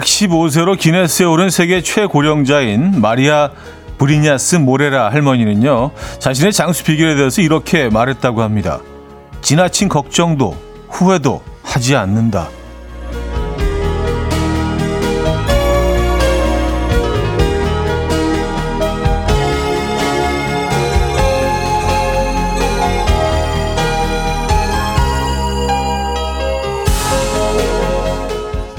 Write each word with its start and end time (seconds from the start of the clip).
115세로 0.00 0.78
기네스에 0.78 1.26
오른 1.26 1.50
세계 1.50 1.82
최고령자인 1.82 3.00
마리아 3.00 3.50
브리냐스 3.98 4.56
모레라 4.56 5.10
할머니는요, 5.10 5.90
자신의 6.20 6.52
장수 6.52 6.84
비결에 6.84 7.16
대해서 7.16 7.42
이렇게 7.42 7.88
말했다고 7.88 8.42
합니다. 8.42 8.80
지나친 9.42 9.88
걱정도 9.88 10.56
후회도 10.88 11.42
하지 11.62 11.96
않는다. 11.96 12.48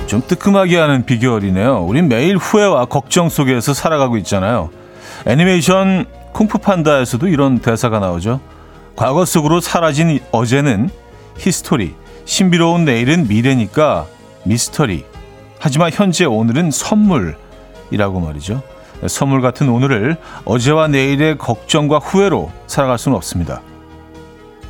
좀 0.10 0.24
뜨끔하게 0.26 0.76
하는 0.80 1.06
비결이네요. 1.06 1.86
우린 1.86 2.08
매일 2.08 2.36
후회와 2.36 2.86
걱정 2.86 3.30
속에서 3.30 3.76
살아가고 3.76 4.18
있잖아요. 4.18 4.72
애니메이션 5.28 6.08
쿵푸 6.34 6.58
판다에서도 6.58 7.28
이런 7.28 7.60
대사가 7.60 8.00
나오죠. 8.00 8.40
과거 8.96 9.24
속으로 9.24 9.62
사라진 9.62 10.20
어제는 10.32 10.90
history, 11.38 11.94
신비로운 12.26 12.86
내일은 12.86 13.28
미래니까 13.28 14.08
미스터리. 14.46 15.06
하지만 15.60 15.92
현재 15.94 16.26
오늘은 16.26 16.72
선물이라고 16.72 18.20
말이죠. 18.20 18.64
선물 19.06 19.42
같은 19.42 19.70
오늘을 19.70 20.18
어제와 20.44 20.88
내일의 20.88 21.38
걱정과 21.38 22.00
후회로 22.00 22.52
살아갈 22.66 22.98
수는 22.98 23.16
없습니다. 23.16 23.62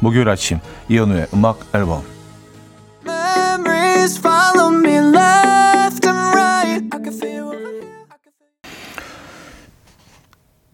목요일 0.02 0.28
아침 0.28 0.60
이현우의 0.90 1.28
음악 1.34 1.60
앨범 1.74 2.04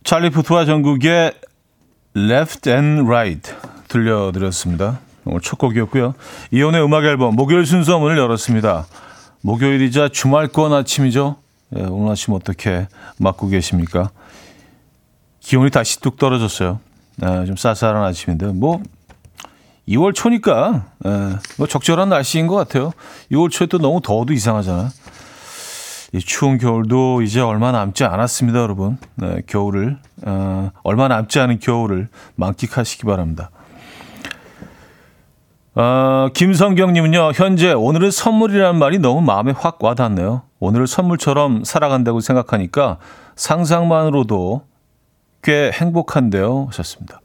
찰리 0.06 0.30
푸트와 0.30 0.66
전국의 0.66 1.34
Left 2.16 2.70
and 2.70 3.02
Right 3.08 3.52
들려드렸습니다. 3.88 5.00
오늘 5.26 5.42
첫 5.42 5.58
곡이었고요. 5.58 6.14
이혼의 6.52 6.84
음악 6.84 7.06
앨범 7.06 7.36
목요일 7.36 7.66
순서 7.66 7.98
문을 7.98 8.16
열었습니다. 8.16 8.86
목요일이자 9.42 10.10
주말권 10.10 10.74
아침이죠. 10.74 11.38
네, 11.70 11.86
오늘 11.86 12.12
아침 12.12 12.36
어떻게 12.36 12.88
맞고 13.18 13.48
계십니까? 13.48 14.12
기온이 15.40 15.72
다시 15.72 16.00
뚝 16.00 16.18
떨어졌어요. 16.18 16.80
네, 17.16 17.46
좀 17.48 17.56
쌀쌀한 17.56 18.04
아침인데 18.04 18.46
뭐 18.52 18.84
2월 19.88 20.14
초니까 20.14 20.86
네, 21.00 21.10
뭐 21.58 21.66
적절한 21.66 22.10
날씨인 22.10 22.46
것 22.46 22.54
같아요. 22.54 22.92
2월 23.32 23.50
초에 23.50 23.66
또 23.66 23.80
너무 23.80 24.02
더워도 24.04 24.34
이상하잖아요. 24.34 24.90
이 26.16 26.20
추운 26.20 26.58
겨울도 26.58 27.24
이제 27.24 27.42
얼마 27.42 27.74
남지 27.74 28.06
않았습니다, 28.06 28.60
여러분. 28.60 28.98
네, 29.16 29.42
겨울을 29.48 29.98
어, 30.26 30.72
얼마 30.84 31.10
남지 31.10 31.42
않은 31.42 31.60
겨울을 31.60 32.08
만끽하시기 32.36 33.04
바랍니다. 33.04 33.52
어, 35.74 36.30
김성경님은요, 36.34 37.34
현재 37.36 37.74
오늘은 37.74 38.12
선물이라는 38.12 38.80
말이 38.80 38.98
너무 38.98 39.20
마음에 39.20 39.52
확 39.52 39.84
와닿네요. 39.84 40.44
오늘을 40.60 40.88
선물처럼 40.88 41.66
살아간다고 41.66 42.22
생각하니까 42.22 42.98
상상만으로도 43.36 44.62
꽤 45.44 45.70
행복한데요. 45.74 46.68
하셨습니다. 46.68 47.20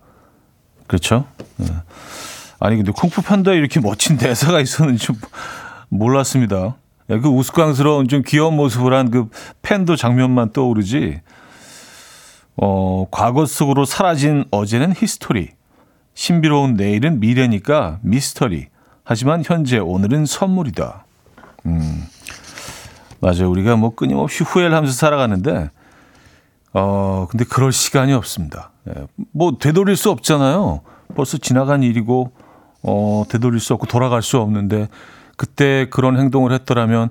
그렇죠? 0.89 1.27
네. 1.59 1.67
아니, 2.59 2.75
근데 2.75 2.91
쿵푸 2.91 3.23
판다에 3.23 3.55
이렇게 3.55 3.79
멋진 3.79 4.19
대사가 4.19 4.59
있었는지 4.59 5.13
몰랐습니다. 5.91 6.75
예, 7.11 7.19
그 7.19 7.29
우스꽝스러운 7.29 8.09
좀 8.09 8.23
귀여운 8.27 8.55
모습을 8.57 8.95
한 8.95 9.11
그 9.11 9.29
판다 9.63 9.97
장면만 9.97 10.53
떠오르지. 10.53 11.21
어, 12.57 13.07
과거 13.11 13.47
속으로 13.47 13.85
사라진 13.85 14.45
어제는 14.51 14.95
history. 14.97 15.51
신비로운 16.15 16.75
내일은 16.75 17.21
미래니까 17.21 17.99
미스터리. 18.03 18.67
하지만 19.05 19.43
현재 19.45 19.79
오늘은 19.79 20.27
선물이다. 20.27 21.05
음. 21.67 22.07
맞아요. 23.21 23.51
우리가 23.51 23.77
뭐 23.77 23.95
끊임없이 23.95 24.45
후회를 24.45 24.75
하면서 24.75 24.95
살아가는데 24.95 25.71
어, 26.73 27.27
근데 27.31 27.45
그럴 27.45 27.73
시간이 27.73 28.13
없습니다. 28.13 28.71
예, 28.89 29.07
뭐 29.33 29.57
되돌릴 29.59 29.97
수 29.97 30.11
없잖아요. 30.11 30.83
벌써 31.17 31.39
지나간 31.39 31.83
일이고 31.83 32.33
어, 32.83 33.25
되돌릴 33.29 33.61
수 33.61 33.75
없고 33.75 33.87
돌아갈 33.87 34.23
수 34.23 34.39
없는데 34.39 34.89
그때 35.41 35.87
그런 35.89 36.19
행동을 36.19 36.53
했더라면 36.53 37.09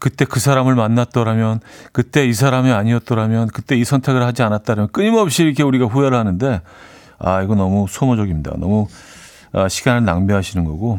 그때 0.00 0.24
그 0.24 0.40
사람을 0.40 0.74
만났더라면 0.74 1.60
그때 1.92 2.26
이 2.26 2.32
사람이 2.32 2.72
아니었더라면 2.72 3.46
그때 3.46 3.76
이 3.76 3.84
선택을 3.84 4.24
하지 4.24 4.42
않았다면 4.42 4.88
끊임없이 4.90 5.44
이렇게 5.44 5.62
우리가 5.62 5.86
후회를 5.86 6.18
하는데 6.18 6.62
아 7.20 7.42
이거 7.42 7.54
너무 7.54 7.86
소모적입니다. 7.88 8.54
너무 8.58 8.88
아, 9.52 9.68
시간을 9.68 10.04
낭비하시는 10.04 10.64
거고 10.64 10.98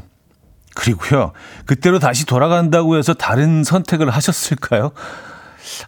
그리고요 0.74 1.34
그때로 1.66 2.00
다시 2.00 2.26
돌아간다고 2.26 2.96
해서 2.96 3.14
다른 3.14 3.66
선택을 3.66 4.10
하셨을까요? 4.10 4.92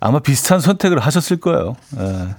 아마 0.01 0.19
비슷한 0.19 0.59
선택을 0.59 0.99
하셨을 0.99 1.37
거예요. 1.37 1.77
에, 1.97 2.35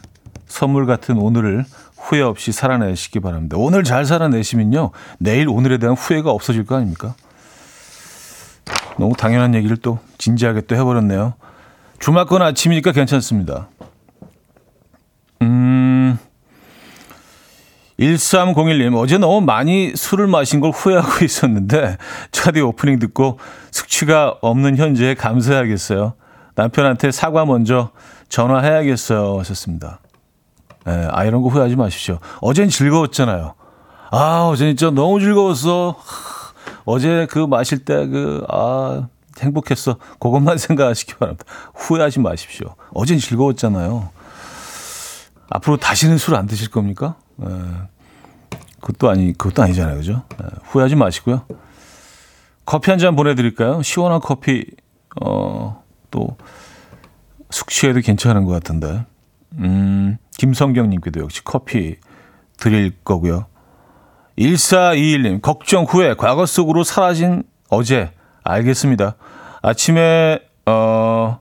선물 0.47 0.85
같은 0.85 1.17
오늘을 1.17 1.65
후회 1.97 2.21
없이 2.21 2.53
살아내시기 2.53 3.21
바랍니다. 3.21 3.57
오늘 3.59 3.85
잘 3.85 4.05
살아내시면요 4.05 4.91
내일 5.19 5.49
오늘에 5.49 5.79
대한 5.79 5.97
후회가 5.97 6.31
없어질 6.31 6.67
거 6.67 6.77
아닙니까? 6.77 7.15
너무 8.99 9.15
당연한 9.17 9.55
얘기를 9.55 9.77
또 9.77 9.99
진지하게 10.19 10.63
또 10.63 10.77
해버렸네요. 10.77 11.35
주말권 11.99 12.43
아침이니까 12.43 12.93
괜찮습니다. 12.93 13.69
음, 15.43 16.19
1301님, 17.99 18.97
어제 18.97 19.19
너무 19.19 19.41
많이 19.41 19.93
술을 19.95 20.27
마신 20.27 20.61
걸 20.61 20.71
후회하고 20.71 21.23
있었는데, 21.25 21.97
차디 22.33 22.61
오프닝 22.61 22.99
듣고 22.99 23.39
숙취가 23.71 24.39
없는 24.41 24.77
현재에 24.77 25.15
감사해야겠어요. 25.15 26.15
남편한테 26.57 27.11
사과 27.11 27.45
먼저 27.45 27.91
전화해야겠어요. 28.29 29.39
하셨습니다. 29.41 30.01
예, 30.87 31.09
아, 31.11 31.25
이런 31.25 31.43
거 31.43 31.49
후회하지 31.49 31.77
마십시오. 31.77 32.19
어젠 32.41 32.69
즐거웠잖아요. 32.69 33.55
아, 34.11 34.49
어제 34.51 34.67
진짜 34.67 34.91
너무 34.91 35.21
즐거웠어. 35.21 35.97
어제 36.85 37.27
그 37.31 37.39
마실 37.39 37.85
때 37.85 38.07
그, 38.07 38.45
아, 38.49 39.09
행복했어. 39.41 39.99
그것만 40.21 40.59
생각하시기 40.59 41.15
바랍니다. 41.15 41.45
후회하지 41.75 42.21
마십시오. 42.21 42.75
어젠 42.93 43.19
즐거웠잖아요. 43.19 44.11
앞으로 45.51 45.77
다시는 45.77 46.19
술 46.19 46.35
안 46.35 46.47
드실 46.47 46.71
겁니까? 46.71 47.17
에, 47.43 47.47
예. 47.49 48.59
그것도 48.81 49.09
아니, 49.11 49.33
그것도 49.33 49.63
아니잖아요. 49.63 49.97
그죠? 49.97 50.23
에, 50.41 50.45
예. 50.45 50.49
후회하지 50.65 50.97
마시고요. 50.97 51.47
커피 52.67 52.91
한 52.91 52.99
잔 52.99 53.15
보내드릴까요? 53.17 53.83
시원한 53.83 54.21
커피, 54.21 54.65
어, 55.21 55.83
또, 56.11 56.37
숙취에도 57.51 58.01
괜찮은 58.01 58.45
것 58.45 58.53
같은데. 58.53 59.05
음, 59.59 60.17
김성경님께도 60.39 61.21
역시 61.21 61.43
커피 61.45 61.97
드릴 62.57 62.93
거고요. 63.05 63.47
1421님, 64.39 65.43
걱정 65.43 65.85
후에 65.85 66.15
과거 66.15 66.47
속으로 66.47 66.85
사라진 66.85 67.45
어제. 67.69 68.11
알겠습니다. 68.43 69.17
아침에, 69.63 70.41
어, 70.67 71.41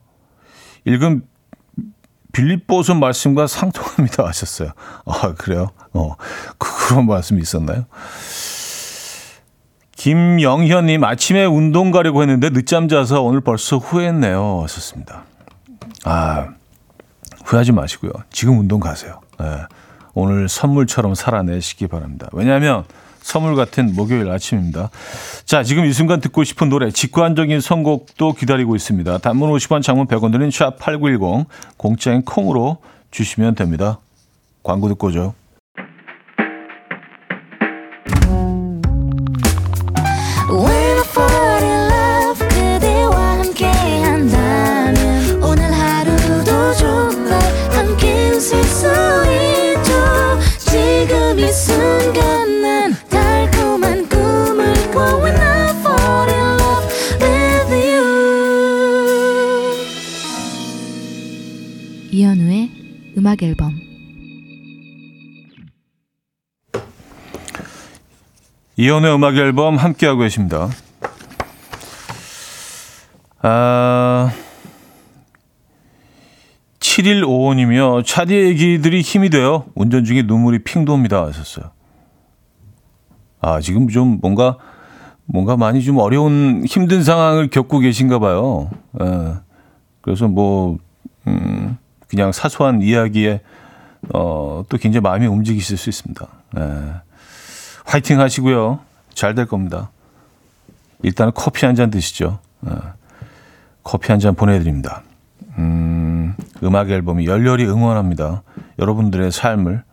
읽은 0.85 1.23
빌립보서 2.31 2.95
말씀과 2.95 3.47
상통합니다 3.47 4.25
하셨어요. 4.27 4.71
아, 5.05 5.33
그래요? 5.33 5.69
어, 5.93 6.15
그, 6.57 6.87
그런 6.87 7.05
말씀이 7.07 7.41
있었나요? 7.41 7.85
김영현님, 9.95 11.03
아침에 11.03 11.45
운동 11.45 11.91
가려고 11.91 12.21
했는데 12.21 12.49
늦잠 12.49 12.89
자서 12.89 13.21
오늘 13.21 13.41
벌써 13.41 13.77
후회했네요. 13.77 14.61
하셨습니다. 14.63 15.23
아, 16.03 16.49
후회하지 17.45 17.71
마시고요. 17.71 18.11
지금 18.29 18.59
운동 18.59 18.79
가세요. 18.79 19.21
네. 19.39 19.45
오늘 20.13 20.47
선물처럼 20.47 21.15
살아내시기 21.15 21.87
바랍니다. 21.87 22.29
왜냐하면 22.33 22.85
선물 23.21 23.55
같은 23.55 23.95
목요일 23.95 24.29
아침입니다. 24.29 24.89
자, 25.45 25.63
지금 25.63 25.85
이 25.85 25.93
순간 25.93 26.19
듣고 26.19 26.43
싶은 26.43 26.69
노래, 26.69 26.91
직관적인 26.91 27.61
선곡도 27.61 28.33
기다리고 28.33 28.75
있습니다. 28.75 29.17
단문 29.19 29.49
50원, 29.51 29.81
장문 29.81 30.07
100원 30.07 30.31
드는 30.31 30.49
샵8910, 30.49 31.45
공짜인 31.77 32.23
콩으로 32.23 32.77
주시면 33.11 33.55
됩니다. 33.55 33.99
광고 34.61 34.89
듣고 34.89 35.07
오죠. 35.07 35.33
음악 63.23 63.41
앨범 63.41 63.79
이연의 68.75 69.15
음악 69.15 69.37
앨범 69.37 69.77
함께 69.77 70.07
하고 70.07 70.19
계십니다. 70.19 70.67
아, 73.41 74.29
7155님이요. 76.79 78.05
차디 78.05 78.35
얘기들이 78.35 78.99
힘이 78.99 79.29
돼요. 79.29 79.67
운전 79.73 80.03
중에 80.03 80.23
눈물이 80.23 80.65
핑 80.65 80.83
돕니다. 80.83 81.23
하셨어요. 81.25 81.71
아, 83.39 83.61
지금 83.61 83.87
좀 83.87 84.19
뭔가, 84.21 84.57
뭔가 85.27 85.55
많이 85.55 85.81
좀 85.81 85.97
어려운 85.97 86.65
힘든 86.67 87.03
상황을 87.03 87.49
겪고 87.49 87.79
계신가 87.79 88.19
봐요. 88.19 88.69
예. 89.01 89.35
그래서 90.01 90.27
뭐, 90.27 90.73
음, 90.73 90.82
그냥 92.13 92.31
사소한 92.31 92.83
이야기에, 92.83 93.41
어, 94.13 94.63
또 94.69 94.77
굉장히 94.77 95.01
마음이 95.01 95.25
움직이실 95.25 95.77
수 95.77 95.89
있습니다. 95.89 96.27
예. 96.59 96.93
화이팅 97.85 98.19
하시고요. 98.19 98.81
잘 99.15 99.33
될 99.33 99.47
겁니다. 99.47 99.89
일단은 101.01 101.31
커피 101.33 101.65
한 101.65 101.73
잔 101.75 101.89
드시죠. 101.89 102.37
예. 102.67 102.71
커피 103.83 104.11
한 104.11 104.19
잔 104.19 104.35
보내드립니다. 104.35 105.01
음, 105.57 106.35
음악 106.61 106.91
앨범이 106.91 107.25
열렬히 107.25 107.65
응원합니다. 107.65 108.43
여러분들의 108.77 109.31
삶을. 109.31 109.83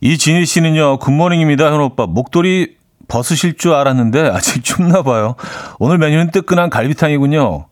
이진희 0.00 0.46
씨는요, 0.46 1.00
good 1.00 1.16
morning입니다. 1.16 1.70
현 1.70 1.80
오빠. 1.82 2.06
목도리 2.06 2.78
벗으실 3.08 3.58
줄 3.58 3.74
알았는데 3.74 4.30
아직 4.30 4.64
춥나 4.64 5.02
봐요. 5.02 5.34
오늘 5.78 5.98
메뉴는 5.98 6.30
뜨끈한 6.30 6.70
갈비탕이군요. 6.70 7.66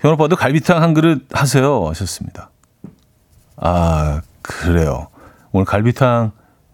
현 0.00 0.12
오빠도 0.12 0.36
갈비탕 0.36 0.82
한 0.82 0.92
그릇 0.92 1.26
하세요. 1.32 1.88
하셨습니다. 1.88 2.50
아, 3.56 4.20
그래요. 4.42 5.08
오늘 5.52 5.64
갈비탕 5.64 6.32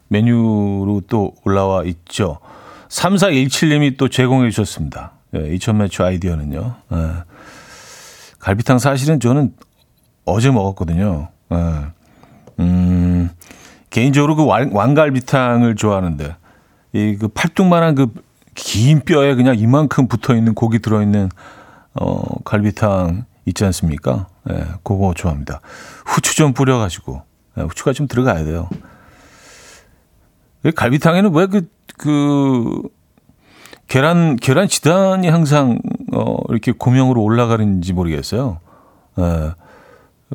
메뉴로 0.09 1.03
또 1.09 1.35
올라와 1.45 1.85
있죠. 1.85 2.39
3417님이 2.89 3.97
또 3.97 4.09
제공해 4.09 4.51
주셨습니다. 4.51 5.13
예, 5.35 5.39
2000매추 5.57 6.05
아이디어는요. 6.05 6.75
예. 6.93 6.97
갈비탕 8.41 8.79
사실은 8.79 9.21
저는 9.21 9.55
어제 10.25 10.51
먹었거든요. 10.51 11.29
예. 11.53 11.57
음, 12.59 13.31
개인적으로 13.91 14.35
그 14.37 14.45
왕, 14.45 14.71
왕갈비탕을 14.73 15.77
좋아하는데, 15.77 16.37
이 16.95 17.17
그 17.19 17.29
팔뚝만한 17.29 17.95
그 17.95 18.09
긴 18.55 19.01
뼈에 19.01 19.37
그냥 19.37 19.57
이만큼 19.59 20.09
붙어 20.09 20.35
있는 20.35 20.55
고기 20.55 20.81
들어있는, 20.81 21.31
어, 21.95 22.43
갈비탕 22.45 23.25
있지 23.47 23.65
않습니까? 23.65 24.29
예, 24.51 24.65
그거 24.83 25.13
좋아합니다. 25.17 25.61
후추 26.07 26.37
좀 26.37 26.53
뿌려가지고, 26.53 27.23
예, 27.59 27.63
후추가 27.63 27.93
좀 27.93 28.07
들어가야 28.07 28.45
돼요. 28.45 28.69
갈비탕에는 30.75 31.35
왜 31.35 31.47
그, 31.47 31.69
그, 31.97 32.83
계란, 33.87 34.37
계란 34.37 34.69
지단이 34.69 35.29
항상, 35.29 35.79
어, 36.13 36.37
이렇게 36.51 36.73
고명으로 36.73 37.23
올라가는지 37.23 37.93
모르겠어요. 37.93 38.61
예. 39.19 39.53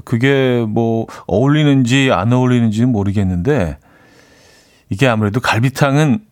그게 0.04 0.66
뭐, 0.68 1.06
어울리는지 1.28 2.12
안 2.12 2.34
어울리는지는 2.34 2.90
모르겠는데, 2.92 3.78
이게 4.90 5.08
아무래도 5.08 5.40
갈비탕은 5.40 6.26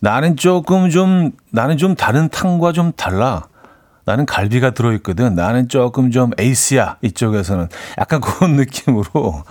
나는 0.00 0.36
조금 0.36 0.90
좀, 0.90 1.32
나는 1.50 1.76
좀 1.78 1.94
다른 1.94 2.28
탕과 2.28 2.72
좀 2.72 2.92
달라. 2.92 3.48
나는 4.08 4.24
갈비가 4.24 4.70
들어있거든. 4.70 5.34
나는 5.34 5.68
조금 5.68 6.10
좀 6.10 6.30
에이스야. 6.38 6.96
이쪽에서는. 7.02 7.68
약간 7.98 8.22
그런 8.22 8.56
느낌으로. 8.56 9.44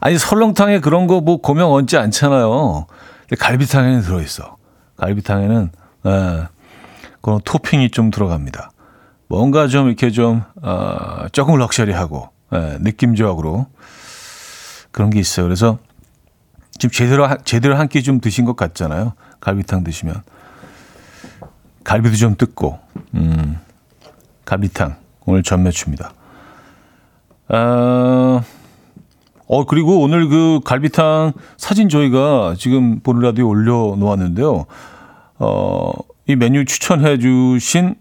아니, 0.00 0.18
설렁탕에 0.18 0.80
그런 0.80 1.06
거 1.06 1.20
뭐 1.22 1.38
고명 1.40 1.72
얹지 1.72 1.96
않잖아요. 1.96 2.86
갈비탕에는 3.38 4.02
들어있어. 4.02 4.56
갈비탕에는 4.98 5.70
에, 6.06 6.42
그런 7.22 7.40
토핑이 7.44 7.90
좀 7.90 8.10
들어갑니다. 8.10 8.72
뭔가 9.26 9.68
좀 9.68 9.86
이렇게 9.88 10.10
좀 10.10 10.42
어, 10.62 11.26
조금 11.32 11.56
럭셔리하고 11.56 12.28
에, 12.52 12.78
느낌적으로 12.80 13.68
그런 14.90 15.08
게 15.08 15.18
있어요. 15.18 15.46
그래서 15.46 15.78
지금 16.78 16.90
제대로 16.92 17.26
제대로 17.44 17.76
한 17.76 17.88
끼 17.88 18.02
좀 18.02 18.20
드신 18.20 18.44
것 18.44 18.54
같잖아요. 18.54 19.14
갈비탕 19.40 19.82
드시면 19.82 20.22
갈비도 21.84 22.16
좀 22.16 22.36
뜯고 22.36 22.78
음, 23.14 23.58
갈비탕 24.48 24.96
오늘 25.26 25.42
전매추입니다. 25.42 26.14
어, 27.50 28.42
어, 29.46 29.66
그리고 29.66 30.00
오늘 30.00 30.26
그 30.28 30.60
갈비탕 30.64 31.34
사진 31.58 31.90
저희가 31.90 32.54
지금 32.58 33.00
보는 33.00 33.20
라디오에 33.20 33.46
올려놓았는데요. 33.46 34.64
어, 35.40 35.92
이 36.26 36.34
메뉴 36.34 36.64
추천해 36.64 37.18
주신 37.18 37.96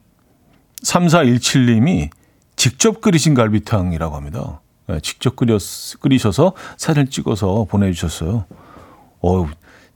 3417님이 0.84 2.12
직접 2.56 3.02
끓이신 3.02 3.34
갈비탕이라고 3.34 4.16
합니다. 4.16 4.62
네, 4.88 5.02
직접 5.02 5.36
끓여, 5.36 5.58
끓이셔서 6.00 6.54
사진 6.78 7.10
찍어서 7.10 7.66
보내주셨어요. 7.70 8.46
어 9.22 9.50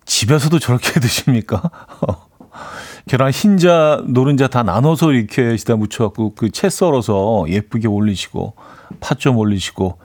집에서도 0.05 0.59
저렇게 0.59 0.99
드십니까? 0.99 1.61
계란 3.07 3.31
흰자, 3.31 4.03
노른자 4.07 4.47
다 4.47 4.63
나눠서 4.63 5.11
이렇게 5.13 5.57
시다 5.57 5.75
묻혀갖고 5.75 6.35
그 6.35 6.49
채 6.51 6.69
썰어서 6.69 7.45
예쁘게 7.49 7.87
올리시고, 7.87 8.53
팥 8.99 9.19
좀 9.19 9.37
올리시고, 9.37 9.97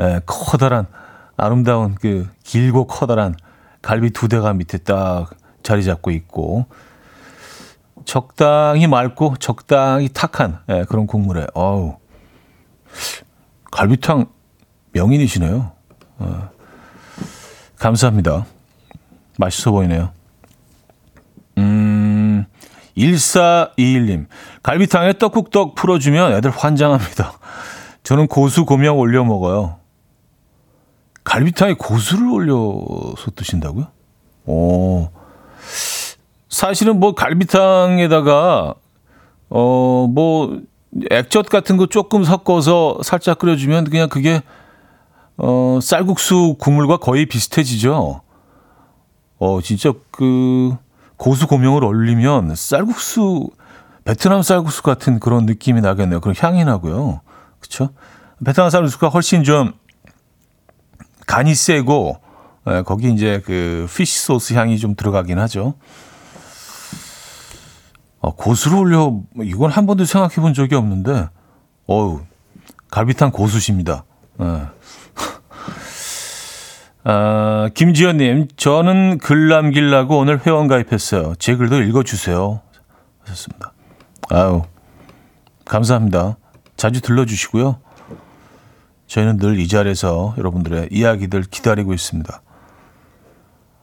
예, 0.00 0.20
커다란 0.26 0.86
아름다운 1.36 1.94
그 1.94 2.28
길고 2.44 2.86
커다란 2.86 3.34
갈비 3.82 4.10
두 4.10 4.28
대가 4.28 4.52
밑에 4.54 4.78
딱 4.78 5.30
자리 5.62 5.84
잡고 5.84 6.10
있고 6.10 6.66
적당히 8.04 8.86
맑고 8.86 9.36
적당히 9.38 10.08
탁한 10.08 10.60
예, 10.70 10.84
그런 10.88 11.06
국물에 11.06 11.46
어우 11.54 11.96
갈비탕 13.70 14.26
명인이시네요. 14.92 15.72
어, 16.18 16.50
감사합니다. 17.78 18.46
맛있어 19.36 19.70
보이네요. 19.70 20.10
음, 21.58 21.87
1421님. 22.98 24.26
갈비탕에 24.62 25.14
떡국떡 25.14 25.74
풀어주면 25.74 26.32
애들 26.34 26.50
환장합니다. 26.50 27.32
저는 28.02 28.26
고수 28.26 28.64
고명 28.64 28.98
올려 28.98 29.24
먹어요. 29.24 29.76
갈비탕에 31.24 31.74
고수를 31.74 32.28
올려서 32.28 33.30
드신다고요? 33.34 33.86
오. 34.46 35.08
사실은 36.48 36.98
뭐 37.00 37.14
갈비탕에다가 37.14 38.74
어 39.50 40.06
뭐 40.10 40.60
액젓 41.10 41.48
같은 41.48 41.76
거 41.76 41.86
조금 41.86 42.24
섞어서 42.24 42.98
살짝 43.02 43.38
끓여주면 43.38 43.84
그냥 43.84 44.08
그게 44.08 44.42
어 45.36 45.78
쌀국수 45.82 46.56
국물과 46.58 46.96
거의 46.96 47.26
비슷해지죠. 47.26 48.22
어 49.38 49.60
진짜 49.60 49.92
그 50.10 50.76
고수 51.18 51.46
고명을 51.48 51.84
올리면 51.84 52.54
쌀국수 52.54 53.50
베트남 54.04 54.40
쌀국수 54.40 54.82
같은 54.82 55.20
그런 55.20 55.44
느낌이 55.44 55.82
나겠네요. 55.82 56.20
그런 56.20 56.34
향이 56.38 56.64
나고요. 56.64 57.20
그렇죠? 57.60 57.90
베트남 58.42 58.70
쌀국수가 58.70 59.08
훨씬 59.08 59.44
좀 59.44 59.74
간이 61.26 61.54
세고 61.54 62.20
에, 62.66 62.82
거기 62.82 63.12
이제 63.12 63.42
그 63.44 63.86
피시 63.94 64.20
소스 64.20 64.54
향이 64.54 64.78
좀 64.78 64.94
들어가긴 64.94 65.38
하죠. 65.40 65.74
어, 68.20 68.34
고수를 68.34 68.78
올려 68.78 69.20
이건 69.42 69.70
한 69.70 69.86
번도 69.86 70.04
생각해 70.04 70.36
본 70.36 70.54
적이 70.54 70.76
없는데 70.76 71.28
어우 71.86 72.20
갈비탕 72.90 73.32
고수십니다. 73.32 74.04
에. 74.40 74.44
아, 77.10 77.70
김지연님, 77.72 78.48
저는 78.58 79.16
글 79.16 79.48
남기려고 79.48 80.18
오늘 80.18 80.44
회원 80.44 80.68
가입했어요. 80.68 81.32
제 81.38 81.56
글도 81.56 81.80
읽어주세요. 81.80 82.60
하셨습니다. 83.20 83.72
아유, 84.28 84.62
감사합니다. 85.64 86.36
자주 86.76 87.00
들러주시고요. 87.00 87.78
저희는 89.06 89.38
늘 89.38 89.58
이 89.58 89.68
자리에서 89.68 90.34
여러분들의 90.36 90.88
이야기들 90.92 91.44
기다리고 91.44 91.94
있습니다. 91.94 92.42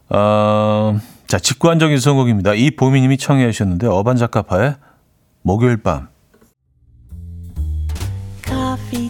어, 0.10 1.00
자, 1.25 1.39
직관적인 1.39 1.98
선곡입니다. 2.00 2.53
이 2.53 2.70
보미님이 2.75 3.17
청해 3.17 3.51
주셨는데 3.51 3.88
어반자카파의 3.88 4.75
목요일 5.41 5.77
밤. 5.77 6.10
Coffee. 8.46 9.10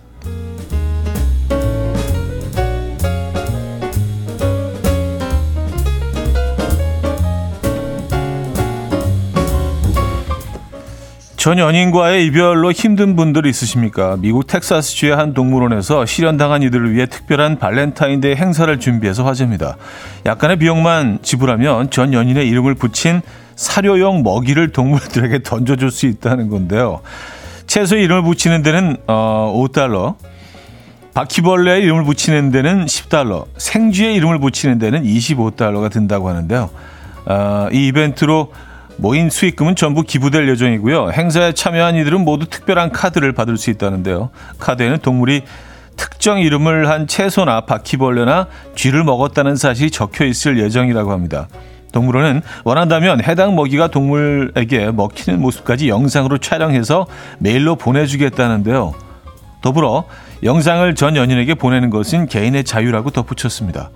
전 11.41 11.57
연인과의 11.57 12.27
이별로 12.27 12.71
힘든 12.71 13.15
분들 13.15 13.47
있으십니까? 13.47 14.15
미국 14.19 14.45
텍사스주의 14.45 15.15
한 15.15 15.33
동물원에서 15.33 16.05
실연당한 16.05 16.61
이들을 16.61 16.93
위해 16.93 17.07
특별한 17.07 17.57
발렌타인데이 17.57 18.35
행사를 18.35 18.79
준비해서 18.79 19.25
화제입니다. 19.25 19.75
약간의 20.27 20.57
비용만 20.57 21.17
지불하면 21.23 21.89
전 21.89 22.13
연인의 22.13 22.47
이름을 22.47 22.75
붙인 22.75 23.23
사료용 23.55 24.21
먹이를 24.21 24.71
동물들에게 24.71 25.39
던져줄 25.41 25.89
수 25.89 26.05
있다는 26.05 26.51
건데요. 26.51 27.01
채소에 27.65 28.03
이름을 28.03 28.21
붙이는 28.21 28.61
데는 28.61 28.97
어, 29.07 29.51
5달러, 29.65 30.17
바퀴벌레에 31.15 31.79
이름을 31.79 32.03
붙이는 32.03 32.51
데는 32.51 32.85
10달러, 32.85 33.45
생쥐에 33.57 34.13
이름을 34.13 34.37
붙이는 34.37 34.77
데는 34.77 35.05
25달러가 35.05 35.89
든다고 35.89 36.29
하는데요. 36.29 36.69
어, 37.25 37.67
이 37.71 37.87
이벤트로 37.87 38.51
모인 39.01 39.31
수익금은 39.31 39.75
전부 39.75 40.03
기부될 40.03 40.47
예정이고요. 40.49 41.09
행사에 41.11 41.53
참여한 41.53 41.95
이들은 41.95 42.23
모두 42.23 42.45
특별한 42.45 42.91
카드를 42.91 43.31
받을 43.31 43.57
수 43.57 43.71
있다는데요. 43.71 44.29
카드에는 44.59 44.99
동물이 44.99 45.41
특정 45.97 46.39
이름을 46.39 46.87
한 46.87 47.07
채소나 47.07 47.61
바퀴벌레나 47.61 48.45
쥐를 48.75 49.03
먹었다는 49.03 49.55
사실이 49.55 49.89
적혀 49.89 50.25
있을 50.25 50.59
예정이라고 50.59 51.11
합니다. 51.11 51.47
동물원은 51.91 52.43
원한다면 52.63 53.23
해당 53.23 53.55
먹이가 53.55 53.87
동물에게 53.87 54.91
먹히는 54.91 55.41
모습까지 55.41 55.89
영상으로 55.89 56.37
촬영해서 56.37 57.07
메일로 57.39 57.77
보내주겠다는데요. 57.77 58.93
더불어 59.63 60.05
영상을 60.43 60.93
전 60.93 61.15
연인에게 61.15 61.55
보내는 61.55 61.89
것은 61.89 62.27
개인의 62.27 62.65
자유라고 62.65 63.09
덧붙였습니다. 63.09 63.89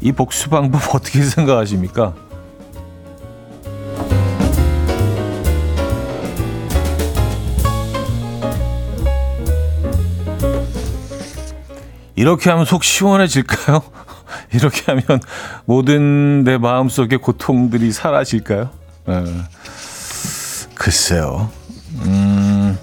이 0.00 0.10
복수 0.10 0.50
방법 0.50 0.80
어떻게 0.96 1.22
생각하십니까? 1.22 2.14
이렇게 12.20 12.50
하면 12.50 12.66
속 12.66 12.84
시원해질까요? 12.84 13.80
이렇게 14.52 14.92
하면 14.92 15.20
모든 15.64 16.44
내 16.44 16.58
마음속의 16.58 17.18
고통들이 17.18 17.92
사라질까요? 17.92 18.68
네. 19.06 19.24
글쎄요. 20.74 21.50
음, 22.04 22.78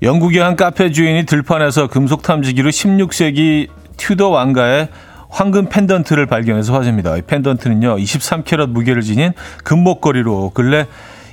영국의 0.00 0.40
한 0.40 0.56
카페 0.56 0.90
주인이 0.90 1.26
들판에서 1.26 1.88
금속 1.88 2.22
탐지기로 2.22 2.70
16세기 2.70 3.68
튜더 3.98 4.30
왕가의 4.30 4.88
황금 5.28 5.68
펜던트를 5.68 6.24
발견해서 6.24 6.72
화제입니다. 6.72 7.18
이 7.18 7.22
펜던트는요, 7.22 7.96
23캐럿 7.96 8.68
무게를 8.70 9.02
지닌 9.02 9.34
금목걸이로 9.62 10.52
근래 10.54 10.86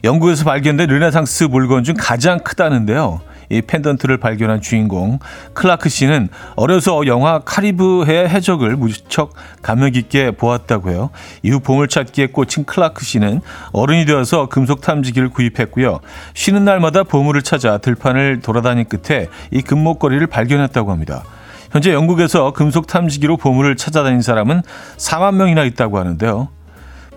영국에서 0.04 0.44
발견된 0.44 0.90
르네상스 0.90 1.46
물건 1.46 1.86
중 1.86 1.96
가장 1.98 2.40
크다는데요. 2.40 3.22
이 3.54 3.62
펜던트를 3.62 4.18
발견한 4.18 4.62
주인공 4.62 5.20
클라크 5.54 5.90
씨는 5.90 6.30
어려서 6.56 7.06
영화 7.08 7.40
카리브해의 7.40 8.30
해적을 8.30 8.76
무척 8.76 9.34
감명 9.62 9.92
깊게 9.92 10.32
보았다고 10.32 10.90
해요. 10.90 11.10
이후 11.44 11.60
보물찾기에 11.60 12.28
꽂힌 12.28 12.66
클라크 12.66 13.06
씨는 13.06 13.42
어른이 13.72 14.06
되어서 14.06 14.48
금속 14.48 14.82
탐지기를 14.82 15.30
구입했고요. 15.30 16.00
쉬는 16.34 16.66
날마다 16.66 17.04
보물을 17.04 17.42
찾아 17.44 17.78
들판을 17.78 18.42
돌아다닌 18.42 18.86
끝에 18.86 19.30
이 19.52 19.62
금목걸이를 19.62 20.28
발견했다고 20.28 20.92
합니다. 20.92 21.24
현재 21.72 21.92
영국에서 21.92 22.54
금속 22.54 22.86
탐지기로 22.86 23.38
보물을 23.38 23.76
찾아다닌 23.76 24.22
사람은 24.22 24.62
4만 24.98 25.36
명이나 25.36 25.64
있다고 25.64 25.98
하는데요. 25.98 26.50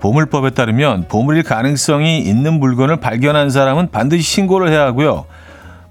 보물법에 0.00 0.50
따르면 0.50 1.08
보물일 1.08 1.42
가능성이 1.42 2.20
있는 2.20 2.58
물건을 2.58 2.96
발견한 2.96 3.50
사람은 3.50 3.90
반드시 3.90 4.22
신고를 4.22 4.70
해야 4.70 4.84
하고요. 4.84 5.26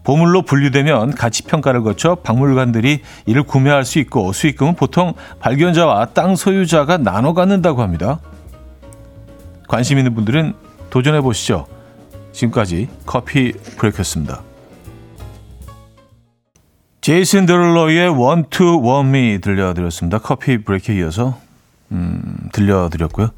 보물로 0.05 0.43
분류되면 0.43 1.15
가치 1.15 1.43
평가를 1.43 1.81
거쳐 1.81 2.15
박물관들이 2.15 3.01
이를 3.25 3.43
구매할 3.43 3.83
수 3.83 3.99
있고 3.99 4.31
수익금은 4.31 4.75
보통 4.75 5.13
발견자와 5.39 6.05
땅 6.13 6.35
소유자가 6.35 6.97
나눠 6.97 7.33
갖는다고 7.33 7.81
합니다. 7.81 8.19
관심 9.67 9.97
있는 9.97 10.13
분들은 10.13 10.53
도전해 10.89 11.21
보시죠. 11.21 11.67
지금까지 12.31 12.87
커피 13.05 13.51
브레이크였습니다. 13.77 14.41
제이슨 17.01 17.45
드롤러의 17.45 18.09
One 18.09 18.45
Me 19.09 19.41
들려드렸습니다. 19.41 20.19
커피 20.19 20.63
브레이크에 20.63 20.95
이어서 20.97 21.37
음, 21.91 22.49
들려드렸고요. 22.53 23.29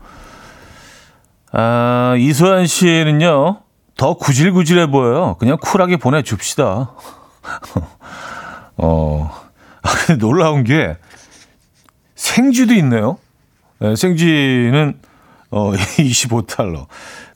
아, 1.53 2.15
이소연 2.17 2.67
씨는요. 2.67 3.66
더 3.97 4.13
구질구질해 4.13 4.87
보여요. 4.87 5.35
그냥 5.39 5.57
쿨하게 5.59 5.97
보내줍시다. 5.97 6.91
어, 8.77 9.31
아, 9.81 10.13
놀라운 10.19 10.63
게 10.63 10.97
생쥐도 12.15 12.73
있네요. 12.75 13.17
네, 13.79 13.95
생쥐는 13.95 14.99
어, 15.49 15.71
25달러. 15.97 16.85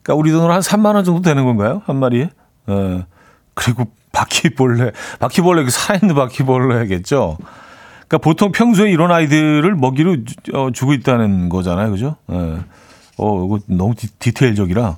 그러니까 0.02 0.14
우리 0.14 0.30
돈으로 0.30 0.52
한 0.52 0.60
3만 0.60 0.94
원 0.94 1.04
정도 1.04 1.22
되는 1.22 1.44
건가요? 1.44 1.82
한 1.86 1.96
마리에? 1.96 2.30
네. 2.66 3.06
그리고 3.54 3.86
바퀴벌레, 4.12 4.92
바퀴벌레 5.18 5.64
그 5.64 5.70
살아있는 5.70 6.14
바퀴벌레겠죠. 6.14 7.38
그러니까 8.06 8.18
보통 8.18 8.52
평소에 8.52 8.90
이런 8.90 9.10
아이들을 9.10 9.74
먹이로 9.74 10.16
어, 10.54 10.70
주고 10.72 10.92
있다는 10.92 11.48
거잖아요, 11.48 11.90
그죠? 11.90 12.16
네. 12.26 12.58
어, 13.18 13.44
이거 13.44 13.58
너무 13.66 13.94
디, 13.94 14.08
디테일적이라. 14.18 14.96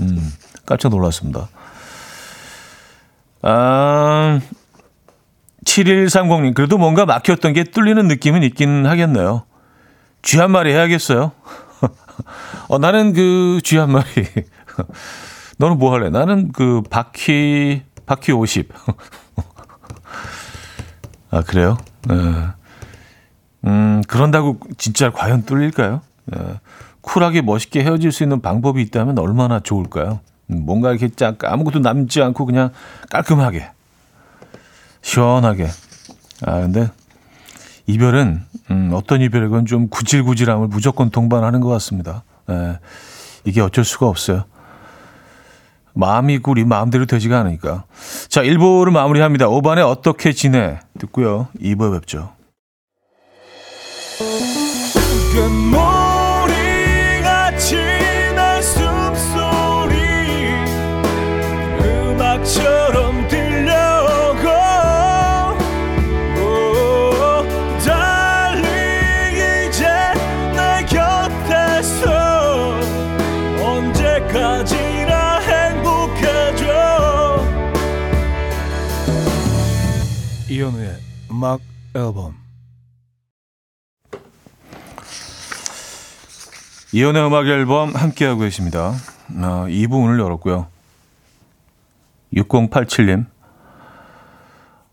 음. 0.00 0.32
깜짝 0.66 0.90
놀랐습니다. 0.90 1.48
아, 3.42 4.40
7130님, 5.64 6.54
그래도 6.54 6.78
뭔가 6.78 7.04
막혔던 7.06 7.52
게 7.52 7.64
뚫리는 7.64 8.06
느낌은 8.08 8.42
있긴 8.44 8.86
하겠네요. 8.86 9.44
쥐 10.22 10.38
한 10.38 10.50
마리 10.52 10.72
해야겠어요. 10.72 11.32
어, 12.68 12.78
나는 12.78 13.12
그 13.12 13.60
쥐 13.64 13.76
한 13.78 13.90
마리. 13.90 14.06
너는 15.58 15.78
뭐 15.78 15.92
할래? 15.92 16.10
나는 16.10 16.52
그 16.52 16.82
바퀴, 16.88 17.82
바퀴 18.06 18.32
50. 18.32 18.68
아, 21.30 21.42
그래요? 21.42 21.76
네. 22.08 22.14
음, 23.64 24.02
그런다고 24.06 24.58
진짜 24.76 25.10
과연 25.10 25.44
뚫릴까요? 25.44 26.02
네. 26.26 26.38
쿨하게 27.00 27.42
멋있게 27.42 27.82
헤어질 27.82 28.12
수 28.12 28.22
있는 28.22 28.40
방법이 28.40 28.80
있다면 28.82 29.18
얼마나 29.18 29.60
좋을까요? 29.60 30.20
뭔가 30.60 30.90
이렇게 30.90 31.08
짝 31.08 31.42
아무것도 31.44 31.80
남지 31.80 32.22
않고 32.22 32.46
그냥 32.46 32.70
깔끔하게 33.10 33.70
시원하게. 35.02 35.68
아 36.44 36.60
근데 36.60 36.90
이별은 37.86 38.42
음, 38.70 38.90
어떤 38.94 39.20
이별이건 39.20 39.66
좀 39.66 39.88
구질구질함을 39.88 40.68
무조건 40.68 41.10
동반하는 41.10 41.60
것 41.60 41.68
같습니다. 41.68 42.24
예, 42.50 42.78
이게 43.44 43.60
어쩔 43.60 43.84
수가 43.84 44.06
없어요. 44.06 44.44
마음이 45.94 46.40
우리 46.46 46.64
마음대로 46.64 47.06
되지가 47.06 47.38
않으니까. 47.40 47.84
자, 48.28 48.42
1부를 48.42 48.90
마무리합니다. 48.92 49.48
5반에 49.48 49.86
어떻게 49.86 50.32
지내? 50.32 50.80
듣고요. 50.98 51.48
2부에 51.60 51.92
뵙죠. 52.00 52.32
이현우의 80.72 80.96
음악 81.30 81.60
앨범 81.94 82.34
이현우의 86.92 87.26
음악 87.26 87.46
앨범 87.46 87.94
함께하고 87.94 88.40
계십니다. 88.40 88.94
아, 89.38 89.66
2부 89.68 90.00
문을 90.00 90.18
열었고요. 90.18 90.66
6087님 92.34 93.26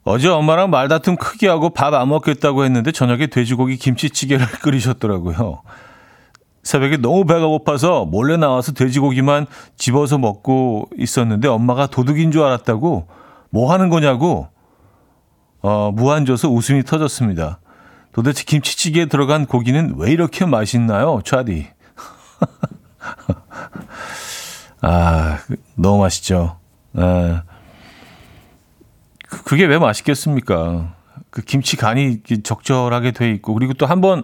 어제 0.03 0.27
엄마랑 0.27 0.69
말다툼 0.69 1.15
크게 1.15 1.47
하고 1.47 1.69
밥 1.69 1.93
안 1.93 2.09
먹겠다고 2.09 2.65
했는데 2.65 2.91
저녁에 2.91 3.27
돼지고기 3.27 3.77
김치찌개를 3.77 4.45
끓이셨더라고요. 4.61 5.61
새벽에 6.63 6.97
너무 6.97 7.25
배가 7.25 7.47
고파서 7.47 8.05
몰래 8.05 8.37
나와서 8.37 8.73
돼지고기만 8.73 9.47
집어서 9.77 10.17
먹고 10.17 10.89
있었는데 10.97 11.47
엄마가 11.47 11.87
도둑인 11.87 12.31
줄 12.31 12.43
알았다고 12.43 13.07
뭐 13.49 13.71
하는 13.71 13.89
거냐고 13.89 14.49
어, 15.61 15.91
무한줘서 15.91 16.49
웃음이 16.49 16.83
터졌습니다. 16.83 17.59
도대체 18.11 18.43
김치찌개에 18.43 19.05
들어간 19.05 19.45
고기는 19.45 19.93
왜 19.97 20.11
이렇게 20.11 20.45
맛있나요? 20.45 21.21
차디. 21.23 21.67
아, 24.81 25.39
너무 25.75 26.01
맛있죠. 26.01 26.57
아, 26.93 27.43
그게 29.27 29.65
왜 29.65 29.77
맛있겠습니까? 29.77 30.95
그 31.29 31.41
김치 31.41 31.77
간이 31.77 32.23
적절하게 32.43 33.11
돼 33.11 33.29
있고 33.31 33.53
그리고 33.53 33.73
또 33.73 33.85
한번 33.85 34.23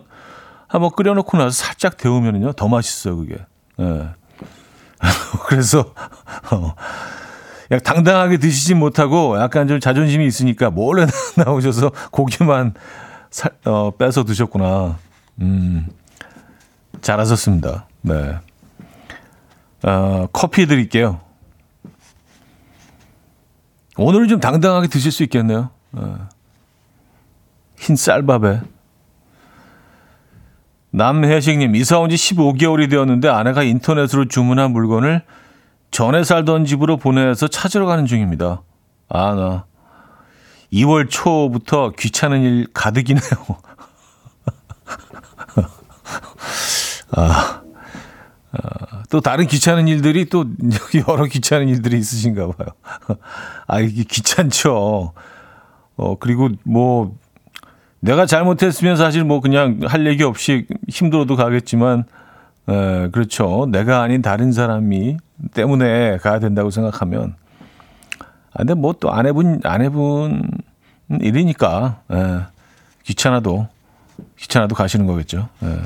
한번 0.67 0.91
끓여놓고 0.91 1.37
나서 1.37 1.51
살짝 1.51 1.97
데우면은요 1.97 2.53
더 2.53 2.67
맛있어요 2.67 3.17
그게. 3.17 3.37
예. 3.79 4.09
그래서 5.47 5.79
어, 6.51 6.67
약 6.67 6.75
당당하게 7.83 8.37
드시지 8.37 8.75
못하고 8.75 9.39
약간 9.39 9.67
좀 9.67 9.79
자존심이 9.79 10.25
있으니까 10.27 10.69
몰래 10.69 11.05
나오셔서 11.35 11.91
고기만 12.11 12.73
살, 13.31 13.51
어, 13.65 13.91
빼서 13.91 14.23
드셨구나. 14.23 14.97
음, 15.41 15.87
잘하셨습니다. 17.01 17.87
네. 18.01 18.35
어, 19.83 20.27
커피 20.31 20.67
드릴게요. 20.67 21.19
오늘은 23.97 24.27
좀 24.27 24.39
당당하게 24.39 24.87
드실 24.87 25.11
수 25.11 25.23
있겠네요. 25.23 25.69
어. 25.93 26.27
흰 27.77 27.95
쌀밥에. 27.95 28.61
남혜식님, 30.91 31.75
이사 31.75 31.99
온 31.99 32.09
지 32.09 32.15
15개월이 32.15 32.89
되었는데 32.89 33.27
아내가 33.27 33.63
인터넷으로 33.63 34.25
주문한 34.25 34.71
물건을 34.71 35.23
전에 35.95 36.23
살던 36.25 36.65
집으로 36.65 36.97
보내서 36.97 37.47
찾으러 37.47 37.85
가는 37.85 38.05
중입니다. 38.05 38.63
아, 39.07 39.33
나. 39.33 39.63
2월 40.73 41.09
초부터 41.09 41.93
귀찮은 41.97 42.41
일 42.41 42.67
가득이네요. 42.73 43.21
아, 47.15 47.61
아, 48.51 49.03
또 49.09 49.21
다른 49.21 49.47
귀찮은 49.47 49.87
일들이 49.87 50.25
또 50.25 50.43
여러 51.07 51.23
귀찮은 51.23 51.69
일들이 51.69 51.97
있으신가 51.97 52.47
봐요. 52.47 52.67
아, 53.65 53.79
이게 53.79 54.03
귀찮죠. 54.03 55.13
어, 55.95 56.19
그리고 56.19 56.49
뭐, 56.63 57.15
내가 58.01 58.25
잘못했으면 58.25 58.97
사실 58.97 59.23
뭐 59.23 59.39
그냥 59.39 59.79
할 59.85 60.05
얘기 60.07 60.23
없이 60.23 60.67
힘들어도 60.89 61.37
가겠지만, 61.37 62.03
에, 62.67 63.09
그렇죠. 63.09 63.67
내가 63.69 64.01
아닌 64.01 64.21
다른 64.21 64.51
사람이 64.51 65.17
때문에 65.53 66.17
가야 66.17 66.39
된다고 66.39 66.71
생각하면, 66.71 67.35
아, 68.51 68.57
근데 68.57 68.73
뭐또 68.73 69.11
아내분, 69.11 69.61
아내분 69.63 70.49
일이니까, 71.21 72.01
에, 72.11 72.39
귀찮아도, 73.03 73.67
귀찮아도 74.37 74.75
가시는 74.75 75.05
거겠죠. 75.05 75.49
에. 75.63 75.79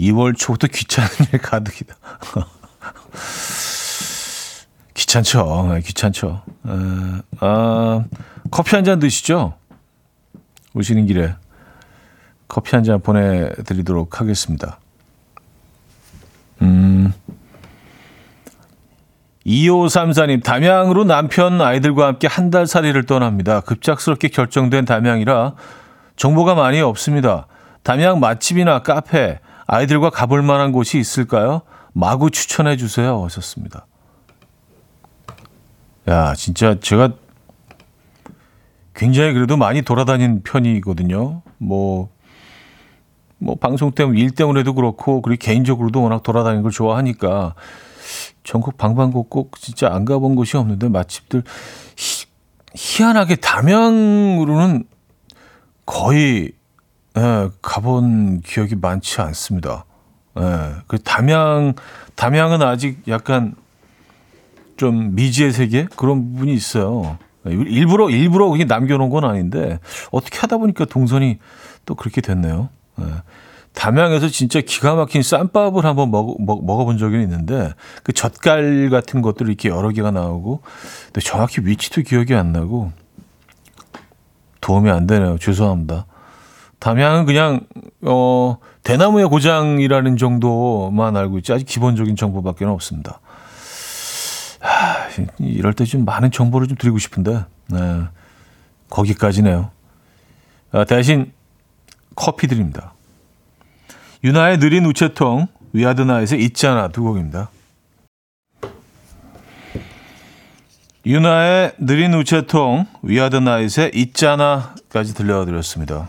2월 0.00 0.36
초부터 0.36 0.66
귀찮은 0.68 1.08
일 1.32 1.38
가득이다. 1.40 1.94
귀찮죠. 4.94 5.78
귀찮죠. 5.84 6.42
에, 6.66 6.70
아, 7.40 8.04
커피 8.50 8.74
한 8.76 8.84
잔 8.84 8.98
드시죠? 8.98 9.54
오시는 10.74 11.06
길에 11.06 11.34
커피 12.48 12.74
한 12.74 12.84
잔 12.84 13.00
보내드리도록 13.00 14.20
하겠습니다. 14.20 14.78
음. 16.62 17.12
2534님, 19.46 20.42
담양으로 20.44 21.02
남편 21.04 21.60
아이들과 21.60 22.06
함께 22.06 22.28
한 22.28 22.50
달 22.50 22.66
살이를 22.66 23.06
떠납니다. 23.06 23.60
급작스럽게 23.60 24.28
결정된 24.28 24.84
담양이라 24.84 25.54
정보가 26.16 26.54
많이 26.54 26.80
없습니다. 26.80 27.46
담양 27.82 28.20
맛집이나 28.20 28.82
카페, 28.82 29.40
아이들과 29.66 30.10
가볼 30.10 30.42
만한 30.42 30.70
곳이 30.70 30.98
있을까요? 30.98 31.62
마구 31.92 32.30
추천해 32.30 32.76
주세요. 32.76 33.24
하셨습니다. 33.24 33.86
야, 36.08 36.34
진짜 36.34 36.78
제가 36.78 37.10
굉장히 38.94 39.32
그래도 39.32 39.56
많이 39.56 39.82
돌아다닌 39.82 40.42
편이거든요. 40.42 41.42
뭐, 41.58 42.10
뭐, 43.42 43.56
방송 43.56 43.90
때문에, 43.92 44.20
일 44.20 44.30
때문에도 44.30 44.74
그렇고, 44.74 45.20
그리고 45.20 45.40
개인적으로도 45.40 46.02
워낙 46.02 46.22
돌아다니는 46.22 46.62
걸 46.62 46.70
좋아하니까, 46.70 47.54
전국 48.44 48.76
방방곡곡 48.76 49.60
진짜 49.60 49.92
안 49.92 50.04
가본 50.04 50.36
곳이 50.36 50.56
없는데, 50.56 50.88
맛집들, 50.88 51.42
희, 51.96 52.26
희한하게 52.74 53.36
담양으로는 53.36 54.84
거의, 55.84 56.52
예, 57.18 57.48
가본 57.60 58.40
기억이 58.40 58.76
많지 58.76 59.20
않습니다. 59.20 59.84
예, 60.38 60.74
그 60.86 60.98
담양, 61.02 61.74
담양은 62.14 62.62
아직 62.62 63.02
약간 63.08 63.54
좀 64.76 65.14
미지의 65.14 65.52
세계? 65.52 65.86
그런 65.96 66.32
부분이 66.32 66.54
있어요. 66.54 67.18
일부러 67.44 68.08
일부러 68.08 68.48
그게 68.48 68.64
남겨놓은 68.64 69.10
건 69.10 69.24
아닌데 69.24 69.80
어떻게 70.12 70.38
하다 70.38 70.58
보니까 70.58 70.84
동선이 70.84 71.38
또 71.84 71.94
그렇게 71.96 72.20
됐네요. 72.20 72.68
네. 72.96 73.06
담양에서 73.72 74.28
진짜 74.28 74.60
기가 74.60 74.94
막힌 74.94 75.22
쌈밥을 75.22 75.84
한번 75.86 76.10
먹, 76.10 76.36
먹, 76.42 76.64
먹어본 76.64 76.98
적이 76.98 77.22
있는데 77.22 77.72
그 78.02 78.12
젓갈 78.12 78.90
같은 78.90 79.22
것들 79.22 79.48
이렇게 79.48 79.70
여러 79.70 79.88
개가 79.90 80.10
나오고 80.10 80.60
근데 81.06 81.20
정확히 81.20 81.62
위치도 81.64 82.02
기억이 82.02 82.34
안 82.34 82.52
나고 82.52 82.92
도움이 84.60 84.90
안 84.90 85.06
되네요. 85.06 85.38
죄송합니다. 85.38 86.06
담양은 86.80 87.24
그냥 87.26 87.60
어 88.02 88.58
대나무의 88.82 89.28
고장이라는 89.28 90.16
정도만 90.16 91.16
알고 91.16 91.38
있지 91.38 91.52
아직 91.52 91.64
기본적인 91.64 92.16
정보밖에 92.16 92.64
없습니다. 92.64 93.20
하, 94.60 95.08
이럴 95.38 95.72
때 95.72 95.84
좀 95.84 96.04
많은 96.04 96.30
정보를 96.30 96.68
좀 96.68 96.76
드리고 96.76 96.98
싶은데, 96.98 97.44
네, 97.68 98.02
거기까지네요. 98.90 99.70
아, 100.72 100.84
대신 100.84 101.32
커피 102.14 102.46
드립니다. 102.46 102.94
유나의 104.24 104.58
느린 104.58 104.84
우체통, 104.86 105.48
위아드나에서 105.72 106.36
있잖아 106.36 106.88
두 106.88 107.02
곡입니다. 107.02 107.50
유나의 111.04 111.72
느린 111.78 112.14
우체통, 112.14 112.86
위아드나잇의 113.02 113.90
있잖아까지 113.92 115.14
들려드렸습니다. 115.14 116.08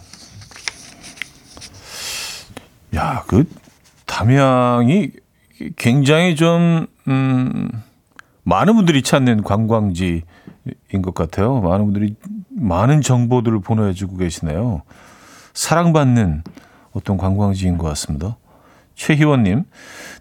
야, 2.95 3.23
그 3.27 3.45
담양이 4.05 5.09
굉장히 5.77 6.35
좀 6.35 6.85
음, 7.07 7.69
많은 8.43 8.75
분들이 8.75 9.01
찾는 9.01 9.41
관광지인 9.41 10.21
것 11.01 11.15
같아요. 11.15 11.59
많은 11.61 11.85
분들이 11.85 12.15
많은 12.49 13.01
정보들을 13.01 13.61
보내주고 13.61 14.17
계시네요. 14.17 14.83
사랑받는 15.53 16.43
어떤 16.91 17.17
관광지인 17.17 17.77
것 17.77 17.87
같습니다. 17.89 18.37
최희원님, 18.95 19.63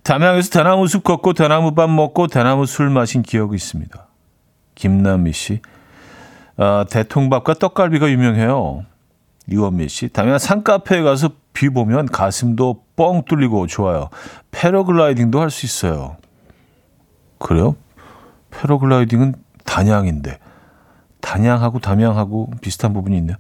담양에서 0.03 0.51
대나무 0.51 0.87
숲 0.88 1.05
걷고 1.05 1.35
대나무 1.35 1.75
밥 1.75 1.90
먹고 1.90 2.27
대나무 2.27 2.64
술 2.66 2.88
마신 2.90 3.23
기억이 3.23 3.55
있습니다. 3.55 4.07
김남미 4.75 5.33
씨, 5.33 5.61
아, 6.57 6.87
대통밥과 6.90 7.55
떡갈비가 7.55 8.11
유명해요. 8.11 8.85
이원미 9.49 9.88
씨, 9.88 10.09
담양 10.09 10.38
산카페에 10.38 11.03
가서 11.03 11.31
view 11.52 11.68
보면 11.68 12.07
가슴도 12.07 12.85
뻥 12.97 13.23
뚫리고 13.25 13.66
좋아요. 13.66 14.09
패러글라이딩도 14.53 15.40
할 15.40 15.51
수 15.51 15.66
있어요. 15.66 16.16
그래요? 17.38 17.77
패러글라이딩은 18.51 19.35
단양인데 19.64 20.38
단양하고 21.21 21.81
담양하고 21.81 22.51
비슷한 22.62 22.92
부분이 22.92 23.16
있네요. 23.18 23.37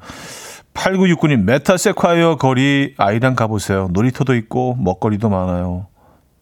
8969님 0.74 1.42
메타세콰이어 1.44 2.36
거리 2.36 2.94
아이랑 2.96 3.34
가보세요. 3.34 3.88
놀이터도 3.92 4.34
있고 4.36 4.74
먹거리도 4.78 5.28
많아요. 5.28 5.86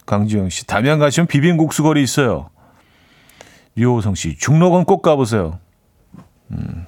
강지영 0.07 0.49
씨 0.51 0.67
담양 0.67 0.99
가시면 0.99 1.27
비빔국수 1.27 1.83
거리 1.83 2.03
있어요. 2.03 2.51
류호성 3.77 4.15
씨 4.15 4.37
중록은 4.37 4.85
꼭 4.85 5.03
가보세요. 5.03 5.59
음. 6.53 6.87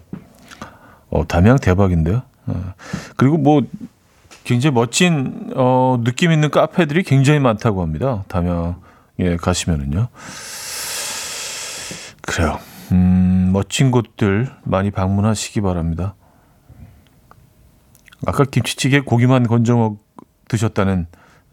어 1.11 1.27
담양 1.27 1.59
대박인데요. 1.59 2.23
어. 2.47 2.75
그리고 3.17 3.39
뭐 3.39 3.63
굉장히 4.45 4.75
멋진 4.75 5.51
어, 5.55 6.01
느낌 6.03 6.33
있는 6.33 6.51
카페들이 6.51 7.05
굉장히 7.05 7.39
많다고 7.39 7.83
합니다. 7.83 8.25
담양에 8.29 9.37
가시면은요. 9.41 10.09
그래요. 12.23 12.59
음, 12.93 13.51
멋진 13.53 13.91
곳들 13.91 14.51
많이 14.65 14.91
방문하시기 14.91 15.61
바랍니다. 15.61 16.15
아까 18.27 18.45
김치찌개 18.45 19.01
고기만 19.01 19.47
건져 19.47 19.77
먹 19.77 19.99
드셨다는 20.49 21.07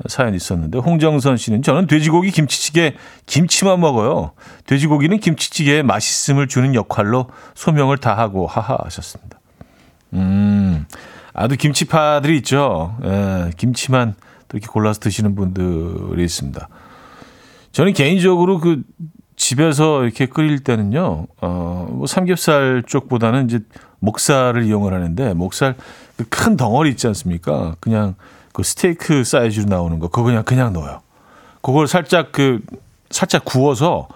사연이 0.08 0.38
있었는데 0.38 0.78
홍정선 0.78 1.38
씨는 1.38 1.62
저는 1.62 1.88
돼지고기 1.88 2.32
김치찌개 2.32 2.96
김치만 3.26 3.80
먹어요. 3.82 4.32
돼지고기는 4.66 5.20
김치찌개에 5.20 5.82
맛있음을 5.84 6.48
주는 6.48 6.74
역할로 6.74 7.30
소명을 7.56 7.98
다하고 7.98 8.48
하하 8.48 8.78
하셨습니다. 8.84 9.40
음, 10.14 10.86
아주 11.34 11.58
김치파들이 11.58 12.38
있죠. 12.38 12.98
예, 13.04 13.52
김치만 13.58 14.16
또 14.48 14.58
이렇게 14.58 14.72
골라서 14.72 15.00
드시는 15.00 15.36
분들이 15.36 16.24
있습니다. 16.24 16.68
저는 17.72 17.94
개인적으로 17.94 18.60
그 18.60 18.84
집에서 19.36 20.04
이렇게 20.04 20.26
끓일 20.26 20.60
때는요, 20.64 21.28
어, 21.42 21.88
뭐 21.92 22.08
삼겹살 22.08 22.84
쪽보다는 22.86 23.46
이제 23.46 23.60
목살을 24.00 24.66
이용을 24.66 24.94
하는데, 24.94 25.34
목살 25.34 25.76
그 25.76 25.82
큰 26.26 26.58
덩어리 26.58 26.90
있지 26.90 27.08
않습니까? 27.08 27.76
그냥 27.80 28.16
그 28.54 28.64
스테이크 28.64 29.24
사이즈로 29.24 29.68
나오는 29.68 30.00
거, 30.00 30.08
그거 30.08 30.24
그냥, 30.24 30.44
그냥 30.44 30.74
넣어요. 30.74 31.02
그걸 31.62 31.88
살짝 31.88 32.32
그, 32.32 32.62
살짝 33.10 33.46
구워서 33.46 34.08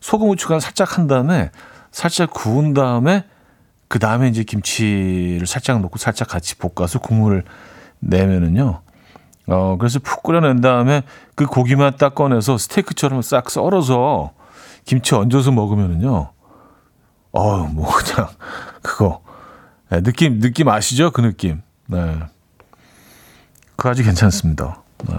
소금 0.00 0.28
후추간 0.28 0.60
살짝 0.60 0.98
한 0.98 1.06
다음에, 1.06 1.50
살짝 1.90 2.30
구운 2.32 2.74
다음에, 2.74 3.24
그 3.88 3.98
다음에 3.98 4.28
이제 4.28 4.42
김치를 4.42 5.46
살짝 5.46 5.80
넣고 5.80 5.98
살짝 5.98 6.28
같이 6.28 6.56
볶아서 6.56 6.98
국물을 6.98 7.44
내면은요, 8.00 8.80
어, 9.48 9.76
그래서 9.78 9.98
푹 9.98 10.22
끓여낸 10.22 10.60
다음에 10.60 11.02
그 11.34 11.46
고기만 11.46 11.96
딱 11.96 12.14
꺼내서 12.14 12.58
스테이크처럼 12.58 13.22
싹 13.22 13.50
썰어서 13.50 14.32
김치 14.84 15.14
얹어서 15.14 15.52
먹으면은요. 15.52 16.30
어우, 17.32 17.68
뭐 17.68 17.90
그냥 17.92 18.28
그거 18.82 19.22
네, 19.92 20.00
느낌 20.00 20.40
느낌 20.40 20.70
아시죠? 20.70 21.10
그 21.10 21.20
느낌. 21.20 21.60
네. 21.86 22.18
그거 23.76 23.90
아주 23.90 24.02
괜찮습니다. 24.02 24.82
네. 25.06 25.14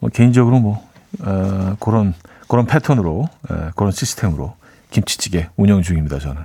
뭐 0.00 0.10
개인적으로 0.10 0.58
뭐 0.58 0.84
에, 1.20 1.76
그런 1.78 2.12
그런 2.48 2.66
패턴으로 2.66 3.28
에, 3.48 3.70
그런 3.76 3.92
시스템으로 3.92 4.56
김치찌개 4.90 5.48
운영 5.54 5.82
중입니다. 5.82 6.18
저는. 6.18 6.42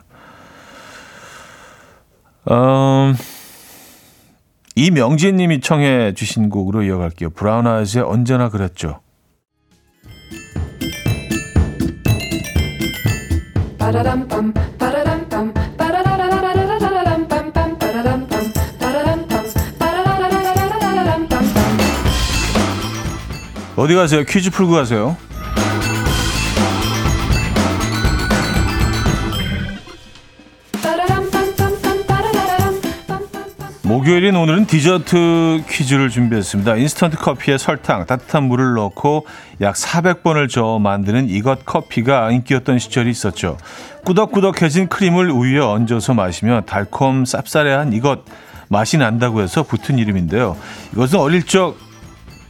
음, 2.52 3.16
이명진님이 4.76 5.62
청해 5.62 6.14
주신 6.14 6.50
곡으로 6.50 6.84
이어갈게요. 6.84 7.32
브라운 7.32 7.66
아이즈의 7.66 8.04
언제나 8.04 8.50
그랬죠. 8.50 9.00
어디 23.82 23.96
가세요? 23.96 24.24
퀴즈 24.24 24.52
풀고 24.52 24.74
가세요. 24.74 25.18
목요일인 33.82 34.36
오늘은 34.36 34.68
디저트 34.68 35.64
퀴즈를 35.68 36.10
준비했습니다. 36.10 36.76
인스턴트 36.76 37.18
커피에 37.18 37.58
설탕, 37.58 38.06
따뜻한 38.06 38.44
물을 38.44 38.76
넣고 38.76 39.26
약 39.62 39.74
400번을 39.74 40.48
저어 40.48 40.78
만드는 40.78 41.30
이것 41.30 41.66
커피가 41.66 42.30
인기였던 42.30 42.78
시절이 42.78 43.10
있었죠. 43.10 43.58
꾸덕꾸덕해진 44.06 44.90
크림을 44.90 45.32
우유에 45.32 45.60
얹어서 45.60 46.14
마시면 46.14 46.68
달콤 46.68 47.24
쌉싸래한 47.24 47.96
이것 47.96 48.26
맛이 48.70 48.98
난다고 48.98 49.42
해서 49.42 49.64
붙은 49.64 49.98
이름인데요. 49.98 50.56
이것은 50.94 51.18
어릴 51.18 51.42
적 51.42 51.90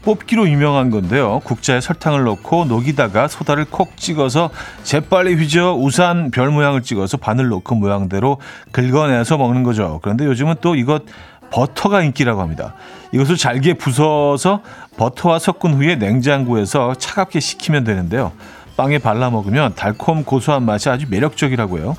뽑기로 0.04 0.50
유명한 0.50 0.90
건데요. 0.90 1.42
국자에 1.44 1.80
설탕을 1.80 2.24
넣고 2.24 2.66
녹이다가 2.66 3.28
소다를 3.28 3.66
콕 3.66 3.98
찍어서 3.98 4.50
재빨리 4.84 5.36
휘저 5.36 5.74
우산 5.74 6.32
별 6.32 6.50
모양을 6.50 6.82
찍어서 6.82 7.18
바늘 7.18 7.50
넣고 7.50 7.76
모양대로 7.76 8.40
긁어내서 8.72 9.38
먹는 9.38 9.64
거죠. 9.64 10.00
그런데 10.02 10.26
요즘은 10.26 10.56
또 10.62 10.76
이것 10.76 11.04
버터가 11.52 12.02
인기라고 12.02 12.42
합니다. 12.42 12.74
이것을 13.12 13.38
잘게 13.38 13.74
부숴서 13.76 14.62
버터와 14.98 15.38
섞은 15.38 15.74
후에 15.76 15.96
냉장고에서 15.98 16.96
차갑게 16.96 17.40
식히면 17.40 17.84
되는데요. 17.84 18.32
빵에 18.78 18.98
발라 19.00 19.30
먹으면 19.30 19.76
달콤 19.76 20.24
고소한 20.24 20.64
맛이 20.64 20.90
아주 20.90 21.06
매력적이라고요. 21.10 21.96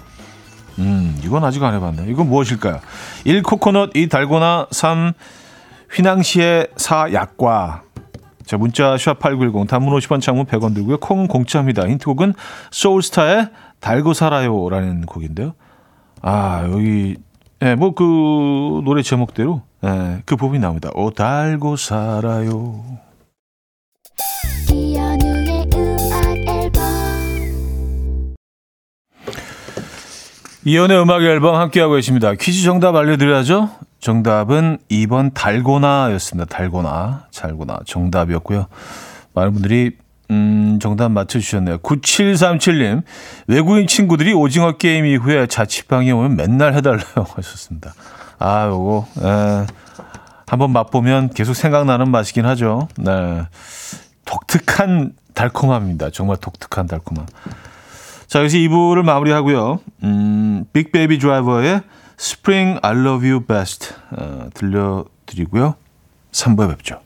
음, 0.79 1.21
이건 1.23 1.45
아직 1.45 1.63
안 1.63 1.75
해봤네. 1.75 2.07
이건 2.09 2.29
무엇일까요? 2.29 2.81
1. 3.25 3.43
코코넛, 3.43 3.91
2. 3.95 4.09
달고나, 4.09 4.69
3. 4.71 5.13
휘낭시에 5.93 6.69
4. 6.77 7.13
약과. 7.13 7.83
자, 8.47 8.57
문자 8.57 8.95
샵8910 8.97 9.69
단문 9.69 9.95
50원 9.99 10.21
창문 10.21 10.47
100원 10.47 10.75
들고요. 10.75 10.99
콩 10.99 11.27
공짜입니다. 11.27 11.89
힌트곡은 11.89 12.35
소울스타의 12.71 13.49
달고 13.81 14.15
살아요라는 14.15 15.07
곡인데요. 15.07 15.55
아, 16.23 16.67
여기 16.71 17.17
예, 17.63 17.75
뭐 17.77 17.95
그 17.95 18.83
노래 18.85 19.03
제목대로 19.03 19.63
예, 19.85 20.23
그 20.25 20.37
부분이 20.37 20.61
나옵니다. 20.61 20.91
오 20.95 21.11
달고 21.11 21.77
살아요. 21.77 22.83
이연의 30.65 31.03
음악 31.03 31.23
앨범 31.23 31.57
함께하고 31.57 31.95
계십니다. 31.95 32.35
퀴즈 32.35 32.63
정답 32.63 32.95
알려드려야죠. 32.95 33.71
정답은 34.03 34.79
2번 34.91 35.33
달고나였습니다. 35.33 36.55
달고나, 36.55 37.27
잘고나 37.31 37.79
정답이었고요. 37.87 38.67
많은 39.33 39.53
분들이 39.53 39.93
음, 40.31 40.79
정답 40.83 41.11
맞춰주셨네요. 41.11 41.79
9737님, 41.79 43.05
외국인 43.47 43.87
친구들이 43.87 44.33
오징어 44.33 44.73
게임 44.73 45.07
이후에 45.07 45.47
자취방에 45.47 46.11
오면 46.11 46.35
맨날 46.37 46.75
해달라고 46.75 47.27
하셨습니다. 47.37 47.95
아, 48.41 48.67
요거, 48.67 49.07
에, 49.23 49.67
한번 50.49 50.73
맛보면 50.73 51.31
계속 51.31 51.55
생각나는 51.55 52.11
맛이긴 52.11 52.45
하죠. 52.47 52.89
네. 52.99 53.45
독특한 54.25 55.13
달콤함입니다. 55.35 56.11
정말 56.11 56.39
독특한 56.39 56.89
달콤함. 56.89 57.27
자, 58.27 58.41
여기서 58.41 58.57
2부를 58.57 59.03
마무리하고요. 59.03 59.79
음, 60.03 60.65
빅베이비 60.73 61.21
드라이버의 61.21 61.83
Spring 62.23 62.79
I 62.85 62.93
Love 62.95 63.29
You 63.29 63.41
Best 63.41 63.95
어, 64.13 64.49
들려드리고요. 64.55 65.75
3부에 66.31 66.69
뵙죠. 66.77 67.01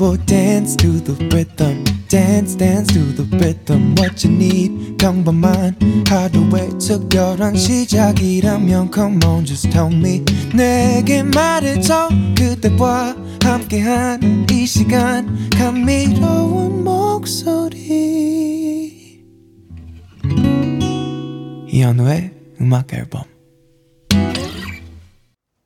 will 0.00 0.16
dance 0.26 0.76
to 0.76 1.00
the 1.00 1.14
rhythm. 1.34 1.82
Dance, 2.08 2.54
dance 2.54 2.86
to 2.94 3.00
the 3.00 3.24
rhythm. 3.36 3.96
What 3.98 4.24
you 4.24 4.32
need, 4.32 4.96
평범한 4.96 5.76
하루의 6.08 6.78
특별한 6.78 7.56
시작이라면 7.56 8.92
Come 8.94 9.18
on, 9.24 9.44
just 9.44 9.68
tell 9.70 9.92
me. 9.92 10.24
내게 10.54 11.24
말해줘. 11.24 12.10
그대와 12.38 13.16
함께한 13.42 14.46
이 14.52 14.64
시간. 14.66 15.50
감미로운 15.58 16.84
목소리. 16.84 18.77
이현우의 21.78 22.32
음악 22.60 22.92
앨범. 22.92 23.22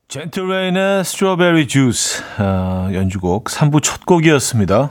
젠틀레인의 0.09 1.05
스트로베리 1.07 1.67
주스 1.67 2.23
어, 2.39 2.91
연주곡 2.93 3.45
3부 3.45 3.83
첫 3.83 4.05
곡이었습니다. 4.05 4.91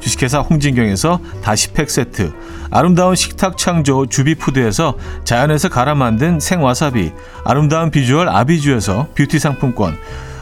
주식회사 0.00 0.40
홍진경에서 0.40 1.20
다시팩 1.42 1.90
세트, 1.90 2.32
아름다운 2.70 3.14
식탁 3.14 3.56
창조 3.56 4.06
주비푸드에서 4.06 4.96
자연에서 5.24 5.68
갈아 5.68 5.94
만든 5.94 6.40
생와사비, 6.40 7.12
아름다운 7.44 7.90
비주얼 7.90 8.28
아비주에서 8.28 9.08
뷰티 9.14 9.38
상품권, 9.38 9.96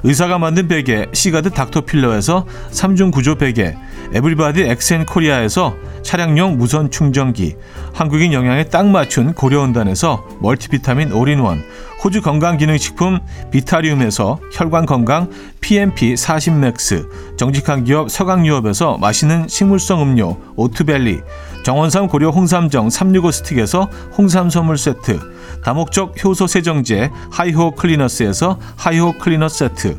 의사가 0.04 0.38
만든 0.38 0.68
베개 0.68 1.06
시가드 1.14 1.50
닥터필러에서 1.50 2.46
3중 2.70 3.10
구조 3.10 3.36
베개 3.36 3.74
에브리바디 4.12 4.62
엑센 4.64 5.06
코리아에서 5.06 5.74
차량용 6.02 6.58
무선 6.58 6.90
충전기 6.90 7.56
한국인 7.94 8.34
영양에 8.34 8.64
딱 8.64 8.86
맞춘 8.86 9.32
고려원단에서 9.32 10.28
멀티비타민 10.40 11.10
올인원 11.12 11.64
호주 12.04 12.20
건강기능식품 12.20 13.20
비타리움에서 13.50 14.38
혈관건강 14.52 15.30
PMP 15.62 16.12
40맥스, 16.12 17.38
정직한 17.38 17.84
기업 17.84 18.10
서강유업에서 18.10 18.98
맛있는 18.98 19.48
식물성 19.48 20.02
음료 20.02 20.36
오트벨리, 20.54 21.22
정원삼 21.64 22.08
고려 22.08 22.28
홍삼정 22.28 22.90
365 22.90 23.30
스틱에서 23.32 23.88
홍삼 24.18 24.50
선물 24.50 24.76
세트, 24.76 25.18
다목적 25.64 26.22
효소 26.22 26.46
세정제 26.46 27.10
하이호 27.32 27.70
클리너스에서 27.70 28.58
하이호 28.76 29.14
클리너 29.14 29.48
세트, 29.48 29.98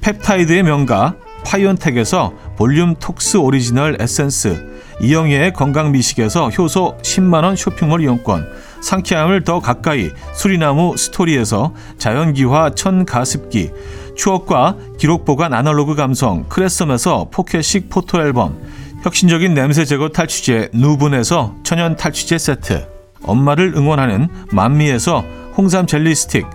펩타이드의 0.00 0.62
명가 0.62 1.16
파이온텍에서 1.44 2.32
볼륨 2.56 2.94
톡스 2.94 3.38
오리지널 3.38 3.96
에센스, 4.00 4.72
이영애의 5.00 5.52
건강 5.52 5.90
미식에서 5.90 6.50
효소 6.50 6.98
10만원 7.02 7.56
쇼핑몰 7.56 8.00
이용권, 8.00 8.46
상쾌함을 8.80 9.42
더 9.42 9.58
가까이 9.58 10.10
수리나무 10.32 10.96
스토리에서 10.96 11.74
자연기화천 11.98 12.76
가습기, 12.76 13.72
추억과 14.14 14.76
기록 14.96 15.24
보관 15.24 15.54
아날로그 15.54 15.96
감성 15.96 16.44
크레썸에서 16.48 17.30
포켓식 17.32 17.90
포토 17.90 18.20
앨범, 18.20 18.56
혁신적인 19.04 19.52
냄새 19.52 19.84
제거 19.84 20.08
탈취제 20.08 20.70
누분에서 20.72 21.54
천연 21.62 21.94
탈취제 21.94 22.38
세트, 22.38 22.88
엄마를 23.22 23.74
응원하는 23.76 24.28
만미에서 24.50 25.22
홍삼 25.58 25.86
젤리 25.86 26.14
스틱, 26.14 26.46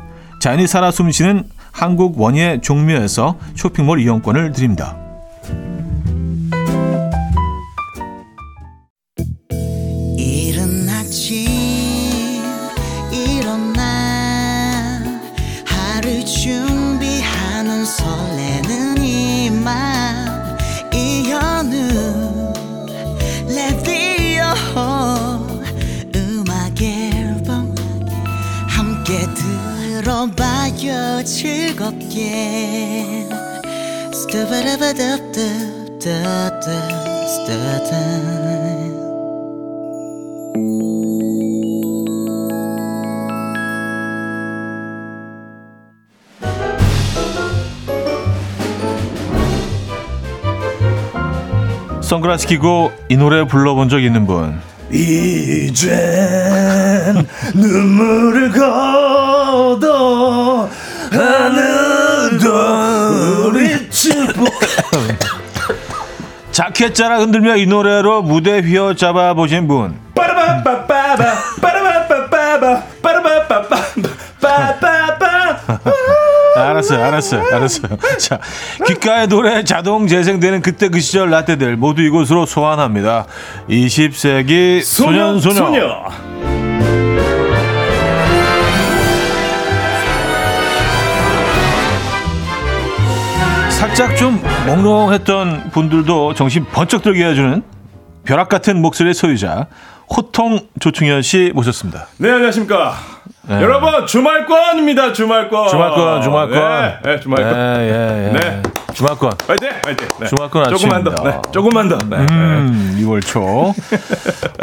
자연이 0.42 0.66
살아 0.66 0.90
숨쉬는 0.90 1.44
한국 1.72 2.20
원예 2.20 2.62
종묘에서 2.64 3.38
쇼핑몰 3.54 4.02
이용권을 4.02 4.52
드립니다. 4.52 4.98
즐겁게. 31.30 33.28
스타바라바답답답답 34.12 36.60
선글라스 52.02 52.48
끼고 52.48 52.92
이 53.08 53.18
노래 53.18 53.46
불러본 53.46 53.90
적 53.90 54.00
있는 54.00 54.26
분. 54.26 54.60
이젠 54.92 55.88
눈물을 57.54 58.52
걷어 58.52 60.68
하늘도 61.12 62.50
우리 63.48 63.90
집 63.90 64.14
자켓 66.52 66.94
자락 66.96 67.22
흔들며 67.22 67.56
이 67.58 67.66
노래로 67.66 68.22
무대 68.22 68.60
휘어잡아 68.60 69.34
보신 69.34 69.68
분. 69.68 69.98
빠라바빠빠바 70.16 71.16
빠라바빠빠바 71.62 72.84
빠라바빠빠 73.02 73.78
빠빠빠 74.42 75.30
알았어요 76.58 77.04
알았어요 77.04 77.44
알았어요. 77.56 77.98
자 78.20 78.40
귓가에 78.86 79.28
노래 79.28 79.64
자동 79.64 80.08
재생되는 80.08 80.62
그때 80.62 80.90
그 80.90 81.00
시절 81.00 81.30
라떼들 81.30 81.78
모두 81.78 82.02
이곳으로 82.02 82.46
소환합니다. 82.46 83.26
20세기 83.70 84.82
소년 84.84 85.40
소녀, 85.40 86.04
살짝 93.80 94.18
좀 94.18 94.42
몽롱했던 94.68 95.70
분들도 95.72 96.34
정신 96.34 96.66
번쩍 96.66 97.02
들게 97.02 97.26
해주는 97.26 97.64
벼락 98.26 98.50
같은 98.50 98.82
목소리의 98.82 99.14
소유자 99.14 99.68
호통 100.14 100.60
조충현 100.80 101.22
씨 101.22 101.52
모셨습니다 101.56 102.08
네 102.18 102.30
안녕하십니까 102.30 102.96
여러분 103.50 104.06
주말권입니다 104.06 105.14
주말권 105.14 105.70
주말권 105.70 106.22
주말권 106.22 106.52
네, 106.60 107.00
네 107.06 107.20
주말권 107.22 107.56
예, 107.56 107.80
예, 107.80 108.28
예. 108.28 108.32
네. 108.38 108.62
주말권 108.94 109.32
화이팅 109.48 109.70
화이팅 109.86 110.08
네. 110.20 110.28
주말권 110.28 110.70
조금만 110.72 111.04
더 111.06 111.12
아침입니다. 111.12 111.42
네, 111.42 111.52
조금만 111.52 111.88
더 111.90 111.98
네. 112.00 112.18
음, 112.18 112.98
2월 113.02 113.26
초. 113.26 113.74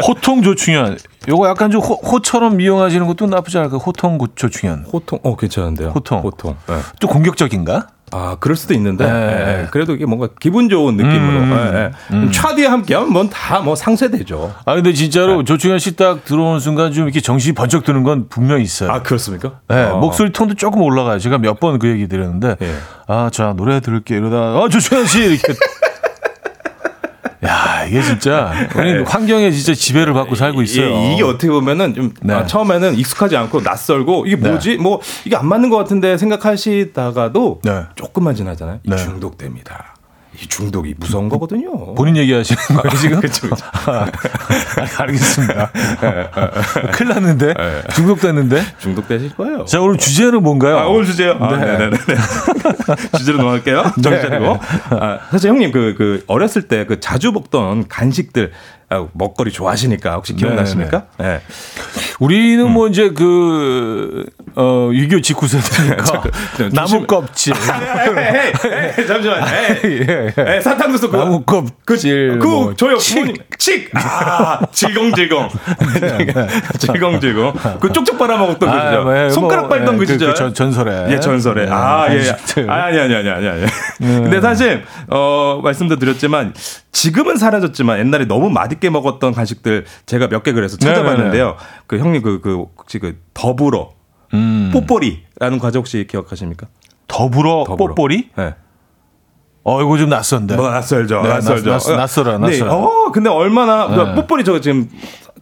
호통 0.05 0.43
조충현. 0.43 0.97
요거 1.27 1.47
약간 1.49 1.71
좀 1.71 1.81
호, 1.81 1.95
호처럼 1.95 2.61
이용하시는 2.61 3.07
것도 3.07 3.25
나쁘지 3.25 3.57
않을까? 3.57 3.77
호통 3.77 4.19
고- 4.19 4.27
조충현. 4.35 4.85
호통 4.93 5.19
어 5.23 5.35
괜찮은데요 5.35 5.89
호통. 5.89 6.19
호통 6.19 6.55
네. 6.67 6.75
또 6.99 7.07
공격적인가? 7.07 7.87
아, 8.11 8.37
그럴 8.39 8.55
수도 8.55 8.73
있는데, 8.73 9.05
네. 9.05 9.11
예, 9.11 9.61
예. 9.63 9.67
그래도 9.69 9.93
이게 9.93 10.05
뭔가 10.05 10.29
기분 10.39 10.69
좋은 10.69 10.95
느낌으로, 10.95 11.39
음, 11.39 11.51
예, 11.75 11.91
예. 12.27 12.31
차디와 12.31 12.71
함께 12.71 12.95
하면 12.95 13.11
뭔다뭐 13.11 13.75
상쇄되죠. 13.75 14.53
아, 14.65 14.75
근데 14.75 14.91
네. 14.91 14.95
진짜로 14.95 15.43
조충현 15.43 15.79
씨 15.79 15.95
딱 15.97 16.23
들어오는 16.23 16.59
순간 16.61 16.93
좀 16.93 17.03
이렇게 17.03 17.19
정신이 17.19 17.53
번쩍 17.53 17.83
드는 17.83 18.03
건 18.03 18.27
분명히 18.29 18.63
있어요. 18.63 18.91
아, 18.91 19.01
그렇습니까? 19.01 19.59
네, 19.67 19.83
어. 19.83 19.97
목소리 19.97 20.31
톤도 20.31 20.53
조금 20.55 20.81
올라가요. 20.83 21.19
제가 21.19 21.37
몇 21.37 21.59
번 21.59 21.79
그 21.79 21.87
얘기 21.89 22.07
드렸는데, 22.07 22.55
예. 22.61 22.73
아, 23.07 23.29
자, 23.31 23.53
노래 23.57 23.79
들을게. 23.81 24.15
이러다, 24.15 24.37
아, 24.37 24.67
조충현 24.71 25.05
씨! 25.05 25.19
이렇게. 25.25 25.41
야, 27.45 27.85
이게 27.87 28.01
진짜, 28.01 28.51
우리 28.75 29.03
환경에 29.03 29.51
진짜 29.51 29.73
지배를 29.73 30.13
받고 30.13 30.35
살고 30.35 30.61
있어요. 30.63 30.89
예, 30.89 31.13
이게 31.13 31.23
어떻게 31.23 31.49
보면은 31.49 31.93
좀 31.93 32.13
네. 32.21 32.33
아, 32.33 32.45
처음에는 32.45 32.95
익숙하지 32.95 33.37
않고 33.37 33.61
낯설고 33.61 34.25
이게 34.25 34.35
뭐지? 34.35 34.77
뭐 34.77 35.01
이게 35.25 35.35
안 35.35 35.47
맞는 35.47 35.69
것 35.69 35.77
같은데 35.77 36.17
생각하시다가도 36.17 37.61
네. 37.63 37.83
조금만 37.95 38.33
지나잖아요. 38.33 38.79
이 38.83 38.89
네. 38.89 38.95
중독됩니다. 38.95 39.96
이 40.41 40.47
중독이 40.47 40.93
무서운 40.97 41.29
거거든요. 41.29 41.95
본인 41.95 42.15
얘기하시는 42.17 42.61
거예요, 42.81 42.97
지금? 42.97 43.19
그쵸, 43.21 43.49
그쵸. 43.49 43.65
아, 43.87 44.05
알겠습니다. 44.99 45.71
큰일 46.93 47.13
났는데? 47.13 47.53
중독됐는데? 47.95 48.61
중독되실 48.79 49.35
거예요. 49.35 49.65
자, 49.65 49.81
오늘 49.81 49.97
주제는 49.97 50.43
뭔가요? 50.43 50.77
아, 50.77 50.85
오늘 50.87 51.05
주제요? 51.05 51.37
아, 51.39 51.57
네. 51.57 51.77
네. 51.77 51.89
네 51.89 51.97
주제로 53.17 53.39
넘어갈게요. 53.39 53.93
정신 54.03 54.29
차리고. 54.29 54.59
아, 54.91 55.19
사실 55.31 55.49
형님, 55.49 55.71
그, 55.71 55.95
그, 55.97 56.23
어렸을 56.27 56.63
때 56.63 56.77
그 56.87 56.99
자주 56.99 57.31
먹던 57.31 57.87
간식들, 57.87 58.51
아, 58.53 58.76
먹거리 59.13 59.51
좋아하시니까 59.51 60.13
혹시 60.13 60.33
기억나십니까? 60.33 61.07
네. 61.17 61.41
우리는 62.19 62.71
뭐 62.71 62.87
이제 62.87 63.09
그, 63.09 64.25
어, 64.55 64.89
유교 64.93 65.21
직후 65.21 65.47
세대니까. 65.47 66.23
네, 66.57 66.69
나무 66.69 67.05
껍질. 67.05 67.53
에이, 67.53 68.13
에이, 68.17 68.91
에이, 68.97 69.07
잠시만. 69.07 69.43
에이, 69.43 69.99
예, 70.07 70.33
예. 70.37 70.55
에이, 70.55 70.61
사탕도 70.61 70.97
쏘고. 70.97 71.17
나무 71.17 71.43
껍질. 71.85 72.39
그, 72.39 72.47
뭐, 72.47 72.73
저요, 72.75 72.97
칡. 72.97 73.15
부모님. 73.15 73.35
칡! 73.57 73.89
아, 73.93 74.61
질겅질겅. 74.71 75.49
질겅질겅. 76.79 77.53
그 77.79 77.91
쪽쪽 77.91 78.17
빨아먹었던 78.17 78.69
그 78.69 78.75
아, 78.75 78.85
시절. 78.85 79.03
뭐, 79.03 79.29
손가락 79.29 79.61
뭐, 79.63 79.69
빨던 79.69 79.95
예, 79.95 79.97
그 79.99 80.05
그, 80.05 80.13
시절. 80.13 80.29
그 80.29 80.33
전, 80.35 80.53
전설에. 80.53 81.11
예, 81.11 81.19
전설에. 81.19 81.65
네, 81.65 81.71
아, 81.71 82.07
예, 82.09 82.15
예. 82.15 82.23
간식들. 82.27 82.71
아니, 82.71 82.99
아니, 82.99 83.15
아니, 83.15 83.29
아니, 83.29 83.47
아니. 83.47 83.65
근데 83.99 84.41
사실, 84.41 84.83
어, 85.09 85.59
말씀도 85.63 85.97
드렸지만, 85.97 86.53
지금은 86.91 87.37
사라졌지만, 87.37 87.99
옛날에 87.99 88.25
너무 88.25 88.49
맛있게 88.77 88.89
먹었던 88.89 89.33
간식들 89.33 89.85
제가 90.05 90.27
몇 90.27 90.43
개 90.43 90.53
그래서 90.53 90.77
찾아봤는데요. 90.77 91.57
그 91.87 91.97
형님, 91.99 92.21
그, 92.21 92.39
그, 92.41 92.65
혹시 92.77 92.99
그, 92.99 93.19
더불어. 93.33 93.89
음. 94.33 94.69
뽀뽀리라는 94.73 95.59
과자 95.59 95.79
혹시 95.79 96.05
기억하십니까? 96.09 96.67
더불어, 97.07 97.63
더불어. 97.67 97.95
뽀뽀리? 97.95 98.29
네. 98.37 98.53
어, 99.63 99.81
이거 99.81 99.97
좀 99.97 100.09
낯선데. 100.09 100.55
뭐 100.55 100.69
낯설죠. 100.69 101.21
네, 101.23 101.29
낯설죠. 101.29 101.69
낯- 101.71 101.83
낯- 101.85 101.95
낯설어요, 101.97 102.37
네. 102.37 102.47
낯설어요. 102.47 102.73
어, 102.73 103.11
근데 103.11 103.29
얼마나 103.29 103.87
네. 103.87 104.15
뽀뽀리 104.15 104.43
저거 104.45 104.61
지금 104.61 104.89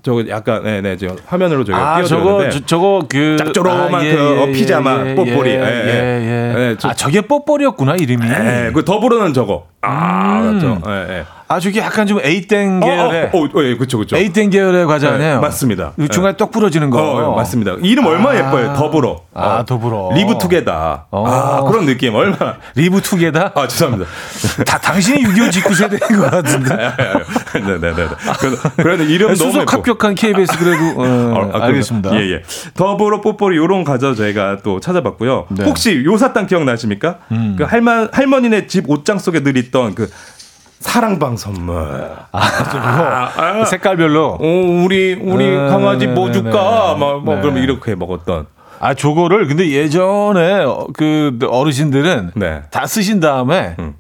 저거 0.02 0.24
약간 0.30 0.64
네네 0.64 0.98
지금 0.98 1.16
화면으로 1.26 1.64
저희가 1.64 1.96
아, 1.98 2.04
저거, 2.04 2.48
저, 2.50 2.60
저거, 2.66 3.06
그. 3.10 3.36
짝조름한 3.38 4.04
그, 4.04 4.42
어, 4.42 4.46
피자마 4.48 5.04
뽀뽀리. 5.16 5.50
예, 5.52 5.56
예, 5.56 5.60
예, 5.60 5.64
예. 5.64 6.56
예. 6.56 6.70
예, 6.72 6.76
저- 6.80 6.90
아, 6.90 6.94
저게 6.94 7.22
뽀뽀리였구나, 7.22 7.96
이름이. 7.96 8.26
예, 8.28 8.72
그 8.74 8.84
더불어는 8.86 9.34
저거. 9.34 9.68
아, 9.82 10.42
음. 10.42 10.54
맞죠. 10.56 10.82
예, 10.88 11.18
예. 11.20 11.26
아, 11.48 11.60
저게 11.60 11.80
약간 11.80 12.08
좀 12.08 12.20
에이땡 12.24 12.80
계열의 12.80 13.30
어, 13.32 13.38
어, 13.38 13.44
어, 13.44 13.64
예, 13.64 13.78
그쵸, 13.78 14.00
그쵸. 14.00 14.18
에이땡 14.18 14.50
계열의 14.50 14.88
과자네요. 14.88 15.36
네, 15.36 15.40
맞습니다. 15.40 15.94
이 16.00 16.08
중간에 16.10 16.36
떡 16.38 16.52
부러지는 16.52 16.90
거. 16.90 17.00
어, 17.00 17.32
예, 17.34 17.36
맞습니다. 17.36 17.74
이름 17.84 18.08
얼마나 18.08 18.38
예뻐요. 18.40 18.74
더불어. 18.74 19.22
아, 19.34 19.60
어. 19.60 19.66
더불어. 19.66 20.10
live 20.16 20.40
together. 20.40 21.06
어. 21.12 21.28
아, 21.28 21.62
그런 21.70 21.86
느낌. 21.86 22.16
얼마나. 22.16 22.58
live 22.76 23.00
together? 23.02 23.52
아, 23.54 23.68
죄송합니다. 23.68 24.10
다 24.66 24.80
당신이 24.80 25.24
6.25 25.24 25.52
직구 25.52 25.76
세대인 25.76 26.00
것 26.20 26.32
같은데. 26.32 26.76
네네네. 27.54 28.08
그래서, 28.40 28.70
그래도 28.78 29.04
이름 29.04 29.28
너무 29.28 29.52
수석 29.52 29.62
예뻐. 29.62 29.72
합격한 29.78 30.16
KBS 30.16 30.58
그래도 30.58 30.84
어, 31.00 31.04
어, 31.06 31.52
아, 31.54 31.66
알겠습니다. 31.66 32.16
예, 32.16 32.32
예. 32.34 32.42
더불어 32.74 33.22
뽀뽀리 33.22 33.56
요런 33.58 33.84
과자 33.84 34.16
저희가 34.16 34.58
또 34.64 34.80
찾아봤고요. 34.80 35.46
네. 35.50 35.64
혹시 35.66 36.04
요사탕 36.06 36.48
기억나십니까? 36.48 37.20
음. 37.32 37.56
그 37.58 37.64
할머, 37.66 38.08
할머니네 38.12 38.66
집 38.68 38.90
옷장 38.90 39.20
속에 39.20 39.44
늘 39.44 39.58
있던 39.58 39.94
그 39.94 40.10
사랑방 40.86 41.36
선물. 41.36 42.12
아, 42.32 43.66
색깔별로. 43.66 44.38
어, 44.40 44.84
우리, 44.84 45.14
우리 45.14 45.50
네, 45.50 45.68
강아지 45.68 46.06
뭐 46.06 46.28
네, 46.28 46.34
줄까? 46.34 46.92
네. 46.94 47.00
뭐, 47.00 47.20
뭐, 47.20 47.36
네. 47.36 47.42
그럼 47.42 47.58
이렇게 47.58 47.96
먹었던. 47.96 48.46
아, 48.80 48.94
저거를 48.94 49.48
근데 49.48 49.72
예전에 49.72 50.64
어, 50.64 50.86
그 50.94 51.38
어르신들은 51.42 52.34
네. 52.36 52.62
다 52.70 52.86
쓰신 52.86 53.20
다음에 53.20 53.76
음. 53.80 53.96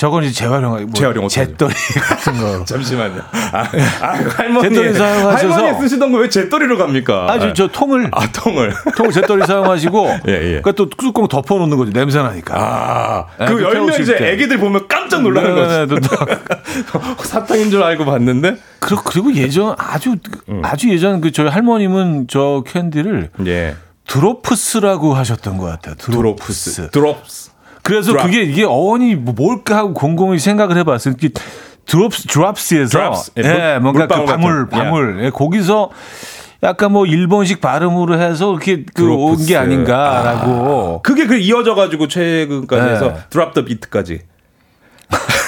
저건 0.00 0.24
이제 0.24 0.32
재활용하기 0.32 0.84
뭐 0.86 0.94
재활용? 0.94 1.28
잿더리 1.28 1.74
같은 1.74 2.40
거. 2.40 2.64
잠시만요. 2.64 3.20
아, 3.52 3.68
아 4.00 4.12
할머니. 4.34 4.70
재떨이 4.70 4.94
사용하셔서- 4.94 5.50
할머니 5.50 5.78
쓰시던 5.78 6.10
거왜 6.10 6.30
재떨이로 6.30 6.78
갑니까? 6.78 7.30
아, 7.30 7.38
저, 7.38 7.52
저 7.52 7.68
통을 7.68 8.08
아, 8.12 8.26
통을. 8.32 8.72
통을 8.96 9.12
재떨이 9.12 9.44
사용하시고 9.46 10.08
예, 10.28 10.32
예. 10.32 10.40
그러니까 10.62 10.72
또 10.72 10.88
뚜껑 10.88 11.28
덮어 11.28 11.58
놓는 11.58 11.76
거죠. 11.76 11.92
냄새 11.92 12.22
나니까. 12.22 12.54
아, 12.56 13.26
네, 13.38 13.44
그그 13.52 13.62
열면 13.62 14.00
이제 14.00 14.16
때. 14.16 14.32
애기들 14.32 14.56
보면 14.56 14.88
깜짝 14.88 15.20
놀라는 15.20 15.54
네, 15.54 15.86
거지. 15.86 15.94
네, 15.94 16.00
네. 16.00 17.14
사탕인 17.22 17.70
줄 17.70 17.82
알고 17.82 18.06
봤는데. 18.06 18.56
그리고 18.78 19.02
그리고 19.04 19.34
예전 19.34 19.74
아주 19.76 20.16
음. 20.48 20.62
아주 20.64 20.88
예전 20.88 21.20
그 21.20 21.30
저희 21.30 21.48
할머님은 21.48 22.28
저 22.30 22.64
캔디를 22.66 23.28
예. 23.44 23.76
드로프스라고 24.06 25.12
하셨던 25.12 25.58
것 25.58 25.66
같아요. 25.66 25.94
드롭스. 25.96 26.88
드로프스. 26.88 26.90
드롭스. 26.90 27.49
그래서 27.82 28.12
drop. 28.12 28.26
그게 28.26 28.42
이게 28.42 28.64
어원이 28.64 29.14
뭐 29.16 29.34
뭘까 29.36 29.76
하고 29.78 29.94
곰곰이 29.94 30.38
생각을 30.38 30.76
해봤어요. 30.78 31.14
드롭스 31.86 32.26
드롭스에서 32.28 32.90
Drops. 32.98 33.32
예, 33.38 33.42
예, 33.42 33.78
물- 33.78 33.92
뭔가 33.92 34.06
그 34.06 34.24
방울 34.24 34.66
같은. 34.68 34.68
방울 34.84 35.24
예, 35.24 35.30
거기서 35.30 35.90
약간 36.62 36.92
뭐 36.92 37.06
일본식 37.06 37.60
발음으로 37.60 38.18
해서 38.20 38.50
이렇게 38.52 38.84
그온 38.94 39.16
드로프스. 39.36 39.46
게 39.48 39.56
아닌가라고. 39.56 41.00
그게 41.02 41.26
그 41.26 41.36
이어져 41.36 41.74
가지고 41.74 42.06
최근까지 42.06 42.82
네. 42.84 42.90
해서 42.92 43.14
드랍 43.30 43.54
더 43.54 43.64
비트까지. 43.64 44.20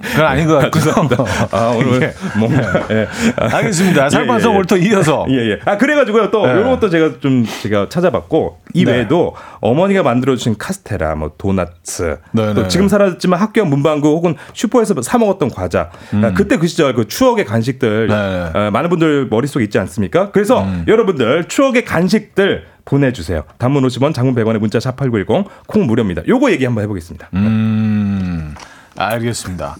그건 0.00 0.26
아닌 0.26 0.46
것 0.46 0.58
같고요. 0.58 1.26
아, 1.52 1.74
오늘 1.76 2.02
예. 2.02 2.38
뭔가 2.38 2.86
예. 2.90 3.06
알겠습니다. 3.36 4.08
살판성 4.10 4.50
예, 4.50 4.54
예. 4.54 4.56
오늘부터 4.56 4.76
이어서 4.78 5.26
예, 5.28 5.50
예. 5.50 5.58
아, 5.64 5.76
그래가지고요, 5.76 6.30
또, 6.30 6.46
네. 6.46 6.52
요런 6.52 6.70
것도 6.70 6.90
제가 6.90 7.20
좀, 7.20 7.44
제가 7.62 7.88
찾아봤고, 7.88 8.60
이 8.74 8.84
네. 8.84 8.92
외에도 8.92 9.34
어머니가 9.60 10.02
만들어주신 10.02 10.56
카스테라, 10.58 11.14
뭐, 11.16 11.32
도나츠, 11.36 12.18
네, 12.32 12.54
또 12.54 12.62
네. 12.62 12.68
지금 12.68 12.88
사라졌지만 12.88 13.38
학교 13.40 13.62
앞 13.62 13.68
문방구 13.68 14.08
혹은 14.08 14.36
슈퍼에서 14.54 15.00
사 15.02 15.18
먹었던 15.18 15.50
과자, 15.50 15.90
아, 16.22 16.32
그때 16.34 16.56
그 16.56 16.66
시절 16.66 16.94
그 16.94 17.06
추억의 17.06 17.44
간식들, 17.44 18.08
음. 18.08 18.08
네. 18.08 18.14
음. 18.14 18.66
어, 18.66 18.70
많은 18.70 18.90
분들 18.90 19.28
머릿속에 19.28 19.64
있지 19.64 19.78
않습니까? 19.78 20.30
그래서 20.30 20.66
여러분들 20.86 21.44
추억의 21.48 21.84
간식들 21.84 22.64
보내주세요. 22.86 23.42
단문 23.58 23.84
50원, 23.86 24.14
장문 24.14 24.34
100원의 24.34 24.58
문자 24.58 24.78
샵8910, 24.78 25.44
콩 25.66 25.86
무료입니다. 25.86 26.22
요거 26.26 26.50
얘기 26.52 26.64
한번 26.64 26.84
해보겠습니다. 26.84 27.28
음, 27.34 28.54
알겠습니다. 28.96 29.76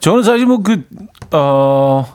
저는 0.00 0.22
사실 0.22 0.46
뭐 0.46 0.58
그, 0.62 0.82
어, 1.32 2.06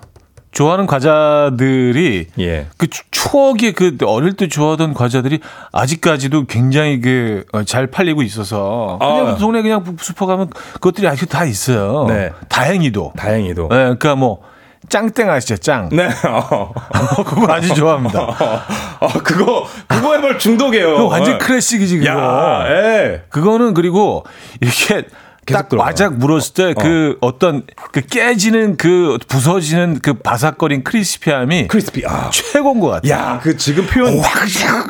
좋아하는 0.52 0.86
과자들이 0.86 2.28
예. 2.40 2.68
그 2.78 2.88
추- 2.88 3.04
추억의 3.10 3.74
그 3.74 3.98
어릴 4.06 4.34
때 4.34 4.48
좋아하던 4.48 4.94
과자들이 4.94 5.40
아직까지도 5.72 6.46
굉장히 6.46 7.02
그 7.02 7.44
잘 7.66 7.88
팔리고 7.88 8.22
있어서 8.24 8.98
그냥 9.00 9.28
아. 9.30 9.36
동네 9.38 9.62
그냥 9.64 9.84
슈퍼 10.00 10.26
가면 10.28 10.50
그것들이 10.74 11.08
아직도 11.08 11.28
다 11.36 11.46
있어요. 11.46 12.06
네. 12.08 12.32
다행히도. 12.50 13.14
다행히도. 13.18 13.64
네, 13.64 13.76
그러니까 13.76 14.16
뭐 14.16 14.42
짱땡 14.90 15.30
아시죠? 15.30 15.58
짱. 15.58 15.90
네. 15.92 16.08
어. 16.28 16.72
그거 17.26 17.52
아주 17.52 17.74
좋아합니다. 17.74 18.22
어, 19.00 19.08
그거, 19.24 19.66
그거 19.88 20.16
해볼 20.16 20.38
중독이에요. 20.38 20.92
그거 20.98 21.06
완전 21.08 21.38
클래식이지 21.40 22.00
그거. 22.00 22.10
야, 22.12 22.66
예. 22.70 23.24
그거는 23.30 23.74
그리고 23.74 24.24
이렇게 24.62 25.06
딱 25.46 25.68
들어가. 25.70 25.88
와작 25.88 26.18
물었을 26.18 26.54
때그 26.54 27.18
어. 27.22 27.38
떤 27.40 27.64
그 27.92 28.02
깨지는 28.02 28.78
그 28.78 29.18
부서지는 29.28 30.00
그 30.00 30.14
바삭거린 30.14 30.84
crispy함이 30.84 31.68
crispy. 31.68 32.04
아. 32.08 32.30
최고인 32.32 32.80
것 32.80 32.88
같아요. 32.90 33.12
야, 33.12 33.40
그 33.44 33.58
지금 33.58 33.86
표현 33.86 34.18
확 34.20 34.42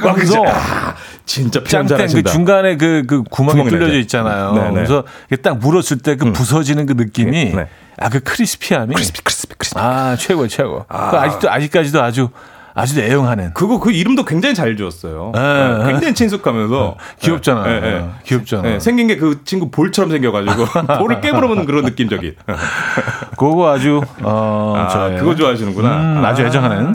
와, 0.05 0.11
하면서 0.11 0.43
아, 0.45 0.95
진짜 1.25 1.61
표현 1.63 1.85
그 1.85 1.89
잘하신다. 1.89 2.31
중간에 2.31 2.77
그, 2.77 3.03
그 3.07 3.23
구멍이 3.23 3.67
뚫려져. 3.69 3.97
있잖아요. 3.99 4.53
네, 4.53 4.61
네. 4.67 4.73
그래서 4.73 5.03
딱 5.41 5.57
물었을 5.57 5.97
때 5.99 6.15
그 6.15 6.31
부서지는 6.31 6.85
그 6.85 6.93
느낌이 6.93 7.53
네. 7.55 7.67
아그 7.97 8.19
크리스피함이 8.21 8.93
크리스피, 8.95 9.21
크리스피, 9.23 9.55
크리스피. 9.57 9.79
아 9.79 10.15
최고 10.19 10.47
최고. 10.47 10.85
아. 10.87 11.11
그 11.11 11.17
아직도 11.17 11.49
아직까지도 11.51 12.01
아주 12.01 12.29
아주 12.75 12.99
애용하는 12.99 13.53
그거 13.53 13.79
그 13.79 13.91
이름도 13.91 14.25
굉장히 14.25 14.55
잘 14.55 14.75
지었어요. 14.75 15.31
네. 15.36 15.39
네, 15.39 15.91
굉장히 15.91 16.13
친숙하면서 16.15 16.97
귀엽잖아요. 17.19 17.81
네, 17.81 17.91
네. 17.91 18.09
귀엽잖아요. 18.25 18.73
네, 18.73 18.79
생긴 18.79 19.07
게 19.07 19.17
그 19.17 19.43
친구 19.45 19.69
볼처럼 19.69 20.12
생겨가지고 20.12 20.65
볼을 20.99 21.21
깨물어보는 21.21 21.65
그런 21.65 21.86
느낌적인. 21.86 22.36
그거 23.38 23.71
아주 23.71 24.01
어 24.21 24.73
아, 24.75 24.88
저예요. 24.88 25.19
그거 25.19 25.36
좋아하시는구나. 25.36 26.19
음, 26.19 26.25
아주 26.25 26.43
아. 26.43 26.47
애정하는. 26.47 26.93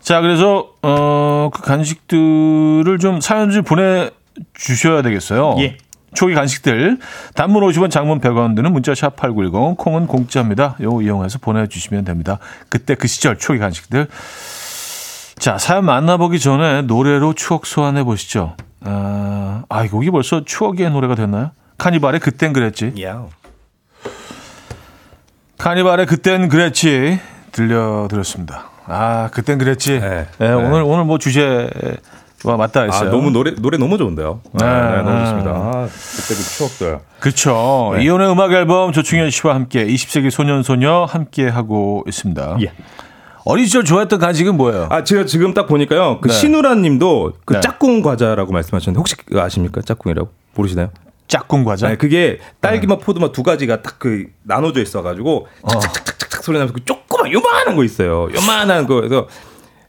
자, 0.00 0.20
그래서 0.20 0.68
어그 0.82 1.62
간식들을 1.62 2.98
좀 3.00 3.20
사연 3.20 3.50
좀 3.50 3.62
보내 3.64 4.10
주셔야 4.54 5.02
되겠어요. 5.02 5.56
예. 5.60 5.78
초기 6.14 6.34
간식들 6.34 6.98
단문 7.34 7.62
50원, 7.62 7.90
장문 7.90 8.20
100원 8.20 8.54
드는 8.56 8.72
문자 8.72 8.94
샵 8.94 9.16
8910 9.16 9.76
콩은 9.76 10.06
공짜입니다. 10.06 10.76
요거 10.80 11.02
이용해서 11.02 11.38
보내 11.40 11.66
주시면 11.66 12.04
됩니다. 12.04 12.38
그때 12.68 12.94
그 12.94 13.06
시절 13.06 13.38
초기 13.38 13.58
간식들. 13.58 14.06
자, 15.38 15.58
사연 15.58 15.84
만나보기 15.84 16.40
전에 16.40 16.82
노래로 16.82 17.34
추억 17.34 17.66
소환해 17.66 18.04
보시죠. 18.04 18.56
아, 18.84 19.62
아, 19.68 19.84
여기 19.92 20.10
벌써 20.10 20.44
추억의 20.44 20.90
노래가 20.90 21.14
됐나요? 21.14 21.50
카니발의 21.78 22.20
그땐 22.20 22.52
그랬지. 22.52 22.94
야. 23.02 23.26
카니발의 25.58 26.06
그땐 26.06 26.48
그랬지 26.48 27.18
들려드렸습니다. 27.52 28.70
아 28.86 29.30
그땐 29.32 29.58
그랬지. 29.58 30.00
네. 30.00 30.26
네, 30.38 30.48
네. 30.48 30.52
오늘 30.52 30.82
오늘 30.82 31.04
뭐 31.04 31.18
주제 31.18 31.68
와 32.44 32.56
맞닿아 32.56 32.84
아, 32.84 32.86
있어요. 32.86 33.10
너무 33.10 33.30
노래 33.30 33.54
노래 33.54 33.78
너무 33.78 33.98
좋은데요. 33.98 34.40
네, 34.52 34.64
네, 34.64 34.72
네, 34.72 34.96
너무 35.02 35.10
네. 35.10 35.24
좋습니다. 35.24 35.50
아, 35.50 35.88
그때 35.88 36.34
그 36.34 36.42
추억들. 36.56 36.98
그렇죠. 37.18 37.92
네. 37.96 38.04
이혼의 38.04 38.30
음악 38.30 38.52
앨범 38.52 38.92
조충현 38.92 39.30
씨와 39.30 39.54
함께 39.54 39.84
20세기 39.86 40.30
소년 40.30 40.62
소녀 40.62 41.04
함께 41.04 41.48
하고 41.48 42.04
있습니다. 42.06 42.58
예. 42.62 42.72
어린 43.48 43.64
시절 43.64 43.84
좋아했던 43.84 44.18
간식은 44.18 44.56
뭐예요? 44.56 44.88
아, 44.90 45.04
제가 45.04 45.24
지금 45.24 45.54
딱 45.54 45.66
보니까요. 45.68 46.20
그 46.20 46.26
네. 46.28 46.34
신우라님도 46.34 47.34
그 47.44 47.54
네. 47.54 47.60
짝꿍 47.60 48.02
과자라고 48.02 48.52
말씀하셨는데 48.52 48.98
혹시 48.98 49.16
그거 49.16 49.40
아십니까? 49.40 49.82
짝꿍이라고 49.82 50.28
모르시나요? 50.56 50.90
짝꿍 51.28 51.62
과자. 51.64 51.88
네, 51.88 51.96
그게 51.96 52.40
딸기맛 52.60 53.00
포도맛 53.00 53.30
두 53.32 53.44
가지가 53.44 53.82
딱 53.82 53.96
그 54.00 54.26
나눠져 54.42 54.82
있어가지고 54.82 55.46
착착착착착 55.70 56.42
소리 56.42 56.58
나면서 56.58 56.74
그 56.74 56.84
조그만 56.84 57.32
요만한 57.32 57.76
거 57.76 57.84
있어요. 57.84 58.28
요만한 58.34 58.86
거 58.86 58.96
그래서 58.96 59.28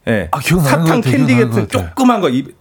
예 0.08 0.30
아, 0.32 0.40
사탕 0.42 1.02
캔디 1.02 1.34
같은 1.36 1.50
것 1.52 1.70
같아. 1.70 1.90
조그만 1.90 2.22
거 2.22 2.30
입 2.30 2.56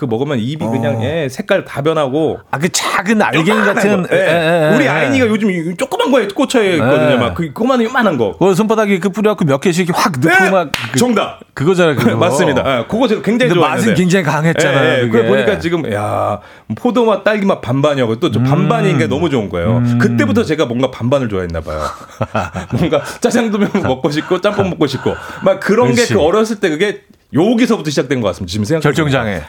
그 0.00 0.06
먹으면 0.06 0.38
입이 0.38 0.56
그냥 0.66 1.02
예 1.04 1.28
색깔 1.28 1.64
다 1.64 1.82
변하고 1.82 2.38
아 2.50 2.58
그 2.58 2.68
작은 2.70 3.20
알갱이 3.20 3.48
같은. 3.48 4.02
거. 4.02 4.08
예. 4.16 4.18
에, 4.18 4.70
에, 4.72 4.74
우리 4.76 4.84
에. 4.84 4.88
아이니가 4.88 5.26
요즘 5.28 5.50
이 5.50 5.76
조그만 5.76 6.10
거에 6.10 6.26
꽂혀 6.28 6.62
있거든요. 6.62 7.12
예. 7.12 7.16
막그 7.16 7.52
그만 7.52 7.82
요만한 7.82 8.16
거. 8.16 8.34
그 8.38 8.54
손바닥에 8.54 8.98
그 8.98 9.10
뿌려갖고 9.10 9.44
몇 9.44 9.60
개씩 9.60 9.88
확 9.92 10.12
넣고 10.20 10.46
예, 10.46 10.50
막 10.50 10.70
그, 10.92 10.98
정답. 10.98 11.40
그거잖아요. 11.54 11.96
그거. 11.96 12.16
맞습니다. 12.20 12.62
예, 12.80 12.84
그거 12.88 13.06
제가 13.08 13.20
굉장히 13.22 13.52
좋아했는데 13.54 13.90
맛은 13.90 13.94
굉장히 13.94 14.24
강했잖아요, 14.24 14.88
예, 14.88 14.96
예. 14.98 15.00
그게. 15.08 15.10
그걸 15.22 15.26
보니까 15.28 15.58
지금 15.58 15.92
야 15.92 16.40
포도맛 16.76 17.22
딸기맛 17.24 17.60
반반이었고 17.60 18.20
또저 18.20 18.40
반반인 18.42 18.96
게 18.98 19.06
너무 19.06 19.28
좋은 19.30 19.48
거예요. 19.50 19.78
음. 19.78 19.98
그때부터 19.98 20.44
제가 20.44 20.64
뭔가 20.66 20.90
반반을 20.90 21.28
좋아했나 21.28 21.60
봐요. 21.60 21.82
뭔가 22.72 23.02
짜장면 23.20 23.70
먹고 23.82 24.10
싶고 24.10 24.40
짬뽕 24.40 24.70
먹고 24.70 24.86
싶고 24.86 25.14
막 25.44 25.60
그런 25.60 25.94
게. 25.94 26.06
그 26.06 26.18
어렸을 26.20 26.56
때 26.60 26.70
그게 26.80 27.02
여기서부터 27.34 27.90
시작된 27.90 28.20
것 28.22 28.28
같습니다. 28.28 28.50
지금 28.50 28.64
생각 28.64 28.82
결정장애. 28.82 29.42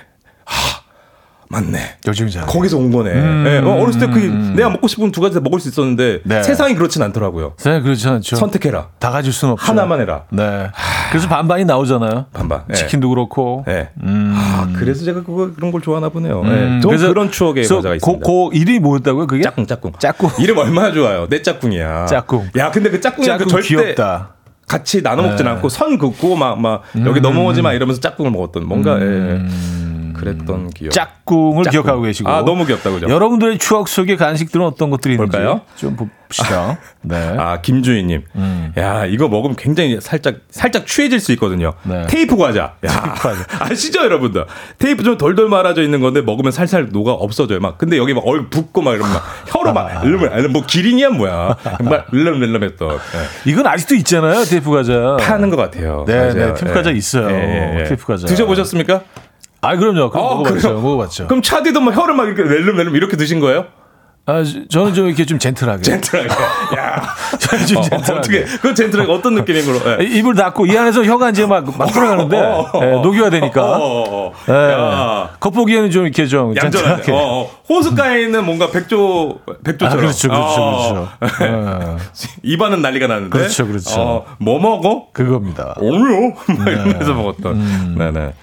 맞네. 1.50 1.80
요즘 2.08 2.30
잘. 2.30 2.46
거기서 2.46 2.78
온 2.78 2.92
거네. 2.94 3.10
예, 3.12 3.58
어, 3.58 3.72
어렸을 3.82 4.00
때 4.00 4.06
그 4.08 4.20
내가 4.56 4.70
먹고 4.70 4.88
싶은 4.88 5.12
두 5.12 5.20
가지 5.20 5.34
다 5.36 5.42
먹을 5.42 5.60
수 5.60 5.68
있었는데 5.68 6.22
네. 6.24 6.44
세상이 6.44 6.76
그렇진 6.76 7.02
않더라고요. 7.04 7.56
네, 7.58 7.82
그렇지 7.82 8.08
않죠. 8.08 8.38
선택해라. 8.38 8.88
다 9.00 9.12
가질 9.12 9.34
수는 9.34 9.54
없죠. 9.54 9.66
하나만 9.66 10.00
해라. 10.00 10.24
네. 10.32 10.70
그래서 11.10 11.28
반반이 11.28 11.66
나오잖아요. 11.66 12.28
반반. 12.32 12.64
예. 12.70 12.74
치킨도 12.74 13.10
그렇고. 13.10 13.66
예. 13.68 13.90
아, 14.02 14.70
그래서 14.78 15.04
제가 15.04 15.24
그거 15.24 15.52
그런 15.54 15.74
걸 15.74 15.82
좋아하나 15.82 16.08
보네요. 16.08 16.42
예. 16.46 16.80
저 16.82 16.88
그래서- 16.88 17.10
그런 17.10 17.30
추억의 17.32 17.64
그래서 17.64 17.76
과자가 17.78 17.92
고, 17.92 17.96
있습니다. 17.98 18.26
고 18.26 18.52
이름이 18.54 18.80
뭐였다고요? 18.80 19.28
그게? 19.28 19.44
짝꿍 19.44 19.68
짝꿍. 19.68 19.92
짝꿍. 20.00 20.30
이름 20.40 20.58
얼마나 20.58 20.94
좋아요. 20.94 21.28
내 21.28 21.42
짝꿍이야. 21.42 22.06
짝꿍. 22.06 22.52
야, 22.58 22.72
근데 22.72 22.90
그 22.90 23.02
짝꿍이 23.02 23.28
그 23.28 23.32
짝꿍 23.34 23.48
절대 23.50 23.68
귀엽다. 23.68 24.36
같이 24.72 25.02
나눠 25.04 25.24
먹진 25.28 25.46
네. 25.46 25.52
않고 25.52 25.68
선 25.70 25.98
긋고 25.98 26.36
막 26.36 26.58
막 26.58 26.84
여기 27.06 27.20
음. 27.20 27.22
넘어오지 27.22 27.62
마 27.62 27.74
이러면서 27.74 28.00
짝꿍을 28.00 28.32
먹었던 28.32 28.66
뭔가 28.68 29.00
예. 29.02 29.42
그랬던 30.22 30.70
기억. 30.72 30.92
짝꿍을 30.92 31.64
짝꿍. 31.66 31.72
기억하고 31.72 32.02
계시고. 32.04 32.30
아, 32.30 32.44
너무 32.44 32.66
귀엽다 32.66 32.90
그죠? 32.92 33.10
여러분들의 33.10 33.58
추억 33.58 33.88
속의 33.88 34.18
간식들은 34.18 34.66
어떤 34.66 34.90
것들이 34.90 35.16
있는지 35.16 35.32
볼까요? 35.38 35.62
좀 35.76 35.96
봅시다. 35.96 36.78
네. 37.02 37.36
아 37.38 37.60
김주희님, 37.62 38.24
야 38.78 39.06
이거 39.06 39.28
먹으면 39.28 39.56
굉장히 39.58 40.00
살짝 40.00 40.36
살짝 40.50 40.86
취해질 40.88 41.20
수 41.20 41.32
있거든요. 41.34 41.74
네. 41.84 42.06
테이프 42.08 42.38
과자, 42.38 42.76
야 42.86 43.16
아시죠 43.60 44.04
여러분들? 44.04 44.46
테이프 44.78 45.04
좀 45.04 45.18
돌돌 45.18 45.50
말아져 45.50 45.82
있는 45.82 46.00
건데 46.00 46.22
먹으면 46.22 46.52
살살 46.52 46.90
녹아 46.92 47.12
없어져요. 47.12 47.60
막 47.60 47.78
근데 47.78 47.98
여기 47.98 48.14
막얼 48.14 48.50
붓고 48.50 48.82
막 48.82 48.94
이러면 48.94 49.12
막 49.14 49.24
혀로 49.48 49.74
막 49.74 50.06
으르면 50.06 50.52
뭐 50.54 50.64
기린이야 50.66 51.10
뭐야? 51.10 51.58
막 51.82 52.14
을름을름했던 52.14 52.90
예. 52.92 53.50
이건 53.52 53.68
아직도 53.68 53.96
있잖아요. 53.96 54.44
테이프 54.46 54.70
과자. 54.72 55.18
파는 55.20 55.50
것 55.50 55.58
같아요. 55.58 56.06
네, 56.08 56.16
맞아요. 56.16 56.34
네, 56.34 56.54
테이프 56.54 56.74
과자 56.74 56.92
있어요. 56.92 57.30
예, 57.30 57.84
테이프 57.88 58.06
과자. 58.06 58.28
드셔보셨습니까? 58.28 59.02
아, 59.62 59.76
그럼요. 59.76 60.10
그럼 60.10 60.26
어, 60.26 60.30
먹어봤죠. 60.38 60.62
그래요? 60.70 60.82
먹어봤죠. 60.82 61.28
그럼 61.28 61.42
차디도 61.42 61.82
막 61.82 61.96
혀를 61.96 62.16
막 62.16 62.26
이렇게 62.28 62.44
낼름낼름 62.44 62.96
이렇게 62.96 63.16
드신 63.18 63.40
거예요? 63.40 63.66
아, 64.28 64.44
저- 64.44 64.68
저는 64.70 64.94
좀 64.94 65.08
이렇게 65.08 65.26
좀 65.26 65.40
젠틀하게. 65.40 65.82
젠틀하게. 65.82 66.30
야. 66.78 67.02
저는 67.40 67.66
좀 67.66 67.78
어, 67.78 67.82
젠틀하게. 67.82 68.12
어떻게, 68.20 68.44
그 68.62 68.74
젠틀하게 68.76 69.12
어떤 69.12 69.34
느낌으로? 69.34 69.80
예. 70.00 70.04
입을 70.06 70.36
닫고 70.36 70.68
이 70.68 70.78
안에서 70.78 71.04
혀가 71.04 71.32
이제 71.32 71.46
막, 71.48 71.66
막 71.76 71.90
예, 71.90 72.92
녹여야 73.02 73.32
되니까. 73.32 73.64
어, 73.64 73.80
어, 73.80 74.28
어. 74.28 74.34
예. 74.48 74.54
야. 74.54 75.30
겉보기에는 75.40 75.90
좀 75.90 76.04
이렇게 76.06 76.28
좀 76.28 76.56
얌전하게. 76.56 77.12
어, 77.12 77.16
어. 77.18 77.50
호숫가에 77.68 78.22
있는 78.22 78.46
뭔가 78.46 78.70
백조, 78.70 79.40
백조처럼. 79.64 79.98
아, 79.98 80.02
그렇죠, 80.02 80.28
그렇죠, 80.28 80.62
어. 80.62 81.10
그렇죠. 81.20 81.44
예, 81.44 81.98
입안은 82.44 82.82
난리가 82.84 83.08
나는데. 83.08 83.30
그렇죠, 83.38 83.66
그렇죠. 83.68 84.00
어, 84.00 84.26
뭐 84.40 84.60
먹어? 84.60 85.08
그겁니다. 85.14 85.74
오요? 85.80 86.34
막 86.60 86.68
이러면서 86.68 87.14
먹었던. 87.14 87.96
네네. 87.98 88.34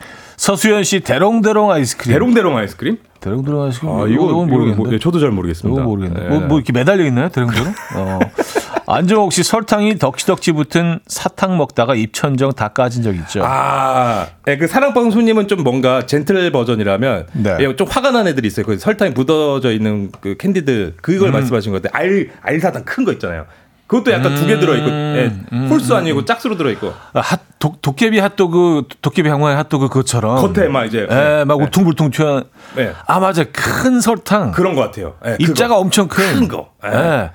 서수연 0.42 0.84
씨 0.84 1.00
대롱대롱 1.00 1.70
아이스크림. 1.72 2.12
대롱대롱 2.14 2.56
아이스크림? 2.56 2.96
대롱대롱 3.20 3.64
아이스크림. 3.64 3.92
아, 3.92 4.06
이거, 4.06 4.26
모르겠는데. 4.46 4.76
뭐, 4.76 4.92
예, 4.92 4.98
저도 5.00 5.18
잘 5.18 5.30
모르겠습니다. 5.32 5.80
이거 5.82 5.86
모르겠네. 5.88 6.24
예. 6.24 6.28
뭐, 6.28 6.40
뭐 6.40 6.58
이렇게 6.58 6.72
매달려 6.72 7.04
있나요, 7.04 7.28
대롱대롱? 7.28 7.74
어. 7.96 8.18
안정옥 8.90 9.32
씨 9.34 9.42
설탕이 9.42 9.98
덕지덕지 9.98 10.52
붙은 10.52 11.00
사탕 11.08 11.58
먹다가 11.58 11.94
입천정 11.94 12.52
다 12.52 12.68
까진 12.68 13.02
적 13.02 13.14
있죠. 13.16 13.42
아, 13.44 14.28
예, 14.46 14.56
그 14.56 14.66
사랑방 14.68 15.10
손님은 15.10 15.48
좀 15.48 15.62
뭔가 15.62 16.06
젠틀 16.06 16.50
버전이라면 16.52 17.26
네. 17.32 17.56
예, 17.60 17.76
좀 17.76 17.86
화가 17.86 18.12
난 18.12 18.26
애들이 18.28 18.46
있어요. 18.46 18.64
그 18.64 18.78
설탕이 18.78 19.10
묻어져 19.10 19.72
있는 19.72 20.10
그 20.22 20.36
캔디들 20.38 20.94
그걸 21.02 21.32
말씀하신 21.32 21.72
것 21.72 21.82
같아요. 21.82 22.00
알 22.00 22.30
알 22.40 22.60
사탕 22.60 22.84
큰 22.84 23.04
거 23.04 23.12
있잖아요. 23.12 23.44
그것도 23.88 24.12
약간 24.12 24.34
두개 24.36 24.60
들어 24.60 24.76
있고 24.76 24.88
예, 24.90 25.32
홀수 25.70 25.96
아니고 25.96 26.24
짝수로 26.26 26.56
들어 26.58 26.70
있고 26.72 26.92
아, 27.14 27.20
핫, 27.20 27.40
도, 27.58 27.74
도깨비 27.80 28.18
핫도그, 28.18 28.84
도깨비 29.00 29.28
항마의 29.30 29.56
핫도그 29.56 29.88
그것처럼. 29.88 30.52
겉에 30.52 30.68
막 30.68 30.84
이제 30.84 31.08
예, 31.10 31.44
막 31.44 31.58
예, 31.58 31.64
우퉁불퉁 31.64 32.10
튀어. 32.10 32.44
예. 32.76 32.92
아, 33.06 33.18
맞아. 33.18 33.44
큰 33.50 34.00
설탕. 34.00 34.52
그런 34.52 34.74
것 34.74 34.82
같아요. 34.82 35.14
예, 35.26 35.36
입자가 35.40 35.68
그거. 35.68 35.80
엄청 35.80 36.06
큰. 36.06 36.34
큰 36.34 36.48
거. 36.48 36.68
예. 36.84 36.90
예. 36.94 37.30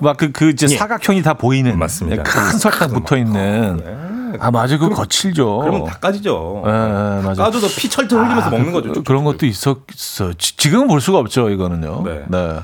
막 0.00 0.16
그, 0.16 0.30
그, 0.32 0.50
이제 0.50 0.68
사각형이 0.68 1.22
다 1.22 1.34
보이는. 1.34 1.76
맞습니다. 1.78 2.22
큰 2.22 2.58
설탕 2.58 2.90
붙어 2.92 3.16
있는. 3.16 4.38
아, 4.40 4.50
맞아. 4.52 4.78
그거 4.78 4.94
거칠죠. 4.94 5.58
그러면 5.58 5.84
다 5.84 5.98
까지죠. 5.98 6.62
예, 6.66 6.70
예, 6.70 7.22
맞아. 7.26 7.42
까줘도 7.44 7.66
피 7.66 7.88
철철 7.90 8.20
흘리면서 8.24 8.48
먹는 8.48 8.72
거죠. 8.72 8.92
그, 8.92 9.02
그런 9.02 9.24
것도 9.24 9.44
있었어. 9.44 10.32
지- 10.38 10.56
지금은 10.56 10.86
볼 10.86 11.00
수가 11.00 11.18
없죠, 11.18 11.50
이거는요. 11.50 12.02
네. 12.04 12.24
네. 12.28 12.60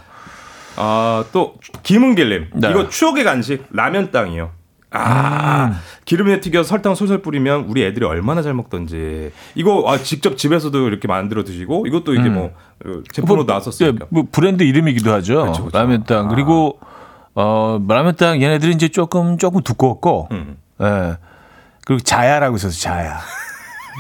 아, 0.79 1.25
또 1.33 1.55
김은길님 1.83 2.51
네. 2.55 2.71
이거 2.71 2.89
추억의 2.89 3.25
간식 3.25 3.67
라면 3.71 4.11
땅이요. 4.13 4.51
아, 4.91 5.67
음. 5.67 5.79
기름에 6.05 6.41
튀겨 6.41 6.63
설탕 6.63 6.95
솔솔 6.95 7.21
뿌리면 7.21 7.67
우리 7.69 7.85
애들이 7.85 8.07
얼마나 8.07 8.41
잘 8.41 8.55
먹던지. 8.55 9.33
이거 9.55 9.85
아, 9.87 9.99
직접 9.99 10.39
집에서도 10.39 10.89
이렇게 10.89 11.09
만들어 11.09 11.45
드시고 11.45 11.87
이것도 11.87 12.15
이제 12.15 12.29
뭐 12.29 12.55
어, 12.87 13.03
제품으로 13.13 13.45
나왔었어요. 13.45 13.89
예, 13.89 13.93
뭐 14.09 14.27
브랜드 14.31 14.63
이름이기도 14.63 15.13
하죠. 15.15 15.43
그렇죠, 15.43 15.65
그렇죠. 15.65 15.79
라면땅. 15.79 16.29
그리고 16.29 16.79
어 17.35 17.85
라면 17.87 18.17
땅 18.17 18.41
얘네들이 18.41 18.73
이제 18.73 18.89
조금 18.89 19.37
조금 19.37 19.63
두꺼웠고, 19.63 20.29
음. 20.31 20.57
예. 20.81 21.17
그리고 21.85 22.03
자야라고 22.03 22.57
있어서 22.57 22.79
자야. 22.79 23.19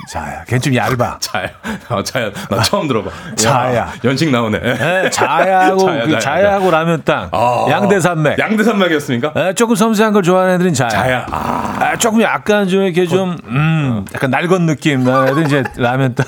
자야. 0.08 0.44
걔는 0.44 0.60
좀 0.60 0.74
얇아. 0.74 1.18
자야, 1.20 1.48
아, 1.88 2.02
자야, 2.02 2.30
나 2.50 2.62
처음 2.62 2.88
들어봐. 2.88 3.10
자야. 3.36 3.76
야, 3.76 3.92
연식 4.04 4.30
나오네. 4.30 4.60
예, 4.64 5.10
자야하고 5.10 5.86
자야, 5.86 6.04
그 6.04 6.10
자야, 6.12 6.20
자야 6.20 6.52
하고 6.54 6.70
라면땅. 6.70 7.28
아. 7.32 7.66
양대산맥. 7.68 8.38
양대산맥이었습니까? 8.38 9.32
예, 9.36 9.52
조금 9.54 9.74
섬세한 9.76 10.12
걸 10.12 10.22
좋아하는 10.22 10.54
애들은 10.54 10.74
자야. 10.74 10.88
자야. 10.88 11.26
아, 11.30 11.76
아, 11.80 11.96
조금 11.96 12.22
약간 12.22 12.68
좀 12.68 12.82
이렇게 12.82 13.06
좀, 13.06 13.36
음, 13.46 14.04
약간 14.14 14.30
날건 14.30 14.66
느낌 14.66 15.04
나는 15.04 15.28
애들 15.28 15.46
이제 15.46 15.62
라면땅. 15.76 16.26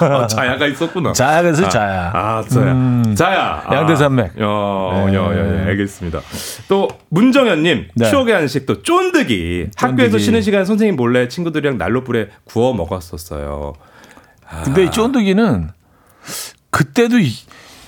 어, 0.00 0.26
자야가 0.26 0.66
있었구나. 0.66 1.12
자야 1.14 1.42
그래서 1.42 1.68
자야. 1.68 2.10
아, 2.14 2.44
자야. 2.48 3.02
자야. 3.14 3.62
아, 3.66 3.74
양대산맥. 3.74 4.32
어, 4.40 5.04
네. 5.06 5.14
여, 5.14 5.24
여, 5.36 5.38
여, 5.38 5.66
알겠습니다. 5.68 6.20
또, 6.68 6.88
문정현님, 7.10 7.88
네. 7.94 8.10
추억의 8.10 8.34
한식 8.34 8.66
또 8.66 8.82
쫀득이. 8.82 9.68
학교에서 9.76 10.18
쉬는 10.18 10.42
시간 10.42 10.64
선생님 10.64 10.96
몰래 10.96 11.28
친구들이랑 11.28 11.78
난로불에 11.78 12.28
구워 12.44 12.72
먹었었어요. 12.74 13.74
근데 14.64 14.84
이 14.84 14.90
쫀득이는 14.90 15.70
그때도 16.70 17.18
이, 17.18 17.32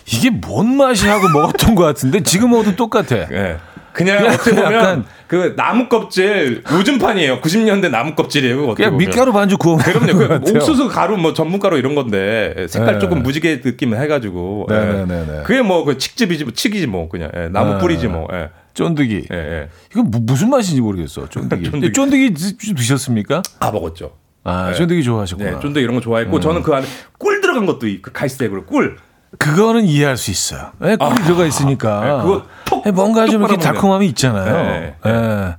이게 0.07 0.31
뭔 0.31 0.77
맛이 0.77 1.09
하고 1.09 1.29
먹었던 1.29 1.75
것 1.75 1.83
같은데 1.85 2.23
지금 2.23 2.51
먹어도 2.51 2.77
똑같아. 2.77 3.17
예. 3.33 3.59
그냥 3.93 4.19
그냥 4.19 4.35
어떻게 4.35 4.55
보면 4.55 4.73
약간- 4.75 5.05
그 5.29 5.55
나무 5.57 5.89
껍질 5.89 6.63
요즘 6.73 6.99
판이에요. 6.99 7.41
90년대 7.41 7.91
나무 7.91 8.15
껍질이에요. 8.15 8.75
보면. 8.75 8.97
밀가루 8.97 9.33
반죽 9.33 9.59
구워 9.59 9.77
먹는 9.77 10.17
그럼요. 10.17 10.29
것 10.29 10.45
그. 10.53 10.57
옥수수 10.57 10.89
가루 10.89 11.17
뭐 11.17 11.33
전분 11.35 11.59
가루 11.59 11.79
이런 11.79 11.95
건데 11.95 12.67
색깔 12.69 12.95
네. 12.95 12.99
조금 13.01 13.23
무지개 13.23 13.61
느낌 13.61 13.95
해가지고. 13.95 14.67
네, 14.69 14.75
예. 14.77 14.93
네, 14.93 15.05
네, 15.07 15.27
네. 15.27 15.43
그게 15.45 15.63
뭐그 15.63 15.99
칡즙이지 15.99 16.45
뭐 16.45 16.53
칡이지 16.55 16.87
뭐 16.87 17.09
그냥 17.09 17.31
예. 17.37 17.49
나무 17.49 17.75
네. 17.75 17.79
뿌리지 17.79 18.09
뭐. 18.09 18.29
예. 18.33 18.51
쫀득이. 18.75 19.25
예, 19.33 19.37
예. 19.37 19.69
이거 19.91 20.03
무, 20.03 20.21
무슨 20.21 20.51
맛인지 20.51 20.81
모르겠어. 20.83 21.29
쫀득이. 21.29 21.65
쫀득이. 21.71 21.93
쫀득이 21.93 22.35
드- 22.35 22.75
드셨습니까? 22.75 23.43
아 23.59 23.71
먹었죠. 23.71 24.13
아, 24.45 24.69
네. 24.71 24.75
쫀득이 24.77 25.03
좋아하셨구나. 25.03 25.51
네, 25.53 25.61
쫀득 25.61 25.81
이런 25.81 25.95
거 25.97 26.01
좋아했고 26.01 26.39
저는 26.39 26.63
그 26.63 26.73
안에 26.73 26.87
꿀 27.19 27.41
들어간 27.41 27.67
것도 27.67 27.89
있고 27.89 28.11
갈색으로 28.13 28.65
꿀. 28.67 28.97
그거는 29.39 29.85
이해할 29.85 30.17
수 30.17 30.31
있어요. 30.31 30.71
네, 30.79 30.97
꿀이 30.97 31.15
들어가 31.25 31.45
있으니까. 31.47 32.01
네, 32.01 32.23
그거 32.23 32.43
톡, 32.65 32.85
네, 32.85 32.91
뭔가 32.91 33.27
좀톡 33.27 33.51
이렇게. 33.51 33.63
달콤함이 33.65 34.07
있잖아요. 34.09 34.53
네, 34.55 34.95
네. 35.05 35.57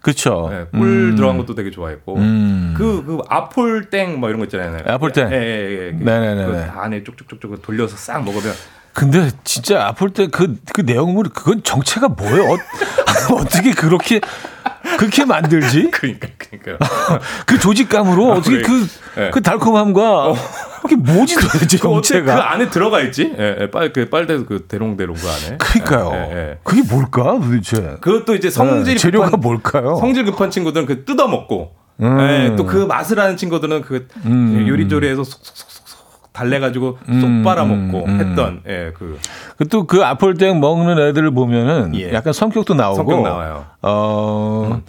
그렇죠. 0.00 0.48
네, 0.50 0.66
꿀 0.76 1.14
들어간 1.14 1.38
것도 1.38 1.54
되게 1.54 1.70
좋아했고 1.70 2.16
음. 2.16 2.74
그 2.76 3.04
그 3.06 3.18
아폴땡 3.28 4.18
뭐 4.18 4.28
이런 4.28 4.40
거 4.40 4.46
있잖아요. 4.46 4.78
아폴땡. 4.86 5.30
예, 5.30 5.36
예, 5.36 5.86
예. 5.88 5.92
그- 5.92 6.02
네네네네. 6.02 6.46
그 6.46 6.80
안에 6.80 7.04
쭉쭉쭉쭉 7.04 7.62
돌려서 7.62 7.96
싹 7.96 8.24
먹으면 8.24 8.52
근데 8.94 9.30
진짜 9.44 9.86
아플 9.86 10.10
때 10.10 10.26
그 10.26 10.56
그 10.74 10.80
내용물이 10.82 11.30
그건 11.30 11.62
정체가 11.62 12.08
뭐예요? 12.08 12.52
어, 12.54 12.56
어떻게 13.40 13.70
그렇게 13.72 14.20
그렇게 15.02 15.24
만들지? 15.24 15.90
그러니까 15.92 16.28
그러니까 16.38 16.88
그 17.44 17.58
조직감으로 17.58 18.32
어떻게 18.32 18.62
그래. 18.62 18.66
그, 19.14 19.20
네. 19.20 19.30
그 19.30 19.42
달콤함과 19.42 20.32
그게 20.82 20.94
뭐지 20.94 21.34
도대체 21.36 21.78
그 21.78 21.88
어떻게 21.88 22.20
그 22.20 22.26
정체가? 22.26 22.52
안에 22.52 22.70
들어가 22.70 23.00
있지? 23.00 23.34
예, 23.36 23.56
예, 23.62 23.70
빨, 23.70 23.92
그 23.92 24.08
빨대 24.08 24.36
그 24.44 24.66
대롱대롱 24.68 25.16
그 25.16 25.28
안에. 25.28 25.56
그러니까요. 25.58 26.10
예, 26.14 26.18
예, 26.32 26.36
예. 26.50 26.58
그게 26.62 26.82
뭘까 26.82 27.38
도대체? 27.42 27.96
그것도 28.00 28.36
이제 28.36 28.48
성질 28.48 28.94
네, 28.94 28.98
재료가 29.00 29.26
급한, 29.26 29.40
뭘까요? 29.40 29.96
성질 29.96 30.24
급한 30.24 30.50
친구들은 30.50 30.86
그 30.86 31.04
뜯어 31.04 31.26
먹고, 31.26 31.72
음. 32.00 32.20
예, 32.20 32.54
또 32.56 32.64
그 32.64 32.76
맛을 32.78 33.18
아는 33.18 33.36
친구들은 33.36 33.82
그 33.82 34.06
요리조리해서 34.24 35.24
쏙쏙쏙쏙 35.24 35.81
달래가지고 36.32 36.98
쏙 37.04 37.08
음, 37.24 37.42
빨아먹고 37.44 38.04
음, 38.06 38.08
음. 38.08 38.20
했던 38.20 38.62
예, 38.66 38.92
그 38.96 39.18
또 39.68 39.86
그 39.86 40.02
아폴땡 40.04 40.60
먹는 40.60 40.98
애들을 40.98 41.30
보면은 41.32 41.94
예. 41.94 42.12
약간 42.12 42.32
성격도 42.32 42.74
나오고 42.74 42.96
성격 42.96 43.22
나와요. 43.22 43.66
어 43.82 44.80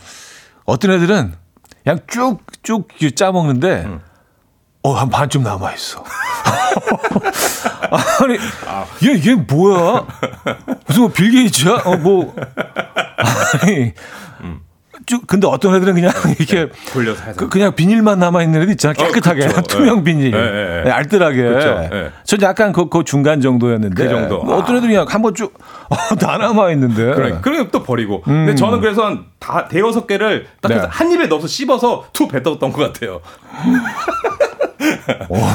어떤 0.66 0.92
애들은 0.92 1.34
그냥 1.84 2.00
쭉쭉 2.08 2.88
짜 3.16 3.32
먹는데 3.32 3.84
음. 3.86 4.00
어한 4.84 5.10
반쯤 5.10 5.44
남아 5.44 5.74
있어. 5.74 6.04
아니 8.22 8.36
얘 9.06 9.20
얘 9.32 9.36
뭐야? 9.36 10.06
무슨 10.88 11.02
뭐 11.04 11.12
빌 11.14 11.32
게이츠야? 11.32 11.82
어 11.86 11.98
뭐 11.98 12.34
아니 13.62 13.94
쭉 15.06 15.26
근데 15.28 15.48
어떤 15.48 15.76
애들은 15.76 15.94
그냥 15.96 16.12
이렇게 16.40 16.70
돌려서 16.92 17.24
해서. 17.24 17.38
그, 17.38 17.50
그냥 17.50 17.76
비닐만 17.76 18.20
남아 18.20 18.44
있는 18.44 18.62
애들 18.62 18.74
있잖아 18.74 18.94
깨끗하게 18.94 19.46
어. 19.46 19.50
투명 19.68 20.00
예. 20.00 20.04
비닐 20.04 20.34
예. 20.34 20.82
네, 20.86 20.92
알뜰하게. 20.92 21.44
그쵸. 21.44 21.90
예. 21.92 22.12
전 22.24 22.42
약간 22.42 22.72
그, 22.72 22.90
그 22.90 23.04
중간 23.04 23.42
정도였는데 23.42 24.04
그 24.04 24.10
정도. 24.10 24.44
뭐 24.44 24.58
어떤 24.58 24.78
애들이 24.78 24.94
그냥 24.94 25.06
한번 25.10 25.34
쭉다 25.36 26.38
남아 26.38 26.72
있는데. 26.72 27.14
그래, 27.14 27.38
그래 27.42 27.68
또 27.72 27.84
버리고. 27.84 28.22
근데 28.22 28.56
저는 28.56 28.82
그래서 28.82 29.06
한다 29.06 29.68
대여섯 29.68 30.08
개를 30.08 30.48
딱 30.62 30.72
음. 30.72 30.78
네. 30.78 30.88
한 30.90 31.12
입에 31.12 31.28
넣어서 31.28 31.48
씹어서 31.48 32.08
투 32.14 32.28
뱉었던 32.28 32.60
것 32.60 32.74
같아요. 32.74 33.22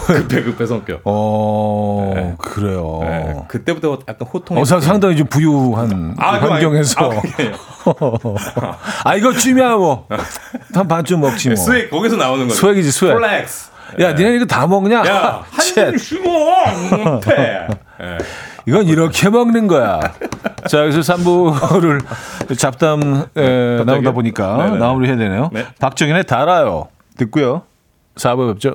급해 0.06 0.42
급해 0.42 0.66
성격. 0.66 1.00
어 1.04 2.34
그래요. 2.38 2.98
네, 3.02 3.34
그때부터 3.48 3.98
약간 4.08 4.28
호통. 4.28 4.58
어, 4.58 4.64
상- 4.64 4.80
상당히 4.80 5.16
좀 5.16 5.26
부유한 5.26 6.14
아, 6.18 6.34
환경에서. 6.34 7.10
아, 7.10 7.10
아, 9.04 9.14
이거 9.16 9.32
쥐면 9.32 9.78
뭐. 9.78 10.06
한 10.74 10.88
반쯤 10.88 11.20
먹지 11.20 11.48
뭐. 11.48 11.56
swag 11.56 11.90
거기서 11.90 12.16
나오는 12.16 12.46
거죠. 12.48 12.54
swag이지, 12.60 12.90
swag. 12.92 13.14
Flex. 13.14 13.70
야, 14.00 14.12
니네 14.12 14.36
이거 14.36 14.44
다 14.44 14.66
먹냐? 14.66 14.98
야, 15.06 15.42
한 15.50 15.64
쳇. 15.74 15.80
입을 15.88 15.98
쉬고 15.98 17.20
패. 17.20 17.66
예. 18.02 18.18
이건 18.66 18.86
이렇게 18.86 19.30
먹는 19.30 19.66
거야. 19.66 19.98
자, 20.68 20.80
여기서 20.84 21.00
3부를 21.00 22.04
잡담 22.58 23.24
에, 23.34 23.82
나오다 23.84 24.10
보니까 24.12 24.56
네네. 24.66 24.78
마무리 24.78 25.08
해야 25.08 25.16
되네요. 25.16 25.48
네. 25.54 25.64
박정현의 25.80 26.24
달아요. 26.26 26.88
듣고요. 27.16 27.62
4부 28.16 28.52
뵙죠. 28.52 28.74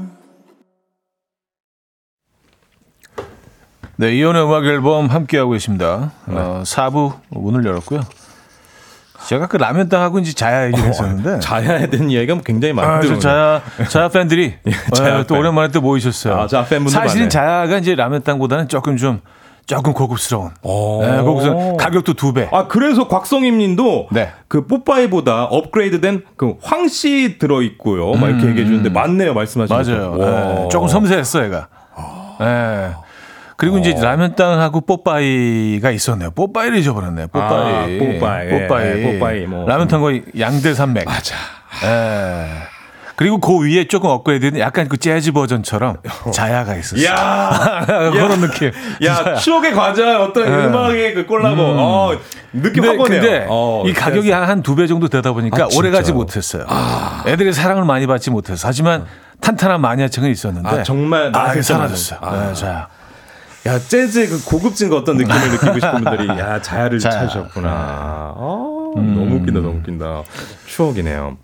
네, 4.01 4.15
이혼의 4.15 4.43
음악 4.43 4.65
앨범 4.65 5.05
함께하고 5.05 5.51
계십니다. 5.51 6.11
어, 6.25 6.63
4부 6.65 7.13
문을 7.29 7.63
열었고요. 7.65 8.01
제가 9.27 9.45
그 9.45 9.57
라면 9.57 9.89
땅하고 9.89 10.17
이제 10.17 10.33
자야 10.33 10.65
얘기를 10.65 10.89
했었는데. 10.89 11.39
자야에 11.39 11.87
대한 11.91 12.09
이야기가 12.09 12.39
굉장히 12.43 12.73
많이 12.73 13.07
아. 13.07 13.19
자야, 13.19 13.61
자야 13.87 14.07
팬들이 14.09 14.55
자야 14.95 15.19
어, 15.19 15.23
또 15.23 15.35
팬. 15.35 15.37
오랜만에 15.37 15.67
또 15.67 15.81
모이셨어요. 15.81 16.33
아, 16.35 16.47
자야 16.47 16.65
팬분들 16.65 16.91
사실은 16.91 17.21
많네. 17.25 17.29
자야가 17.29 17.77
이제 17.77 17.93
라면 17.93 18.23
땅보다는 18.23 18.67
조금 18.69 18.97
좀 18.97 19.21
조금 19.67 19.93
고급스러운. 19.93 20.49
오. 20.63 21.03
네, 21.05 21.21
고급스러운. 21.21 21.77
가격도 21.77 22.15
두 22.15 22.33
배. 22.33 22.49
아 22.51 22.65
그래서 22.67 23.07
곽성임 23.07 23.59
님도 23.59 24.07
네. 24.11 24.31
그 24.47 24.65
뽀빠이보다 24.65 25.43
업그레이드 25.43 26.01
된 26.01 26.23
그 26.35 26.55
황씨 26.63 27.37
들어 27.37 27.61
있고요. 27.61 28.13
막 28.13 28.29
이렇게 28.31 28.47
얘기해 28.47 28.65
주는데 28.65 28.89
맞네요 28.89 29.35
말씀하신 29.35 29.75
음, 29.75 29.83
맞아요. 29.85 30.15
네, 30.63 30.67
조금 30.71 30.87
섬세했어, 30.87 31.45
얘가. 31.45 31.67
네. 32.39 32.91
그리고 33.61 33.77
이제 33.77 33.93
라면 33.93 34.35
땅하고 34.35 34.81
뽀빠이가 34.81 35.91
있었네요. 35.91 36.31
뽀빠이를 36.31 36.79
잊어버렸네요. 36.79 37.27
뽀빠이. 37.27 37.49
아, 37.51 37.85
뽀빠이. 37.85 38.47
예, 38.47 38.67
뽀빠이. 38.67 38.85
예, 38.87 39.03
뽀빠이 39.19 39.39
뭐. 39.45 39.67
라면 39.67 39.87
땅과 39.87 40.09
양대 40.39 40.73
산맥. 40.73 41.05
맞아. 41.05 41.35
예. 41.85 42.47
그리고 43.15 43.39
그 43.39 43.59
위에 43.59 43.83
조금 43.87 44.09
업그레이드된 44.09 44.59
약간 44.59 44.89
그 44.89 44.97
재즈 44.97 45.31
버전처럼 45.33 45.97
자야가 46.33 46.73
있었어요. 46.75 47.05
야, 47.05 47.85
그런 48.11 48.41
느낌. 48.41 48.71
야 49.03 49.15
진짜야. 49.17 49.35
추억의 49.35 49.73
과자 49.75 50.23
어떤 50.23 50.45
네. 50.45 50.65
음악의 50.65 51.13
그 51.13 51.25
콜라보. 51.27 51.61
어, 51.61 52.17
느낌 52.53 52.83
확 52.83 52.99
오네요. 52.99 53.21
근데 53.21 53.45
어, 53.47 53.83
이 53.85 53.93
가격이 53.93 54.31
한 54.31 54.63
두 54.63 54.73
배 54.73 54.87
정도 54.87 55.07
되다 55.07 55.33
보니까 55.33 55.65
아, 55.65 55.67
오래 55.75 55.91
가지 55.91 56.05
진짜요? 56.05 56.17
못했어요. 56.17 56.65
애들의 57.27 57.53
사랑을 57.53 57.85
많이 57.85 58.07
받지 58.07 58.31
못해서. 58.31 58.67
하지만 58.67 59.05
탄탄한 59.39 59.79
마니아층은 59.81 60.31
있었는데. 60.31 60.67
아, 60.67 60.81
정말 60.81 61.31
아, 61.35 61.53
사라졌어요. 61.61 62.17
아. 62.23 62.47
네, 62.47 62.53
자야. 62.55 62.87
야 63.67 63.77
재즈의 63.79 64.27
그 64.27 64.43
고급진 64.45 64.89
그 64.89 64.95
어떤 64.97 65.17
느낌을 65.17 65.35
느끼고 65.51 65.73
싶은 65.75 66.03
분들이 66.03 66.27
야 66.29 66.61
자야를 66.61 66.99
자야. 66.99 67.11
찾으셨구나. 67.27 67.69
아, 67.69 68.33
너무 68.95 69.35
웃긴다, 69.35 69.59
너무 69.61 69.77
웃긴다. 69.79 70.23
추억이네요. 70.65 71.37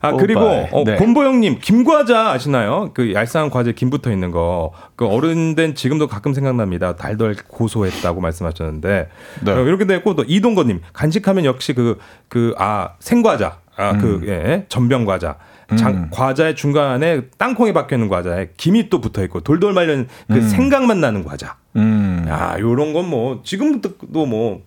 아. 0.00 0.12
그리고 0.12 0.40
어, 0.70 0.84
네. 0.84 0.96
본보영님 0.96 1.58
김과자 1.62 2.30
아시나요? 2.32 2.90
그 2.92 3.14
얄쌍한 3.14 3.48
과자 3.50 3.72
김 3.72 3.88
붙어 3.90 4.12
있는 4.12 4.30
거. 4.30 4.72
그 4.96 5.06
어른된 5.06 5.74
지금도 5.74 6.06
가끔 6.08 6.34
생각납니다. 6.34 6.94
달달 6.96 7.34
고소했다고 7.48 8.20
말씀하셨는데 8.20 9.08
네. 9.40 9.50
어, 9.52 9.60
이렇게 9.62 9.86
됐고 9.86 10.14
또 10.14 10.24
이동건님 10.28 10.82
간식하면 10.92 11.44
역시 11.46 11.72
그 11.72 11.98
그 12.28 12.54
아 12.58 12.90
생과자 13.00 13.58
아그 13.76 14.24
예, 14.28 14.66
전병 14.68 15.06
과자. 15.06 15.36
장, 15.78 16.08
과자의 16.10 16.54
중간에 16.54 17.22
땅콩이 17.38 17.72
박혀 17.72 17.96
있는 17.96 18.08
과자에 18.10 18.48
김이 18.58 18.90
또 18.90 19.00
붙어 19.00 19.24
있고 19.24 19.40
돌돌 19.40 19.72
말린 19.72 20.06
그 20.28 20.42
생각만 20.42 21.00
나는 21.00 21.24
과자. 21.24 21.56
음. 21.76 22.24
야, 22.28 22.56
요런 22.58 22.92
건 22.92 23.04
뭐 23.04 23.40
지금도 23.44 23.90
뭐 24.26 24.60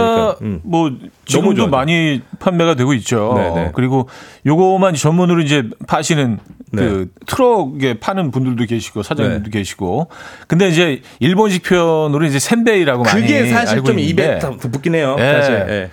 거니까. 0.00 0.36
음. 0.42 0.60
뭐 0.64 0.90
지금도. 1.26 1.68
많이 1.68 2.22
판매가 2.40 2.74
되고 2.74 2.92
있죠. 2.94 3.34
네네. 3.36 3.70
그리고 3.74 4.08
요거만 4.46 4.94
전문으로 4.94 5.42
이제 5.42 5.62
파시는 5.86 6.38
네. 6.72 6.82
그 6.82 7.10
트럭에 7.26 8.00
파는 8.00 8.32
분들도 8.32 8.64
계시고 8.64 9.02
사장님도 9.04 9.50
네. 9.50 9.58
계시고. 9.58 10.08
근데 10.48 10.68
이제 10.68 11.02
일본식 11.20 11.62
표현으로 11.62 12.24
이제 12.26 12.40
센베이라고 12.40 13.04
많이 13.04 13.20
그게 13.22 13.46
사실 13.48 13.82
좀 13.84 13.98
있는데 14.00 14.02
입에 14.24 14.38
다 14.40 14.50
붙긴 14.50 14.96
해요. 14.96 15.14
예. 15.20 15.22
사실. 15.22 15.54
예. 15.68 15.90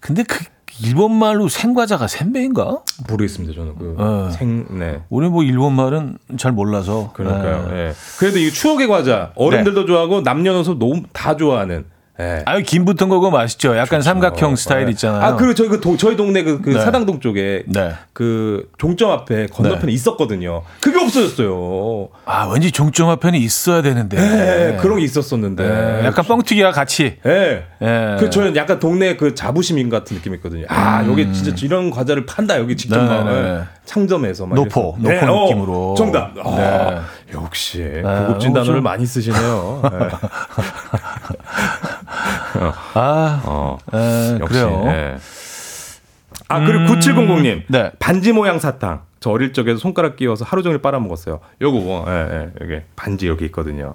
근데 0.00 0.24
그 0.24 0.44
일본 0.82 1.14
말로 1.14 1.48
생과자가 1.48 2.08
센베인가? 2.08 2.82
모르겠습니다. 3.08 3.54
저는 3.54 3.74
그 3.76 3.94
어. 3.98 4.30
생, 4.30 4.78
네. 4.78 5.02
우리 5.08 5.28
뭐 5.28 5.42
일본 5.44 5.74
말은 5.74 6.18
잘 6.36 6.52
몰라서. 6.52 7.12
그러니까요. 7.14 7.68
예. 7.72 7.88
예. 7.88 7.92
그래도 8.18 8.38
이 8.38 8.50
추억의 8.50 8.88
과자 8.88 9.32
어른들도 9.36 9.86
좋아하고 9.86 10.22
남녀노소 10.22 10.78
너무 10.78 11.02
다 11.12 11.36
좋아하는. 11.36 11.84
예. 12.20 12.42
아유 12.46 12.62
김 12.64 12.84
붙은 12.84 13.08
거고 13.08 13.30
맛있죠. 13.32 13.76
약간 13.76 14.00
삼각형 14.00 14.54
스타일 14.54 14.86
예. 14.86 14.90
있잖아요. 14.92 15.20
아, 15.20 15.34
그리고 15.34 15.52
저희 15.54 15.68
그 15.68 15.80
도- 15.80 15.96
저희 15.96 16.16
동네 16.16 16.44
그, 16.44 16.60
그 16.60 16.70
네. 16.70 16.80
사당동 16.80 17.18
쪽에 17.18 17.64
네. 17.66 17.92
그 18.12 18.68
종점 18.78 19.10
앞에 19.10 19.48
건너편에 19.48 19.86
네. 19.86 19.92
있었거든요. 19.92 20.62
그게 20.80 21.02
없어졌어요. 21.02 22.10
아 22.24 22.46
왠지 22.52 22.70
종점화편이 22.70 23.36
있어야 23.38 23.82
되는데. 23.82 24.16
예, 24.16 24.76
그런 24.80 24.98
게 24.98 25.04
있었었는데. 25.04 25.64
예, 26.02 26.06
약간 26.06 26.24
뻥튀기와 26.24 26.70
같이. 26.70 27.16
예. 27.26 27.64
예. 27.82 28.16
그 28.20 28.30
저는 28.30 28.54
약간 28.54 28.78
동네 28.78 29.16
그 29.16 29.34
자부심 29.34 29.88
같은 29.88 30.16
느낌이 30.16 30.36
있거든요. 30.36 30.66
아 30.68 31.04
여기 31.08 31.32
진짜 31.32 31.52
이런 31.64 31.90
과자를 31.90 32.26
판다 32.26 32.58
여기 32.60 32.76
직접 32.76 32.96
네, 33.02 33.08
막 33.08 33.24
네, 33.24 33.36
예, 33.36 33.42
네. 33.42 33.60
창점에서 33.86 34.46
막 34.46 34.54
노포, 34.54 34.96
이래서. 35.02 35.26
노포 35.26 35.36
어, 35.36 35.44
느낌으로. 35.48 35.94
정답. 35.98 36.32
아, 36.44 36.56
네. 36.56 37.00
역시 37.34 37.84
아, 38.04 38.26
고급진 38.26 38.52
너무 38.52 38.60
단어를 38.64 38.74
좀- 38.76 38.84
많이 38.84 39.04
쓰시네요. 39.04 39.82
예. 42.56 42.72
아, 42.94 43.42
어, 43.44 43.78
에, 43.92 44.38
역시. 44.40 44.52
그래요. 44.60 44.82
예. 44.86 45.16
아 46.48 46.60
그리고 46.64 46.92
9700님 46.94 47.62
네. 47.68 47.90
반지 47.98 48.32
모양 48.32 48.58
사탕. 48.58 49.02
저 49.20 49.30
어릴 49.30 49.52
적에 49.52 49.76
손가락 49.76 50.16
끼워서 50.16 50.44
하루 50.44 50.62
종일 50.62 50.78
빨아먹었어요. 50.82 51.40
요거 51.62 51.78
뭐, 51.80 52.04
예, 52.08 52.12
예, 52.12 52.50
여기 52.60 52.82
반지 52.96 53.26
여기 53.28 53.46
있거든요. 53.46 53.94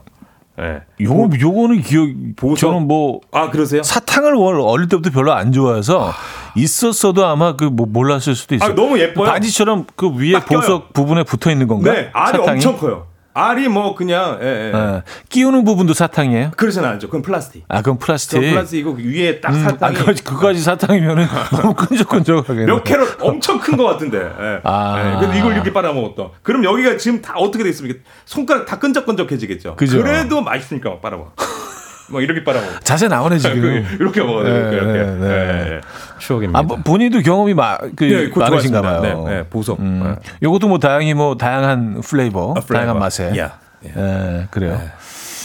예. 0.59 0.81
요거 0.99 1.29
요거는 1.39 1.81
기억 1.81 2.07
보석- 2.35 2.57
저는 2.57 2.87
뭐 2.87 3.21
아 3.31 3.49
그러세요? 3.51 3.83
사탕을 3.83 4.33
원 4.33 4.59
어릴 4.59 4.87
때부터 4.89 5.11
별로 5.11 5.31
안 5.33 5.51
좋아해서 5.51 6.11
있었어도 6.55 7.25
아마 7.27 7.55
그 7.55 7.65
뭐 7.69 7.85
몰랐을 7.87 8.35
수도 8.35 8.55
있어요. 8.55 8.71
아, 8.71 8.75
너무 8.75 8.97
예뻐요. 8.99 9.29
바지처럼 9.29 9.85
그 9.95 10.09
위에. 10.15 10.39
보석 10.39 10.91
부분에 10.93 11.23
붙어 11.23 11.51
있는 11.51 11.67
건가? 11.67 11.91
네, 11.93 12.09
알이 12.11 12.37
사탕이? 12.39 12.49
엄청 12.55 12.77
커요. 12.77 13.05
알이 13.33 13.67
뭐 13.69 13.95
그냥 13.95 14.39
예, 14.41 14.45
예. 14.45 14.71
예. 14.77 15.03
끼우는 15.29 15.63
부분도 15.63 15.93
사탕이에요? 15.93 16.51
그러진 16.57 16.83
않죠. 16.83 17.07
그건 17.07 17.21
플라스틱. 17.21 17.63
아, 17.69 17.81
그럼 17.81 17.97
플라스틱. 17.97 18.35
저 18.35 18.41
플라스틱이고 18.41 18.97
위에 18.99 19.39
딱 19.39 19.53
음, 19.53 19.55
아, 19.65 19.69
사탕이 19.69 19.95
그거지, 19.97 20.23
그거까지 20.23 20.59
사탕이면은 20.61 21.27
너무 21.61 21.73
끈적끈적하겠네. 21.75 22.65
몇 22.65 22.83
캐럿 22.83 23.17
엄청 23.21 23.59
큰 23.59 23.77
것 23.77 23.85
같은데. 23.85 24.17
예. 24.17 24.59
아. 24.63 25.13
예. 25.15 25.19
근데 25.21 25.39
이걸 25.39 25.53
이렇게 25.53 25.71
빨아먹었던. 25.71 26.29
그럼 26.41 26.63
여기가 26.65 26.97
지금 26.97 27.21
다 27.21 27.33
어떻게 27.37 27.63
돼 27.63 27.69
있습니까? 27.69 27.99
손가락 28.25 28.65
다 28.65 28.77
끈적끈적해지겠죠. 28.79 29.75
그죠. 29.75 30.01
래도 30.01 30.41
맛있으니까 30.41 30.89
막 30.89 31.01
빨아먹어. 31.01 31.31
막 32.11 32.23
이렇게 32.23 32.43
빨아먹어. 32.43 32.79
자세 32.79 33.07
나오네 33.07 33.37
지금. 33.37 33.85
이렇게 34.01 34.21
먹어요. 34.21 34.47
이렇게. 34.47 34.69
네, 34.71 34.75
이렇게. 34.75 35.11
네, 35.11 35.15
네. 35.19 35.29
예, 35.29 35.71
예. 35.75 35.81
추억입니다. 36.19 36.59
아, 36.59 36.61
뭐, 36.63 36.77
본인도 36.77 37.21
경험이 37.21 37.53
마, 37.53 37.77
그 37.95 38.03
네, 38.03 38.27
많으신가. 38.35 38.81
봐요. 38.81 39.01
네, 39.01 39.13
네, 39.15 39.43
보석. 39.49 39.79
음. 39.79 40.15
네. 40.15 40.29
요것도 40.43 40.67
뭐 40.67 40.77
다양히 40.79 41.13
뭐 41.13 41.35
다양한 41.37 42.01
플레이버, 42.01 42.51
아, 42.51 42.59
플레이버. 42.59 42.73
다양한 42.73 42.99
맛에. 42.99 43.37
야. 43.37 43.57
예. 43.85 43.93
예, 43.95 44.47
그래요. 44.51 44.79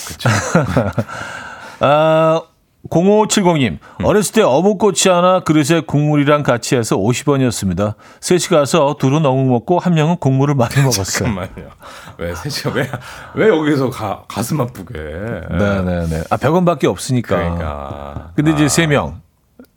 그렇죠. 0.07 0.29
아, 1.81 2.43
0570님, 2.91 3.79
어렸을 4.03 4.35
때 4.35 4.43
어묵꼬치 4.43 5.09
하나 5.09 5.41
그릇에 5.41 5.81
국물이랑 5.87 6.43
같이 6.43 6.77
해서 6.77 6.97
50원이었습니다. 6.99 7.95
셋이 8.21 8.41
가서 8.51 8.97
둘은 8.99 9.25
어묵 9.25 9.47
먹고 9.49 9.79
한 9.79 9.95
명은 9.95 10.17
국물을 10.19 10.55
많이 10.55 10.75
먹었어요. 10.83 11.05
잠깐만요. 11.05 11.71
왜 12.19 12.35
셋이가 12.35 12.71
왜, 12.75 12.91
왜 13.35 13.49
여기서 13.49 13.89
가, 13.89 14.25
가슴 14.29 14.61
아프게. 14.61 14.99
네네네. 14.99 16.25
아, 16.29 16.37
100원밖에 16.37 16.85
없으니까. 16.85 17.37
그러니까. 17.37 18.31
근데 18.37 18.51
이제 18.53 18.69
세 18.69 18.87
명. 18.87 19.23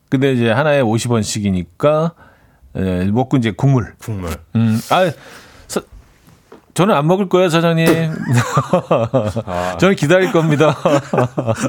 근데 0.09 0.33
이제 0.33 0.49
하나에 0.49 0.81
50원씩이니까, 0.81 2.13
에, 2.75 3.05
먹고 3.05 3.37
이제 3.37 3.51
국물. 3.51 3.93
국물. 3.99 4.31
음, 4.55 4.79
아, 4.89 5.11
서, 5.67 5.81
저는 6.73 6.95
안 6.95 7.07
먹을 7.07 7.27
거예요, 7.29 7.49
사장님. 7.49 7.87
저는 9.79 9.95
기다릴 9.95 10.31
겁니다. 10.31 10.75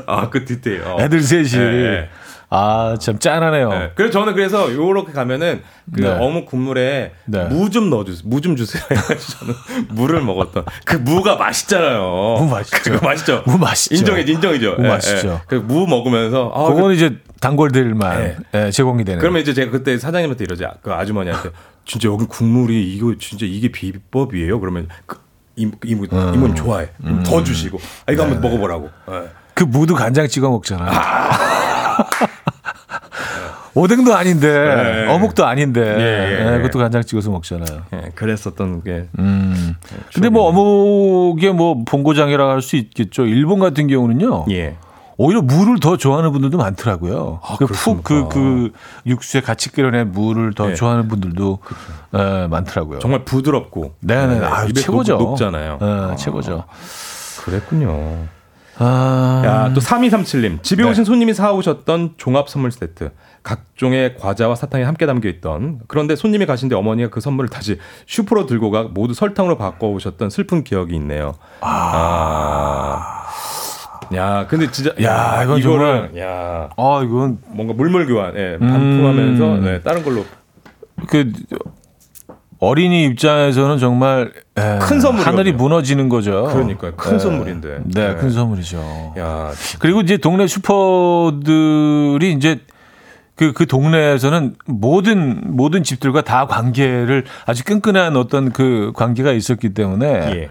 아, 0.07 0.29
그 0.31 0.45
디테일. 0.45 0.83
어. 0.85 0.97
애들 1.01 1.21
셋이. 1.23 1.49
예, 1.55 1.85
예. 1.85 2.09
아, 2.51 2.97
참 2.99 3.19
짠하네요. 3.19 3.69
네. 3.69 3.91
그래서 3.95 4.13
저는 4.13 4.35
그래서 4.35 4.73
요렇게 4.73 5.13
가면은 5.13 5.63
그 5.95 6.01
네. 6.01 6.09
어묵 6.09 6.47
국물에 6.47 7.13
네. 7.27 7.45
무좀 7.45 7.91
넣어주세요. 7.91 8.23
무 8.27 8.41
좀 8.41 8.57
주세요. 8.57 8.83
저는 8.89 9.55
무를 9.91 10.23
먹었던 10.23 10.65
그 10.87 10.97
무가 10.97 11.37
맛있잖아요. 11.37 12.01
무 12.39 12.49
맛있죠. 12.49 12.91
그거 12.93 13.07
맛있죠. 13.07 13.43
무 13.47 13.59
맛있죠. 13.59 13.95
인정해, 13.97 14.23
인정이죠. 14.23 14.77
무 14.79 14.89
맛있죠. 14.89 15.43
그무 15.47 15.87
먹으면서 15.87 16.51
아, 16.55 16.69
그거는 16.73 16.95
이제 16.97 17.19
단골들만 17.41 18.19
네. 18.19 18.37
예, 18.67 18.71
제공이 18.71 19.05
되는. 19.05 19.21
그러면 19.21 19.43
이제 19.43 19.55
제가 19.55 19.71
그때 19.71 19.97
사장님한테 19.99 20.45
이러지 20.45 20.65
그 20.83 20.93
아주머니한테 20.93 21.51
진짜 21.85 22.09
여기 22.09 22.25
국물이 22.27 22.95
이거 22.95 23.15
진짜 23.19 23.47
이게 23.47 23.69
비법이에요. 23.71 24.61
그러면 24.61 24.89
그 25.07 25.19
이모 25.57 25.73
이모 25.85 26.05
음. 26.13 26.55
좋아해. 26.55 26.89
그럼 27.03 27.23
더 27.23 27.43
주시고 27.43 27.79
아 28.07 28.13
이거 28.13 28.23
한번 28.25 28.41
먹어보라고. 28.41 28.91
예. 29.11 29.29
그 29.55 29.65
무도 29.65 29.95
간장 29.95 30.29
찍어 30.29 30.51
먹잖아요. 30.51 30.91
오뎅도 33.75 34.15
아닌데 34.15 34.49
네. 34.49 35.07
어묵도 35.13 35.47
아닌데 35.47 35.81
예, 35.81 36.03
예, 36.03 36.47
예, 36.47 36.55
예. 36.55 36.57
그것도 36.59 36.79
간장 36.81 37.03
찍어서 37.03 37.31
먹잖아요. 37.31 37.83
예, 37.93 38.11
그랬었던 38.15 38.83
게 38.83 39.09
음. 39.19 39.75
근데 40.13 40.29
뭐 40.31 40.45
어묵의 40.49 41.53
뭐 41.55 41.85
본고장이라 41.85 42.51
할 42.51 42.61
수 42.63 42.77
있겠죠. 42.77 43.25
일본 43.27 43.61
같은 43.61 43.87
경우는요. 43.87 44.47
예. 44.51 44.77
오히려 45.21 45.43
물을 45.43 45.81
더 45.81 45.97
좋아하는 45.97 46.31
분들도 46.31 46.57
많더라고요. 46.57 47.41
아, 47.43 47.57
그푹그 47.57 48.03
그렇습니까? 48.03 48.29
그 48.29 48.71
육수에 49.05 49.41
같이 49.41 49.71
끓여낸 49.71 50.13
물을 50.13 50.55
더 50.55 50.69
네. 50.69 50.75
좋아하는 50.75 51.09
분들도 51.09 51.59
예, 52.17 52.47
많더라고요. 52.49 53.01
정말 53.01 53.25
부드럽고 53.25 53.97
네네, 54.01 54.45
아 54.47 54.65
입에 54.65 54.81
최고죠. 54.81 55.19
녹, 55.19 55.31
녹잖아요. 55.31 55.79
예, 55.83 56.17
최고죠. 56.17 56.65
그랬군요. 57.45 58.29
아, 58.81 59.43
야, 59.45 59.73
또 59.75 59.81
3237님. 59.81 60.63
집에 60.63 60.85
네. 60.85 60.89
오신 60.89 61.05
손님이 61.05 61.35
사오셨던 61.35 62.15
종합 62.17 62.49
선물 62.49 62.71
세트. 62.71 63.11
각종의 63.43 64.19
과자와 64.19 64.55
사탕이 64.55 64.85
함께 64.85 65.05
담겨 65.05 65.29
있던. 65.29 65.81
그런데 65.89 66.15
손님이 66.15 66.47
가신데 66.47 66.77
어머니가 66.77 67.11
그 67.11 67.21
선물을 67.21 67.51
다시 67.51 67.79
슈퍼로 68.07 68.47
들고 68.47 68.71
가 68.71 68.85
모두 68.85 69.15
설탕으로 69.15 69.59
바꿔 69.59 69.89
오셨던 69.89 70.31
슬픈 70.31 70.63
기억이 70.63 70.95
있네요. 70.95 71.35
아. 71.61 73.18
야, 74.15 74.47
근데 74.49 74.71
진짜. 74.71 74.91
야, 75.03 75.43
이건 75.45 75.59
이거를, 75.59 76.19
야. 76.19 76.69
아 76.77 77.03
이건 77.05 77.39
뭔가 77.49 77.75
물물 77.75 78.07
교환, 78.07 78.37
예, 78.37 78.57
반품하면서, 78.59 79.45
음. 79.55 79.65
네, 79.65 79.81
다른 79.81 80.03
걸로. 80.03 80.25
그 81.07 81.33
어린이 82.61 83.05
입장에서는 83.05 83.79
정말 83.79 84.33
에, 84.57 84.79
큰 84.81 85.01
선물이거든요. 85.01 85.25
하늘이 85.25 85.53
무너지는 85.53 86.09
거죠. 86.09 86.49
그러니까요. 86.53 86.95
큰 86.97 87.15
에, 87.15 87.19
선물인데. 87.19 87.79
네, 87.85 88.09
네. 88.09 88.15
큰 88.17 88.31
선물이죠. 88.31 89.15
야, 89.19 89.51
그리고 89.79 90.01
이제 90.01 90.17
동네 90.17 90.47
슈퍼들이 90.49 92.33
이제 92.33 92.61
그, 93.37 93.53
그 93.53 93.67
동네에서는 93.67 94.57
모든, 94.67 95.41
모든 95.57 95.85
집들과 95.85 96.23
다 96.23 96.47
관계를 96.49 97.25
아주 97.47 97.63
끈끈한 97.63 98.17
어떤 98.17 98.51
그 98.51 98.91
관계가 98.97 99.31
있었기 99.31 99.75
때문에 99.75 100.09
예. 100.09 100.49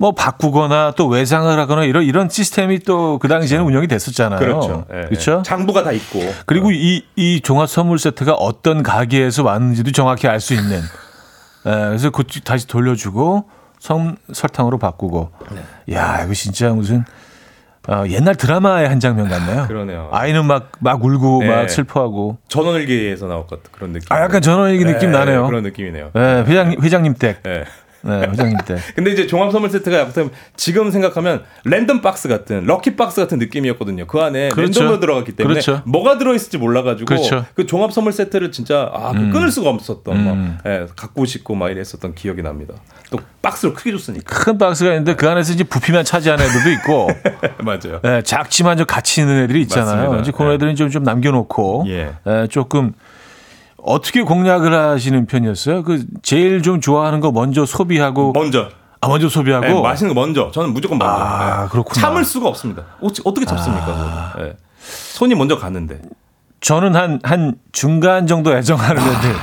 뭐 0.00 0.12
바꾸거나 0.12 0.94
또 0.96 1.06
외상을 1.08 1.58
하거나 1.58 1.84
이런, 1.84 2.02
이런 2.04 2.30
시스템이 2.30 2.78
또 2.80 3.18
그 3.20 3.28
당시에는 3.28 3.66
운영이 3.66 3.86
됐었잖아요. 3.86 4.38
그렇죠. 4.38 4.86
예, 4.94 5.02
그렇죠? 5.02 5.38
예. 5.40 5.42
장부가 5.44 5.82
다 5.84 5.92
있고. 5.92 6.20
그리고 6.46 6.70
이, 6.70 7.04
이 7.16 7.40
종합 7.42 7.68
선물 7.68 7.98
세트가 7.98 8.32
어떤 8.32 8.82
가게에서 8.82 9.42
왔는지도 9.44 9.92
정확히 9.92 10.26
알 10.26 10.40
수 10.40 10.54
있는. 10.54 10.78
에, 10.78 10.82
그래서 11.64 12.08
그 12.08 12.24
다시 12.42 12.66
돌려주고 12.66 13.44
성, 13.78 14.16
설탕으로 14.32 14.78
바꾸고. 14.78 15.32
네. 15.50 15.94
야, 15.96 16.22
이거 16.24 16.32
진짜 16.32 16.70
무슨 16.70 17.04
어, 17.86 18.04
옛날 18.08 18.36
드라마의 18.36 18.88
한 18.88 19.00
장면 19.00 19.28
같네요. 19.28 19.66
그러네요. 19.66 20.08
아이는 20.12 20.46
막, 20.46 20.72
막 20.80 21.04
울고 21.04 21.40
네. 21.42 21.48
막 21.48 21.68
슬퍼하고. 21.68 22.38
전원일기에서 22.48 23.26
나올 23.26 23.46
것 23.46 23.62
같은 23.62 23.70
그런 23.72 23.92
느낌. 23.92 24.06
아, 24.10 24.22
약간 24.22 24.40
전원일기 24.40 24.84
느낌 24.86 25.10
예, 25.10 25.12
나네요. 25.12 25.46
그런 25.46 25.62
느낌이네요. 25.62 26.10
네, 26.14 26.44
회장, 26.46 26.72
회장님 26.80 27.14
댁. 27.14 27.42
예. 28.06 28.08
네, 28.08 28.28
회장님 28.28 28.56
댁. 28.66 28.78
근데 28.94 29.10
이제 29.12 29.26
종합 29.26 29.52
선물 29.52 29.70
세트가 29.70 29.98
약간 29.98 30.30
지금 30.56 30.90
생각하면 30.90 31.44
랜덤 31.64 32.00
박스 32.00 32.28
같은 32.28 32.64
럭키 32.64 32.96
박스 32.96 33.20
같은 33.20 33.38
느낌이었거든요. 33.38 34.06
그 34.06 34.20
안에 34.20 34.50
그렇죠. 34.50 34.80
랜덤으로 34.80 35.00
들어갔기 35.00 35.32
때문에 35.32 35.54
그렇죠. 35.54 35.82
뭐가 35.86 36.18
들어있을지 36.18 36.58
몰라가지고 36.58 37.06
그렇죠. 37.06 37.44
그 37.54 37.66
종합 37.66 37.92
선물 37.92 38.12
세트를 38.12 38.52
진짜 38.52 38.90
아, 38.92 39.12
그 39.12 39.30
끊을 39.30 39.50
수가 39.50 39.70
없었던 39.70 40.16
음. 40.16 40.58
막 40.64 40.70
예, 40.70 40.86
갖고 40.96 41.24
싶고 41.24 41.54
막 41.54 41.70
이랬었던 41.70 42.14
기억이 42.14 42.42
납니다. 42.42 42.74
또 43.10 43.18
박스로 43.42 43.74
크게 43.74 43.90
줬으니까 43.92 44.34
큰 44.44 44.56
박스가 44.58 44.90
있는데 44.90 45.16
그 45.16 45.28
안에서 45.28 45.52
이제 45.52 45.64
부피만 45.64 46.04
차지하는 46.04 46.44
애들도 46.44 46.70
있고, 46.70 47.08
맞아요. 47.64 48.00
네, 48.02 48.22
작지만 48.22 48.76
좀 48.76 48.86
가치 48.86 49.20
있는 49.20 49.42
애들이 49.44 49.62
있잖아요. 49.62 49.96
맞습니다. 49.96 50.22
이제 50.22 50.32
그런 50.32 50.50
네. 50.50 50.54
애들은 50.54 50.76
좀, 50.76 50.90
좀 50.90 51.02
남겨놓고, 51.02 51.84
예. 51.88 52.14
에, 52.26 52.46
조금 52.48 52.92
어떻게 53.82 54.22
공략을 54.22 54.72
하시는 54.74 55.26
편이었어요? 55.26 55.82
그 55.82 56.04
제일 56.22 56.62
좀 56.62 56.80
좋아하는 56.80 57.20
거 57.20 57.32
먼저 57.32 57.64
소비하고, 57.66 58.32
먼저 58.32 58.68
아 59.00 59.08
먼저 59.08 59.28
소비하고, 59.28 59.66
예, 59.66 59.80
맛있는 59.80 60.14
거 60.14 60.20
먼저 60.20 60.50
저는 60.50 60.72
무조건 60.72 60.98
먼저 60.98 61.12
아, 61.14 61.64
예. 61.64 61.68
그렇구나. 61.68 61.98
아. 61.98 62.00
참을 62.00 62.24
수가 62.24 62.48
없습니다. 62.48 62.82
어찌, 63.00 63.22
어떻게 63.24 63.46
참습니까? 63.46 63.86
그거는? 63.86 64.48
예. 64.48 64.56
손이 64.78 65.34
먼저 65.34 65.56
가는데 65.58 66.00
저는 66.60 66.94
한한 66.94 67.54
중간 67.72 68.26
정도 68.26 68.56
애정하는 68.56 69.02
애들. 69.02 69.34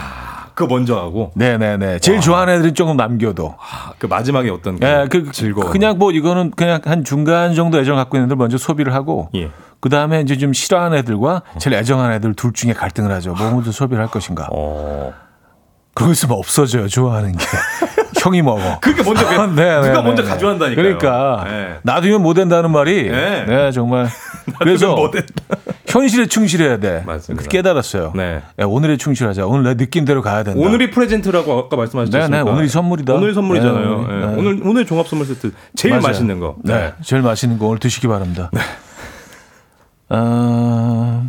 그거 0.54 0.74
먼저 0.74 0.96
하고 0.98 1.32
네네네. 1.36 2.00
제일 2.00 2.20
좋아하는 2.20 2.56
애들은 2.56 2.74
조금 2.74 2.98
남겨도. 2.98 3.56
아, 3.60 3.92
그 4.00 4.08
마지막에 4.08 4.50
어떤 4.50 4.80
그 4.80 4.88
예, 4.88 5.08
그 5.08 5.32
즐거움 5.32 5.72
그냥 5.72 6.00
뭐 6.00 6.12
이거는 6.12 6.50
그냥 6.50 6.82
한 6.84 7.04
중간 7.04 7.54
정도 7.54 7.80
애정 7.80 7.96
갖고 7.96 8.18
있는 8.18 8.26
애들 8.26 8.36
먼저 8.38 8.58
소비를 8.58 8.96
하고, 8.96 9.30
예. 9.36 9.52
그 9.88 9.90
다음에 9.90 10.20
이제 10.20 10.38
좀 10.38 10.52
싫어하는 10.52 10.98
애들과 10.98 11.44
제일 11.60 11.78
애정하는 11.78 12.14
애들 12.18 12.34
둘 12.34 12.52
중에 12.52 12.74
갈등을 12.74 13.10
하죠. 13.14 13.34
뭐 13.36 13.52
먼저 13.52 13.72
소비를 13.72 14.04
할 14.04 14.12
것인가. 14.12 14.50
어. 14.52 15.14
그러고 15.94 16.12
있으면 16.12 16.38
없어져요. 16.38 16.90
좋아하는 16.90 17.32
게. 17.32 17.46
형이 18.20 18.42
먹어. 18.42 18.80
그게 18.82 19.02
먼저 19.02 19.26
그- 19.26 19.34
네, 19.56 19.76
누가 19.80 20.02
네, 20.02 20.02
먼저 20.02 20.24
네. 20.24 20.28
가져간다니까요. 20.28 20.76
그러니까 20.76 21.46
네. 21.50 21.76
놔두면 21.84 22.22
못 22.22 22.34
된다는 22.34 22.72
말이 22.72 23.10
네. 23.10 23.46
네, 23.46 23.72
정말 23.72 24.10
그래서. 24.60 25.10
현실에 25.88 26.26
충실해야 26.26 26.80
돼. 26.80 27.04
맞습니다. 27.06 27.48
깨달았어요. 27.48 28.12
네. 28.14 28.42
네, 28.58 28.66
오늘에 28.66 28.98
충실하자. 28.98 29.46
오늘 29.46 29.64
내 29.64 29.74
느낌대로 29.76 30.22
가야 30.22 30.44
된다. 30.44 30.60
오늘이 30.60 30.92
프레젠트라고 30.92 31.58
아까 31.58 31.78
말씀하셨죠? 31.78 32.18
네, 32.18 32.28
네, 32.28 32.40
오늘이 32.42 32.68
선물이다. 32.68 33.14
오늘이 33.14 33.34
선물이잖아요. 33.34 34.02
네, 34.06 34.14
네. 34.14 34.26
네. 34.26 34.36
오늘 34.38 34.60
오늘 34.66 34.86
종합 34.86 35.08
선물 35.08 35.26
세트 35.28 35.54
제일 35.78 35.94
맞아요. 35.94 36.08
맛있는 36.08 36.40
거. 36.42 36.58
네. 36.66 36.92
제일 37.04 37.22
맛있는 37.22 37.58
거 37.58 37.68
오늘 37.68 37.80
드시기 37.80 38.08
바랍니다. 38.08 38.52
아, 40.10 41.24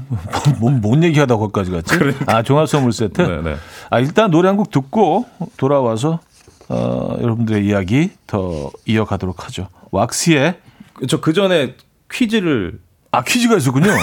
뭐, 0.61 0.70
뭔 0.70 1.03
얘기하다 1.03 1.37
거기까지 1.37 1.70
갔지? 1.72 1.95
아, 2.26 2.43
종합 2.43 2.68
선물 2.68 2.93
세트? 2.93 3.20
네, 3.22 3.43
네. 3.43 3.57
아, 3.91 3.99
일단 3.99 4.31
노래 4.31 4.49
한 4.49 4.57
곡 4.57 4.70
듣고 4.70 5.26
돌아와서 5.57 6.20
어, 6.68 7.16
여러분들의 7.20 7.64
이야기 7.66 8.11
더 8.26 8.70
이어가도록 8.87 9.45
하죠. 9.47 9.68
왁스의 9.91 10.57
저 11.09 11.20
그 11.20 11.33
전에 11.33 11.74
퀴즈를 12.11 12.79
아 13.11 13.22
퀴즈가 13.22 13.57
있었군요. 13.57 13.89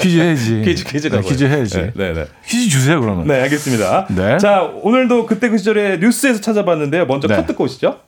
퀴즈 0.00 0.18
해야지. 0.18 0.62
퀴즈 0.64 0.84
퀴즈가 0.84 1.20
네, 1.20 1.28
퀴즈 1.28 1.44
해야지. 1.44 1.76
네, 1.78 1.92
네, 1.94 2.12
네. 2.12 2.26
퀴즈 2.46 2.68
주세요 2.68 3.00
그러면. 3.00 3.26
네, 3.26 3.40
알겠습니다. 3.42 4.06
네. 4.10 4.38
자, 4.38 4.62
오늘도 4.62 5.26
그때 5.26 5.48
그 5.48 5.56
시절에 5.56 5.96
뉴스에서 5.98 6.40
찾아봤는데요. 6.40 7.06
먼저 7.06 7.26
네. 7.28 7.36
컷 7.36 7.46
듣고 7.46 7.64
오시죠. 7.64 8.00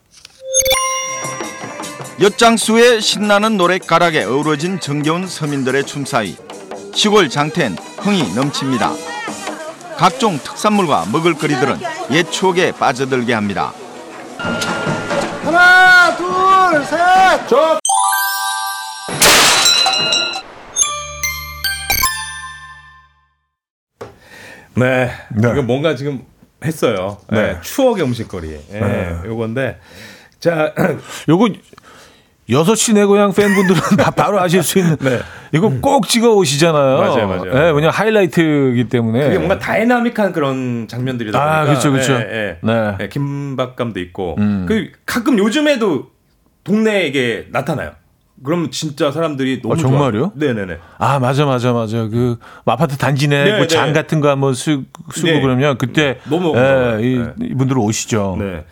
엿장수의 2.19 3.03
신나는 3.03 3.59
노랫가락에 3.59 4.25
어우러진 4.25 4.81
정겨운 4.81 5.27
서민들의 5.27 5.85
춤 5.85 6.07
사이 6.07 6.35
시골 6.95 7.29
장터엔 7.29 7.77
흥이 7.99 8.35
넘칩니다. 8.35 8.91
각종 9.99 10.39
특산물과 10.39 11.09
먹을거리들은 11.13 11.79
옛 12.13 12.31
추억에 12.31 12.73
빠져들게 12.73 13.35
합니다. 13.35 13.75
네. 24.75 25.11
네. 25.35 25.53
이거 25.53 25.63
뭔가 25.63 25.95
지금 25.95 26.25
했어요. 26.65 27.19
네. 27.31 27.53
네. 27.53 27.61
추억의 27.61 28.05
음식거리. 28.05 28.59
예. 28.73 28.81
네. 28.81 29.21
요건데 29.27 29.79
자, 30.41 30.73
요거 31.29 31.49
여섯 32.51 32.75
시 32.77 32.93
내 32.93 33.05
고향 33.05 33.33
팬분들은 33.33 33.81
다 33.99 34.11
바로 34.11 34.41
아실 34.41 34.63
수 34.63 34.79
있는 34.79 34.97
이거 35.53 35.69
꼭 35.81 36.07
찍어 36.09 36.35
오시잖아요. 36.35 37.01
네. 37.03 37.09
맞아요, 37.09 37.29
맞아요. 37.29 37.67
예, 37.69 37.71
왜냐 37.73 37.91
하이라이트이기 37.91 38.89
때문에. 38.89 39.21
그게 39.25 39.37
뭔가 39.39 39.59
다이나믹한 39.59 40.33
그런 40.33 40.87
장면들이다 40.89 41.39
보니까 41.39 41.61
아, 41.61 41.65
그쵸, 41.75 41.93
그쵸. 41.93 42.15
예, 42.15 42.19
예. 42.21 42.59
네. 42.63 42.97
예, 43.01 43.09
긴박감도 43.09 43.99
있고 44.01 44.37
음. 44.39 44.67
그 44.69 44.91
가끔 45.05 45.39
요즘에도 45.39 46.11
동네에 46.65 47.07
이게 47.07 47.47
나타나요. 47.51 47.93
그러면 48.45 48.71
진짜 48.71 49.11
사람들이 49.11 49.63
너무 49.63 49.75
아, 49.75 49.77
정말요? 49.79 50.19
좋아. 50.21 50.31
네네네. 50.35 50.77
아 50.99 51.19
맞아 51.19 51.47
맞아 51.47 51.73
맞아 51.73 52.07
그 52.09 52.39
아파트 52.67 52.99
단지 52.99 53.29
내 53.29 53.45
네, 53.45 53.57
뭐장 53.57 53.87
네. 53.89 53.93
같은 53.95 54.21
거 54.21 54.29
한번 54.29 54.53
쓰, 54.53 54.83
쓰고 55.13 55.27
네. 55.29 55.41
그러면 55.41 55.79
그때 55.79 56.19
너무 56.29 56.53
예. 56.57 56.99
이, 57.01 57.19
네. 57.19 57.33
이분들 57.41 57.79
오시죠. 57.79 58.37
네. 58.39 58.65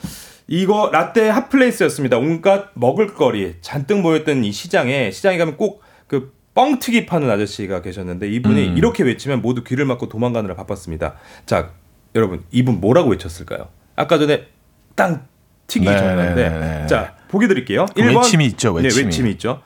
이거 0.46 0.90
라떼 0.92 1.28
hot 1.28 1.41
place였습니다. 1.41 2.18
온갖 2.18 2.70
먹을거리 2.74 3.56
잔뜩 3.60 4.00
모였던 4.00 4.44
이 4.44 4.52
시장에 4.52 5.10
시장에 5.10 5.38
가면 5.38 5.56
꼭그 5.56 6.34
뻥튀기 6.54 7.06
파는 7.06 7.30
아저씨가 7.30 7.82
계셨는데 7.82 8.28
이분이 8.28 8.68
음. 8.68 8.76
이렇게 8.76 9.02
외치면 9.02 9.42
모두 9.42 9.64
귀를 9.64 9.84
막고 9.86 10.08
도망가느라 10.08 10.54
바빴습니다. 10.54 11.14
자, 11.46 11.70
여러분 12.14 12.44
이분 12.52 12.80
뭐라고 12.80 13.10
외쳤을까요? 13.10 13.68
아까 13.96 14.18
전에 14.18 14.46
땅 14.94 15.26
튀기 15.66 15.86
네, 15.86 15.96
전인데 15.96 16.34
네, 16.34 16.58
네. 16.80 16.86
자 16.86 17.16
보기 17.28 17.48
드릴게요. 17.48 17.86
그 17.94 18.02
1번 18.02 18.18
외침이 18.18 18.46
있죠, 18.46 18.72
외침이. 18.72 18.94
네, 18.94 19.06
외침이 19.06 19.30
있죠. 19.32 19.62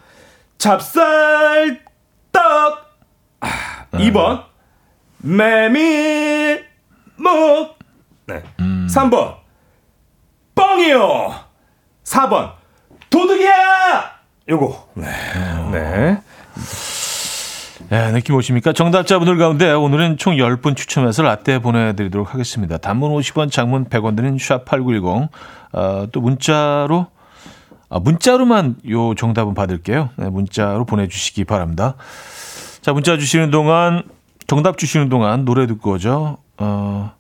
찹쌀떡 0.59 1.83
아, 3.41 3.87
네. 3.93 4.11
2번 4.11 4.45
메밀묵 5.19 6.65
네. 8.27 8.43
음. 8.61 8.87
3번 8.91 9.48
뻥이요 10.59 11.35
4번 12.03 12.53
도둑이야 13.11 14.11
요거 14.49 14.89
네. 14.95 15.07
네. 15.71 16.19
네, 17.91 18.13
느낌 18.13 18.35
오십니까? 18.35 18.75
정답자분들 18.75 19.39
가운데 19.39 19.73
오늘은 19.73 20.19
총 20.19 20.35
10분 20.35 20.77
추첨해서 20.77 21.23
라떼 21.23 21.61
보내드리도록 21.61 22.35
하겠습니다. 22.35 22.77
단문 22.77 23.13
50원, 23.13 23.51
장문 23.51 23.87
100원 23.87 24.15
드는 24.15 24.37
샵8910. 24.37 25.29
어, 25.73 26.07
또 26.13 26.21
문자로, 26.21 27.07
아, 27.89 27.99
문자로만 27.99 28.77
요 28.91 29.15
정답은 29.15 29.55
받을게요. 29.55 30.11
네, 30.17 30.29
문자로 30.29 30.85
보내주시기 30.85 31.45
바랍니다. 31.45 31.95
자, 32.83 32.93
문자 32.93 33.17
주시는 33.17 33.51
동안, 33.51 34.03
정답 34.47 34.77
주시는 34.77 35.09
동안 35.09 35.47
노래 35.47 35.67
듣고 35.67 35.93
오죠. 35.93 36.37
어, 36.59 37.13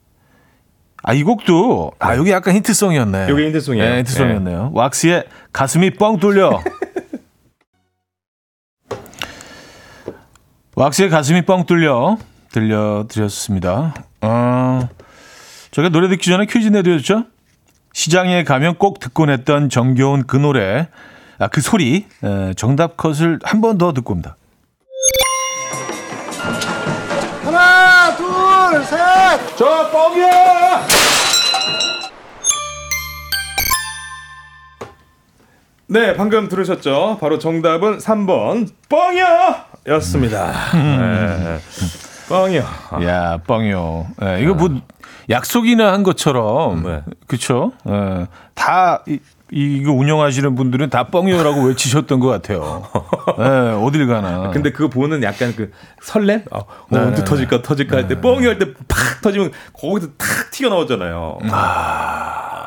아, 1.08 1.14
이 1.14 1.22
곡도, 1.22 1.92
아, 2.00 2.16
여기 2.18 2.30
약간 2.32 2.54
힌트송이었네. 2.54 3.30
요게 3.30 3.46
힌트송이에요. 3.46 3.88
네, 3.88 3.96
힌트송이었네요. 4.00 4.72
왁스의 4.74 5.24
가슴이 5.54 5.94
뻥 5.94 6.18
뚫려. 6.18 6.60
왁스의 10.76 11.08
가슴이 11.08 11.46
뻥 11.46 11.64
뚫려 11.64 12.18
들려드렸습니다. 12.52 13.94
어, 14.20 14.86
저희가 15.70 15.88
노래 15.90 16.10
듣기 16.10 16.28
전에 16.28 16.44
퀴즈 16.44 16.68
내드렸죠? 16.68 17.24
시장에 17.94 18.44
가면 18.44 18.74
꼭 18.76 19.00
듣곤 19.00 19.30
했던 19.30 19.70
정겨운 19.70 20.26
그 20.26 20.36
노래, 20.36 20.88
아, 21.38 21.48
그 21.48 21.62
소리, 21.62 22.04
에, 22.22 22.52
정답 22.54 22.98
컷을 22.98 23.38
한 23.44 23.62
번 23.62 23.78
더 23.78 23.94
듣고 23.94 24.12
옵니다. 24.12 24.36
저 29.56 29.90
뻥이야 29.90 30.86
네 35.88 36.14
방금 36.14 36.48
들으셨죠 36.48 37.18
바로 37.20 37.38
정답은 37.38 37.98
3번 37.98 38.68
뻥이야 38.88 39.64
였습니다 39.88 40.52
네. 40.74 41.58
뻥이요 42.28 42.62
야, 43.06 43.38
뻥이요. 43.46 44.06
예, 44.22 44.42
이거 44.42 44.52
뭐 44.52 44.68
약속이나 45.30 45.92
한 45.94 46.02
것처럼, 46.02 46.82
네. 46.82 47.02
그쵸? 47.26 47.72
예, 47.88 48.26
다, 48.54 49.02
이, 49.08 49.18
이거 49.50 49.92
운영하시는 49.92 50.54
분들은 50.54 50.90
다 50.90 51.04
뻥이요라고 51.04 51.62
외치셨던 51.68 52.20
것 52.20 52.28
같아요. 52.28 52.82
예, 53.38 53.42
어딜 53.82 54.06
가나. 54.06 54.50
근데 54.50 54.72
그거 54.72 54.90
보는 54.90 55.22
약간 55.22 55.54
그 55.56 55.72
설렘? 56.02 56.42
어, 56.50 56.66
네, 56.90 56.98
언제 56.98 57.22
네, 57.22 57.24
터질까 57.24 57.62
터질까 57.62 57.96
할 57.96 58.08
때 58.08 58.20
뻥이 58.20 58.44
할 58.46 58.58
때 58.58 58.74
팍 58.86 59.22
터지면 59.22 59.50
거기서 59.72 60.08
탁 60.18 60.50
튀어나오잖아요. 60.50 61.38
아, 61.50 62.57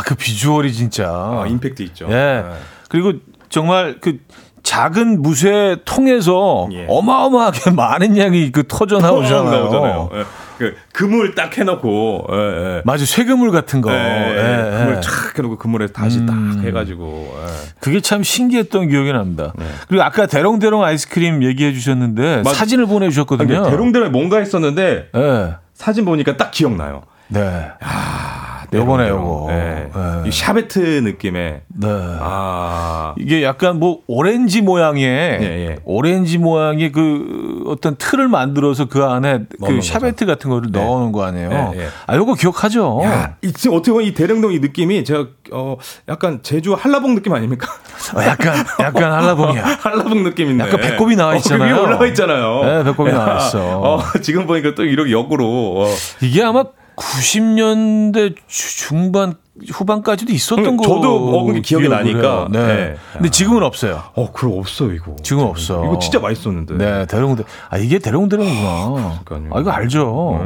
그 0.00 0.14
비주얼이 0.14 0.72
진짜. 0.72 1.08
아, 1.10 1.44
임팩트 1.46 1.82
있죠. 1.82 2.06
예. 2.08 2.12
네. 2.14 2.44
그리고 2.88 3.12
정말 3.50 3.98
그 4.00 4.18
작은 4.62 5.20
무쇠 5.20 5.76
통에서 5.84 6.68
예. 6.72 6.86
어마어마하게 6.88 7.72
많은 7.76 8.16
양이 8.16 8.50
그 8.52 8.64
터져 8.66 8.98
나오잖아요. 9.00 10.08
예. 10.14 10.24
그 10.58 10.76
그물 10.92 11.34
딱 11.34 11.58
해놓고, 11.58 12.26
예, 12.30 12.36
예. 12.36 12.82
맞아, 12.84 13.04
쇠그물 13.04 13.50
같은 13.50 13.80
거. 13.80 13.92
예, 13.92 13.96
예, 13.96 14.00
예. 14.00 14.66
예. 14.74 14.78
그물 14.78 15.00
쫙 15.00 15.36
해놓고 15.36 15.58
그물에 15.58 15.88
다시 15.88 16.18
음. 16.20 16.26
딱 16.26 16.64
해가지고. 16.64 17.34
예. 17.36 17.46
그게 17.80 18.00
참 18.00 18.22
신기했던 18.22 18.88
기억이 18.88 19.12
납니다. 19.12 19.52
네. 19.58 19.64
그리고 19.88 20.04
아까 20.04 20.26
대롱대롱 20.26 20.84
아이스크림 20.84 21.42
얘기해 21.42 21.72
주셨는데 21.72 22.42
맞- 22.44 22.54
사진을 22.54 22.86
보내주셨거든요. 22.86 23.58
아니, 23.62 23.70
대롱대롱 23.70 24.12
뭔가 24.12 24.38
했었는데 24.38 25.08
예. 25.16 25.54
사진 25.74 26.04
보니까 26.04 26.36
딱 26.36 26.52
기억나요. 26.52 27.02
네. 27.26 27.40
아, 27.80 28.41
대롱대롱. 28.72 29.20
요거. 29.20 29.46
예. 29.50 29.88
예. 30.24 30.28
이 30.28 30.32
샤베트 30.32 30.78
느낌의. 31.04 31.60
네. 31.68 31.88
아. 31.88 33.14
이게 33.18 33.42
약간 33.44 33.78
뭐 33.78 34.00
오렌지 34.06 34.62
모양의 34.62 35.04
예. 35.06 35.76
오렌지 35.84 36.38
모양의 36.38 36.90
그 36.92 37.64
어떤 37.68 37.96
틀을 37.96 38.28
만들어서 38.28 38.86
그 38.86 39.04
안에 39.04 39.40
그 39.64 39.80
샤베트 39.80 40.26
같은 40.26 40.50
거를 40.50 40.70
네. 40.72 40.82
넣어 40.82 41.00
놓은 41.00 41.12
거 41.12 41.24
아니에요. 41.24 41.72
예, 41.74 41.80
예. 41.82 41.88
아, 42.06 42.16
요거 42.16 42.34
기억하죠? 42.34 43.00
야, 43.04 43.36
이, 43.42 43.52
지금 43.52 43.76
어떻게 43.76 43.92
보면 43.92 44.06
이 44.06 44.14
대롱대롱 44.14 44.52
이 44.52 44.58
느낌이 44.58 45.04
제가 45.04 45.26
어 45.52 45.76
약간 46.08 46.40
제주 46.42 46.72
한라봉 46.74 47.14
느낌 47.14 47.32
아닙니까? 47.34 47.68
어, 48.16 48.22
약간 48.22 48.64
약간 48.80 49.12
한라봉이야. 49.12 49.64
한라봉 49.80 50.22
느낌인데. 50.24 50.64
약간 50.64 50.80
배꼽이 50.80 51.14
나와 51.16 51.30
어, 51.30 51.32
그 51.32 51.38
있잖아요. 51.38 51.74
위에 51.74 51.80
올라와 51.80 52.06
있잖아요. 52.06 52.64
네, 52.64 52.84
배꼽이 52.84 53.10
야, 53.10 53.14
나와 53.14 53.36
있어. 53.38 53.80
어, 53.80 54.02
지금 54.22 54.46
보니까 54.46 54.74
또 54.74 54.84
이렇게 54.84 55.12
역으로. 55.12 55.44
어. 55.46 55.86
이게 56.22 56.42
아마 56.42 56.64
90년대 57.02 58.36
중반 58.48 59.34
후반까지도 59.70 60.32
있었던 60.32 60.64
음, 60.64 60.76
거. 60.76 60.84
저도 60.86 61.30
먹은 61.30 61.54
게 61.54 61.60
기억이 61.60 61.88
나니까. 61.88 62.48
네. 62.50 62.66
네. 62.66 62.96
근데 63.12 63.30
지금은 63.30 63.62
없어요. 63.62 64.02
어, 64.14 64.32
그럼 64.32 64.58
없어 64.58 64.90
이거. 64.92 65.16
지금 65.22 65.44
없어. 65.44 65.84
이거 65.84 65.98
진짜 65.98 66.20
맛있었는데. 66.20 66.76
네, 66.76 67.06
대롱대. 67.06 67.44
아 67.68 67.78
이게 67.78 67.98
대롱대롱이구나. 67.98 69.20
그러니까요. 69.24 69.56
아 69.56 69.60
이거 69.60 69.70
알죠. 69.70 70.40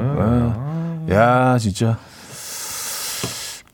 네. 1.07 1.15
야 1.15 1.57
진짜 1.59 1.99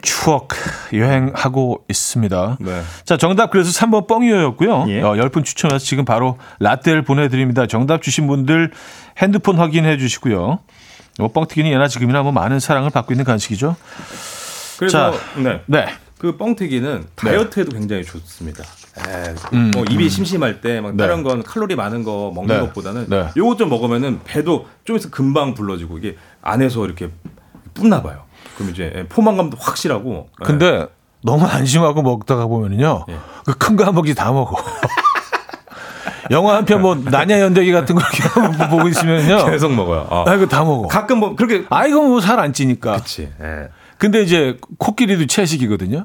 추억 0.02 0.48
여행하고 0.92 1.84
있습니다. 1.88 2.58
네. 2.60 2.82
자 3.04 3.16
정답 3.16 3.50
그래서 3.50 3.70
3번 3.70 4.06
뻥이었고요. 4.06 4.86
예. 4.88 5.00
어, 5.00 5.12
10분 5.12 5.44
추첨해서 5.44 5.84
지금 5.84 6.04
바로 6.04 6.36
라떼를 6.58 7.02
보내드립니다. 7.02 7.66
정답 7.66 8.02
주신 8.02 8.26
분들 8.26 8.70
핸드폰 9.18 9.56
확인해 9.56 9.96
주시고요. 9.96 10.58
뭐 11.18 11.28
뻥튀기는 11.28 11.70
예나 11.70 11.88
지금이나 11.88 12.22
뭐 12.22 12.32
많은 12.32 12.60
사랑을 12.60 12.90
받고 12.90 13.12
있는 13.12 13.24
간식이죠. 13.24 13.76
그래서 14.78 15.12
자. 15.12 15.18
네. 15.40 15.62
네. 15.66 15.86
그 16.18 16.36
뻥튀기는 16.36 17.06
다이어트에도 17.16 17.72
굉장히 17.72 18.04
좋습니다. 18.04 18.62
에, 18.98 19.34
음, 19.54 19.70
뭐 19.74 19.84
입이 19.90 20.08
심심할 20.08 20.60
때막 20.60 20.94
네. 20.94 21.02
다른 21.06 21.22
건 21.22 21.42
칼로리 21.42 21.74
많은 21.76 22.04
거 22.04 22.30
먹는 22.34 22.54
네. 22.54 22.60
것보다는 22.66 23.06
네. 23.08 23.28
요거 23.36 23.56
좀 23.56 23.68
먹으면은 23.70 24.20
배도 24.24 24.66
좀 24.84 24.96
있어 24.96 25.10
금방 25.10 25.54
불러지고 25.54 25.98
이게 25.98 26.16
안에서 26.42 26.84
이렇게 26.84 27.10
뿜나 27.74 28.02
봐요. 28.02 28.22
그럼 28.56 28.70
이제 28.70 29.06
포만감도 29.08 29.56
확실하고. 29.58 30.28
예. 30.40 30.44
근데 30.44 30.86
너무 31.22 31.44
안심하고 31.46 32.02
먹다가 32.02 32.46
보면은요. 32.46 33.06
예. 33.08 33.16
그큰 33.46 33.76
거 33.76 33.84
한 33.84 33.94
봉지 33.94 34.14
다 34.14 34.30
먹어. 34.32 34.56
영화 36.30 36.56
한 36.56 36.64
편 36.64 36.80
뭐 36.80 36.94
나냐 36.94 37.40
연대기 37.40 37.72
같은 37.72 37.94
거 37.94 38.02
이렇게 38.02 38.68
보고 38.68 38.88
있으면요. 38.88 39.46
계속 39.50 39.72
먹어요. 39.74 40.06
어. 40.10 40.24
아 40.26 40.34
이거 40.34 40.46
다 40.46 40.62
먹어. 40.64 40.86
가끔 40.88 41.18
뭐 41.18 41.34
그렇게 41.36 41.64
아 41.70 41.86
이거 41.86 42.00
뭐 42.02 42.20
살 42.20 42.38
안 42.40 42.52
찌니까. 42.52 42.96
그치. 42.96 43.28
예. 43.42 43.68
근데 43.98 44.22
이제 44.22 44.56
코끼리도 44.78 45.26
채식이거든요. 45.26 46.04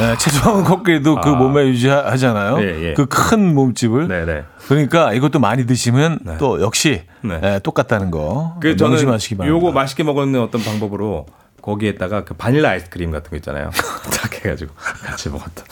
예, 0.00 0.16
체조한 0.16 0.64
코끼리도 0.64 1.20
그 1.20 1.28
아. 1.30 1.32
몸매 1.34 1.66
유지하잖아요. 1.68 2.60
예, 2.62 2.88
예. 2.88 2.94
그큰 2.94 3.54
몸집을. 3.54 4.08
네네. 4.08 4.44
그러니까 4.68 5.12
이것도 5.12 5.38
많이 5.38 5.66
드시면 5.66 6.20
또 6.38 6.60
역시 6.62 7.02
네. 7.22 7.38
예, 7.42 7.60
똑같다는 7.62 8.10
거. 8.10 8.56
그 8.60 8.74
저는. 8.76 8.96
요거 9.46 9.72
맛있게 9.72 10.02
먹는 10.02 10.40
어떤 10.40 10.62
방법으로 10.62 11.26
거기에다가 11.62 12.24
그 12.24 12.34
바닐라 12.34 12.70
아이스크림 12.70 13.10
같은 13.10 13.30
거 13.30 13.36
있잖아요. 13.36 13.70
딱 14.12 14.34
해가지고 14.44 14.72
같이 14.76 15.28
먹었다. 15.28 15.64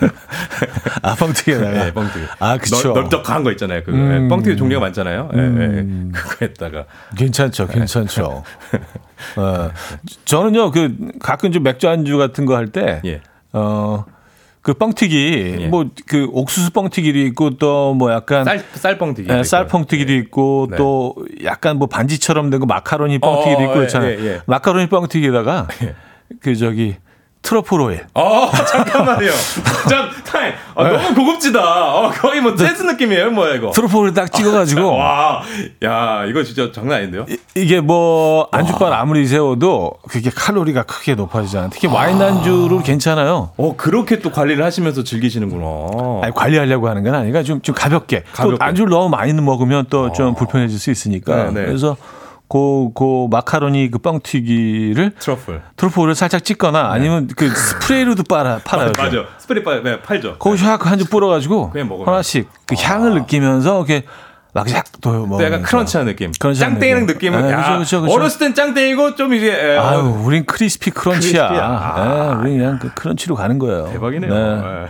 아 1.02 1.14
뻥튀기에다가. 1.14 1.70
네, 1.84 1.92
뻥튀기. 1.92 2.26
아. 2.38 2.58
넓, 2.58 2.92
넓적한 2.94 3.44
거 3.44 3.50
있잖아요. 3.52 3.82
그 3.84 3.92
음. 3.92 4.28
뻥튀기 4.28 4.56
종류가 4.56 4.80
많잖아요. 4.80 5.30
예, 5.34 5.38
예. 5.38 5.86
그거에다가 6.12 6.84
괜찮죠, 7.16 7.66
괜찮죠. 7.68 8.42
어, 9.36 9.70
저는요, 10.24 10.70
그, 10.72 10.94
가끔 11.20 11.52
좀 11.52 11.62
맥주 11.62 11.88
안주 11.88 12.18
같은 12.18 12.44
거 12.44 12.54
할 12.56 12.68
때, 12.68 13.00
예. 13.04 13.20
어, 13.52 14.04
그 14.66 14.74
뻥튀기 14.74 15.58
예. 15.60 15.68
뭐그 15.68 16.28
옥수수 16.32 16.72
뻥튀기도 16.72 17.20
있고 17.20 17.50
또 17.50 17.94
뭐 17.94 18.10
약간 18.10 18.44
쌀 18.44 18.58
쌀 18.74 18.98
뻥튀기. 18.98 19.32
예, 19.32 19.44
쌀 19.44 19.68
뻥튀기도 19.68 20.12
있고 20.14 20.66
네. 20.72 20.76
또 20.76 21.14
약간 21.44 21.78
뭐 21.78 21.86
반지처럼 21.86 22.50
된 22.50 22.58
거 22.58 22.66
마카로니 22.66 23.20
뻥튀기도 23.20 23.58
어, 23.60 23.62
있고 23.62 23.72
예, 23.72 23.76
그렇잖아요. 23.76 24.18
예, 24.18 24.24
예. 24.26 24.40
마카로니 24.46 24.88
뻥튀기에다가 24.88 25.68
그 26.42 26.56
저기 26.56 26.96
truffle 27.46 27.80
oil. 27.80 28.04
어 28.12 28.50
잠깐만요. 28.50 29.30
잠 29.88 30.10
타임. 30.24 30.52
아, 30.74 30.88
너무 30.88 31.14
고급지다. 31.14 31.60
어, 31.60 32.10
거의 32.10 32.40
뭐 32.40 32.56
재즈 32.56 32.82
느낌이에요. 32.82 33.30
뭐야 33.30 33.54
이거. 33.54 33.70
truffle 33.70 33.96
oil 33.96 34.14
딱 34.14 34.32
찍어가지고 34.32 34.82
와, 34.98 35.42
야 35.84 36.24
이거 36.26 36.42
진짜 36.42 36.72
장난 36.72 36.98
아닌데요? 36.98 37.24
이- 37.28 37.38
이게 37.54 37.80
뭐 37.80 38.48
안주반 38.50 38.92
아무리 38.92 39.26
세워도 39.28 39.92
그게 40.08 40.28
칼로리가 40.30 40.82
크게 40.82 41.14
높아지잖아요. 41.14 41.70
특히 41.72 41.86
와인 41.86 42.20
안주로 42.20 42.80
괜찮아요. 42.82 43.50
어 43.56 43.74
그렇게 43.76 44.18
또 44.18 44.32
관리를 44.32 44.64
하시면서 44.64 45.04
즐기시는구나. 45.04 46.22
아니, 46.24 46.34
관리하려고 46.34 46.88
하는 46.88 47.04
건 47.04 47.14
아니라 47.14 47.44
좀, 47.44 47.60
좀 47.62 47.76
가볍게. 47.76 48.24
가볍게. 48.32 48.58
또 48.58 48.64
안주를 48.64 48.90
너무 48.90 49.08
많이 49.08 49.32
먹으면 49.32 49.86
또좀 49.88 50.34
불편해질 50.34 50.80
수 50.80 50.90
있으니까. 50.90 51.36
네, 51.44 51.50
네. 51.60 51.66
그래서 51.66 51.96
그, 52.48 52.90
그 52.94 53.26
마카로니 53.30 53.90
그 53.90 53.98
뻥튀기를 53.98 55.12
truffle. 55.18 55.62
Truffle을 55.76 56.14
살짝 56.14 56.44
찍거나 56.44 56.90
아니면 56.92 57.28
그 57.36 57.48
스프레이로도 57.50 58.22
빨아, 58.28 58.60
팔아요. 58.64 58.92
네. 58.92 59.02
맞아. 59.02 59.24
스프레이 59.38 59.64
파, 59.64 59.80
네, 59.82 60.00
팔죠. 60.00 60.36
거기 60.38 60.62
샥 60.62 60.82
한줄 60.82 61.08
뿌려가지고 61.08 61.70
그냥 61.70 61.88
먹으면. 61.88 62.08
하나씩 62.08 62.48
그 62.66 62.74
향을 62.78 63.14
느끼면서 63.14 63.76
이렇게 63.78 64.04
막샥또 64.56 65.28
또 65.28 65.44
약간 65.44 65.62
crunchy한 65.62 66.06
느낌. 66.06 66.32
Crunchy한 66.38 66.74
짱땡이랑 66.74 67.06
느낌. 67.06 67.32
느낌은 67.32 67.48
네. 67.48 68.12
어렸을 68.12 68.38
땐 68.38 68.54
짱땡이고 68.54 69.14
좀 69.14 69.34
이제 69.34 69.52
에, 69.52 69.76
아유, 69.76 69.98
어, 69.98 70.22
우린 70.24 70.44
crispy 70.46 70.90
crunch야. 70.90 71.48
Crispy야. 71.48 71.62
아. 71.62 72.32
예, 72.34 72.40
우린 72.40 72.58
그냥 72.58 72.78
그 72.78 72.90
crunch로 72.94 73.34
가는 73.34 73.58
거예요. 73.58 73.88
대박이네요. 73.92 74.34
네. 74.34 74.60
네. 74.62 74.86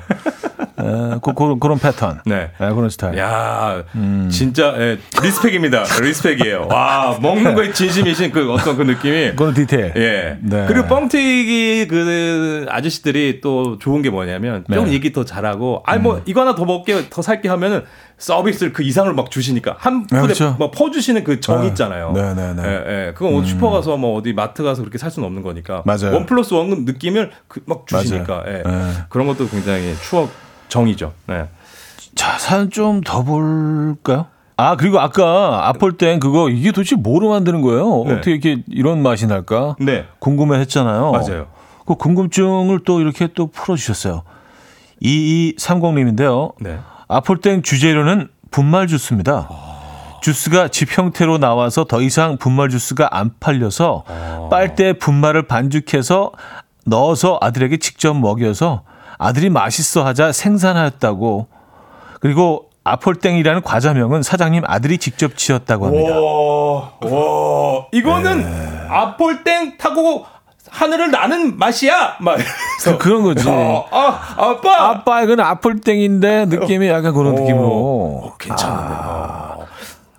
예, 0.78 1.18
그, 1.22 1.32
그, 1.32 1.58
그런 1.58 1.78
패턴. 1.78 2.20
네. 2.26 2.50
예, 2.60 2.68
그런 2.68 2.90
스타일. 2.90 3.18
야, 3.18 3.82
음. 3.94 4.28
진짜 4.30 4.74
예, 4.78 4.98
respect입니다. 5.22 5.84
Respect예요. 6.00 6.68
와, 6.70 7.18
먹는 7.20 7.54
거에 7.54 7.72
진심이신 7.72 8.30
그 8.30 8.52
어떤 8.52 8.76
그 8.76 8.82
느낌이. 8.82 9.36
그런 9.36 9.54
디테일. 9.54 9.92
예. 9.96 10.38
네. 10.40 10.66
그리고 10.68 10.86
뻥튀기 10.86 11.86
그 11.88 12.66
아저씨들이 12.68 13.40
또 13.42 13.78
좋은 13.78 14.02
게 14.02 14.10
뭐냐면 14.10 14.64
좀 14.70 14.84
네. 14.84 14.90
음. 14.90 14.92
얘기 14.92 15.12
더 15.12 15.24
잘하고, 15.24 15.82
아니 15.86 16.00
뭐 16.02 16.20
이거 16.26 16.42
하나 16.42 16.54
더 16.54 16.64
먹게 16.64 17.08
더 17.08 17.22
살게 17.22 17.48
하면은 17.48 17.84
서비스를 18.18 18.72
그 18.72 18.82
이상을 18.82 19.12
막 19.12 19.30
주시니까 19.30 19.76
한 19.78 20.02
네, 20.02 20.06
푼에 20.08 20.20
그렇죠. 20.22 20.56
막 20.58 20.70
퍼주시는 20.70 21.22
그정 21.24 21.60
네. 21.60 21.68
있잖아요. 21.68 22.12
네, 22.12 22.34
네, 22.34 22.54
네. 22.54 22.62
예, 22.64 23.06
예. 23.08 23.12
그건 23.14 23.34
어디 23.36 23.50
슈퍼 23.50 23.70
가서 23.70 23.96
뭐 23.98 24.16
어디 24.18 24.32
마트 24.32 24.62
가서 24.62 24.80
그렇게 24.82 24.96
살 24.98 25.10
수는 25.10 25.26
없는 25.26 25.42
거니까. 25.42 25.82
맞아요. 25.84 26.14
one 26.14 26.24
plus 26.26 26.54
one 26.54 26.70
느낌을 26.86 27.30
그- 27.48 27.60
막 27.66 27.86
주시니까. 27.86 28.44
예. 28.46 28.62
네. 28.64 28.90
그런 29.10 29.26
것도 29.26 29.48
굉장히 29.48 29.94
추억 30.02 30.30
정이죠. 30.68 31.12
네. 31.26 31.46
자, 32.14 32.38
사연 32.38 32.70
좀 32.70 33.02
더 33.02 33.22
볼까요? 33.22 34.26
아, 34.56 34.76
그리고 34.76 34.98
아까 35.00 35.68
아폴땡 35.68 36.18
그거 36.18 36.48
이게 36.48 36.72
도대체 36.72 36.96
뭐로 36.96 37.28
만드는 37.28 37.60
거예요? 37.60 38.04
네. 38.06 38.12
어떻게 38.14 38.30
이렇게 38.30 38.62
이런 38.68 39.02
맛이 39.02 39.26
날까? 39.26 39.76
네. 39.80 40.06
궁금해 40.18 40.58
했잖아요. 40.60 41.10
맞아요. 41.12 41.46
그 41.86 41.94
궁금증을 41.96 42.80
또 42.86 43.00
이렇게 43.02 43.28
또 43.34 43.48
풀어주셨어요. 43.48 44.22
2230님인데요. 45.02 46.52
네. 46.60 46.78
아폴땡 47.08 47.62
주재료는 47.62 48.28
분말 48.50 48.86
주스입니다. 48.86 49.48
주스가 50.22 50.68
집 50.68 50.96
형태로 50.96 51.38
나와서 51.38 51.84
더 51.84 52.00
이상 52.00 52.36
분말 52.36 52.68
주스가 52.68 53.08
안 53.12 53.30
팔려서 53.38 54.04
빨대 54.50 54.92
분말을 54.92 55.46
반죽해서 55.46 56.32
넣어서 56.86 57.38
아들에게 57.40 57.76
직접 57.78 58.14
먹여서 58.14 58.82
아들이 59.18 59.50
맛있어 59.50 60.04
하자 60.04 60.32
생산하였다고. 60.32 61.46
그리고 62.20 62.70
아폴땡이라는 62.84 63.62
과자명은 63.62 64.22
사장님 64.22 64.62
아들이 64.66 64.98
직접 64.98 65.36
지었다고 65.36 65.86
합니다. 65.86 66.20
와, 66.20 66.92
와, 67.00 67.86
이거는 67.92 68.42
네. 68.42 68.86
아폴땡 68.88 69.76
타고 69.76 70.24
하늘을 70.70 71.10
나는 71.10 71.58
맛이야. 71.58 72.16
막 72.20 72.38
그, 72.82 72.98
그런 72.98 73.22
거지. 73.22 73.48
어, 73.48 73.86
아, 73.90 74.34
아빠. 74.36 74.90
아빠 74.90 75.22
이건 75.22 75.40
아폴땡인데 75.40 76.46
느낌이 76.46 76.88
약간 76.88 77.14
그런 77.14 77.34
느낌으로. 77.34 77.68
어, 77.68 78.36
괜찮은데. 78.38 78.94
아, 78.94 79.56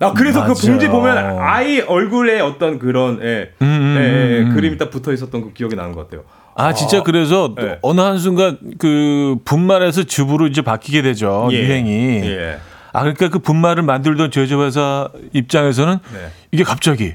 아, 0.00 0.12
그래서 0.12 0.42
그 0.44 0.48
맞아. 0.50 0.66
봉지 0.66 0.88
보면 0.88 1.38
아이 1.40 1.80
얼굴에 1.80 2.40
어떤 2.40 2.78
그런 2.78 3.20
예, 3.22 3.50
음, 3.60 3.66
음, 3.66 3.96
예, 3.98 4.02
예, 4.04 4.40
음, 4.42 4.46
음. 4.50 4.54
그림이 4.54 4.78
딱 4.78 4.90
붙어 4.90 5.12
있었던 5.12 5.40
그 5.42 5.52
기억이 5.52 5.74
나는 5.74 5.92
것 5.92 6.04
같아요. 6.08 6.24
아 6.54 6.72
진짜 6.72 7.02
그래서 7.02 7.54
또 7.56 7.62
네. 7.66 7.78
어느 7.82 8.00
한 8.00 8.18
순간 8.18 8.58
그 8.78 9.36
분말에서 9.44 10.04
즙으로 10.04 10.48
이제 10.48 10.60
바뀌게 10.62 11.02
되죠 11.02 11.48
예. 11.52 11.56
유행이. 11.56 12.22
예. 12.24 12.58
아 12.92 13.00
그러니까 13.00 13.28
그 13.28 13.38
분말을 13.38 13.82
만들던 13.82 14.30
제조회사 14.30 15.08
입장에서는 15.32 15.98
네. 16.12 16.18
이게 16.52 16.64
갑자기 16.64 17.14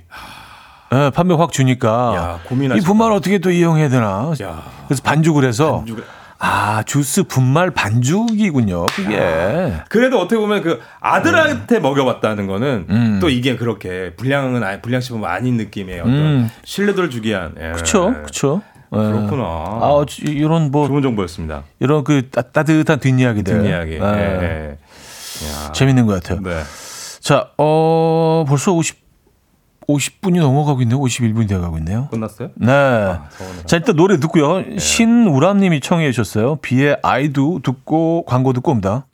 예, 0.94 1.10
판매 1.14 1.34
확 1.36 1.52
주니까 1.52 2.14
야, 2.16 2.40
이. 2.78 2.82
분말 2.82 3.12
어떻게 3.12 3.40
또 3.40 3.52
이용해야 3.52 3.90
되나. 3.90 4.34
야. 4.42 4.64
그래서 4.88 5.02
반죽을 5.04 5.44
해서 5.46 5.84
반죽을- 5.86 6.04
아 6.46 6.84
주스 6.86 7.24
분말 7.24 7.72
반죽이군요. 7.72 8.86
그게. 8.88 9.74
그래도 9.90 10.20
어떻게 10.20 10.38
보면 10.38 10.62
그 10.62 10.82
아들한테 11.00 11.80
먹여봤다는 11.80 12.48
거는 12.48 12.86
네. 12.90 12.94
음. 12.96 13.20
또 13.22 13.30
이게 13.30 13.56
그렇게 13.56 14.14
불량은 14.18 14.62
아니 14.62 14.82
불량식품 14.82 15.24
아닌 15.24 15.56
느낌의 15.56 16.02
어떤 16.02 16.14
음. 16.14 16.52
신뢰도를 16.66 17.10
주기 17.10 17.30
위한 17.30 17.54
예. 17.60 17.72
그렇죠, 17.72 18.08
그렇죠. 18.14 18.62
예. 18.94 18.98
그렇구나. 18.98 19.44
아 19.44 19.80
어, 19.82 20.06
이런 20.24 20.70
뭐 20.70 20.88
좋은 20.88 21.02
정보였습니다. 21.02 21.64
이런 21.80 22.04
그 22.04 22.30
따, 22.30 22.42
따뜻한 22.42 23.00
뒷이야기들. 23.00 23.62
뒷이야기. 23.62 23.94
예. 23.94 23.98
예, 23.98 24.42
예. 24.42 24.78
야. 25.48 25.72
재밌는 25.72 26.06
것 26.06 26.22
같아요. 26.22 26.42
네. 26.42 26.62
자, 27.22 27.48
어, 27.58 28.44
벌써 28.48 28.74
50, 28.74 28.98
50분이 29.88 30.40
넘어가고 30.40 30.82
있네요. 30.84 31.00
51분이 31.00 31.48
돼가고 31.48 31.78
있네요. 31.80 32.08
끝났어요? 32.10 32.50
네. 32.56 32.68
서운하다. 32.68 33.66
자, 33.66 33.78
일단 33.78 33.96
노래 33.96 34.18
듣고요. 34.20 34.78
신우람 34.78 35.60
님이 35.60 35.80
청해 35.80 36.12
주셨어요. 36.12 36.58
비의 36.58 36.98
아이도 37.04 37.60
듣고 37.64 38.24
광고 38.26 38.54
듣고 38.54 38.72
옵니다. 38.72 39.06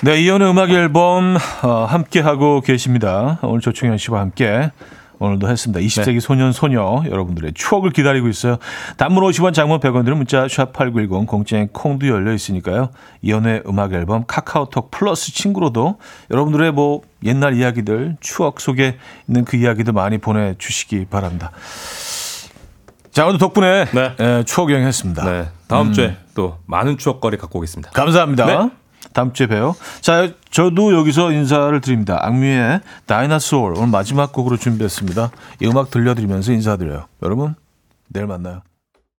네, 0.00 0.20
이연의 0.20 0.50
음악 0.50 0.70
앨범 0.70 1.36
어, 1.62 1.84
함께 1.84 2.20
하고 2.20 2.60
계십니다. 2.60 3.40
오늘 3.42 3.60
조충현 3.60 3.98
씨와 3.98 4.20
함께 4.20 4.70
오늘도 5.18 5.48
했습니다. 5.48 5.80
20세기 5.80 6.20
소년 6.20 6.52
소녀 6.52 7.02
여러분들의 7.06 7.52
추억을 7.54 7.90
기다리고 7.90 8.28
있어요. 8.28 8.58
단문 8.96 9.22
50원, 9.24 9.52
장문 9.52 9.80
100원 9.80 10.04
들은 10.04 10.16
문자 10.16 10.46
샵8910 10.46 11.26
공짜인 11.26 11.68
콩도 11.68 12.08
열려 12.08 12.32
있으니까요. 12.32 12.90
이연의 13.22 13.62
음악 13.66 13.92
앨범 13.92 14.24
카카오톡 14.26 14.90
플러스 14.90 15.32
친구로도 15.32 15.98
여러분들의 16.30 16.72
뭐 16.72 17.02
옛날 17.24 17.54
이야기들 17.54 18.16
추억 18.20 18.60
속에 18.60 18.96
있는 19.26 19.44
그 19.44 19.56
이야기들 19.56 19.92
많이 19.92 20.18
보내 20.18 20.54
주시기 20.58 21.06
바랍니다. 21.06 21.50
자, 23.10 23.26
오늘 23.26 23.38
덕분에 23.38 23.86
네. 23.92 24.14
예, 24.20 24.44
추억 24.46 24.70
여행했습니다. 24.70 25.24
네. 25.24 25.48
다음 25.66 25.92
주에 25.92 26.16
또 26.34 26.58
많은 26.66 26.98
추억거리 26.98 27.36
갖고 27.36 27.58
오겠습니다. 27.58 27.90
감사합니다. 27.90 28.46
네. 28.46 28.70
다음 29.12 29.32
주에 29.32 29.46
봬요. 29.46 29.74
자, 30.00 30.30
저도 30.50 30.94
여기서 30.94 31.32
인사를 31.32 31.80
드립니다. 31.80 32.18
악뮤의 32.22 32.80
다이나소울 33.06 33.74
오늘 33.76 33.88
마지막 33.88 34.32
곡으로 34.32 34.56
준비했습니다. 34.56 35.30
이 35.62 35.66
음악 35.66 35.90
들려드리면서 35.90 36.52
인사드려요. 36.52 37.06
여러분, 37.22 37.54
내일 38.08 38.26
만나요. 38.26 38.62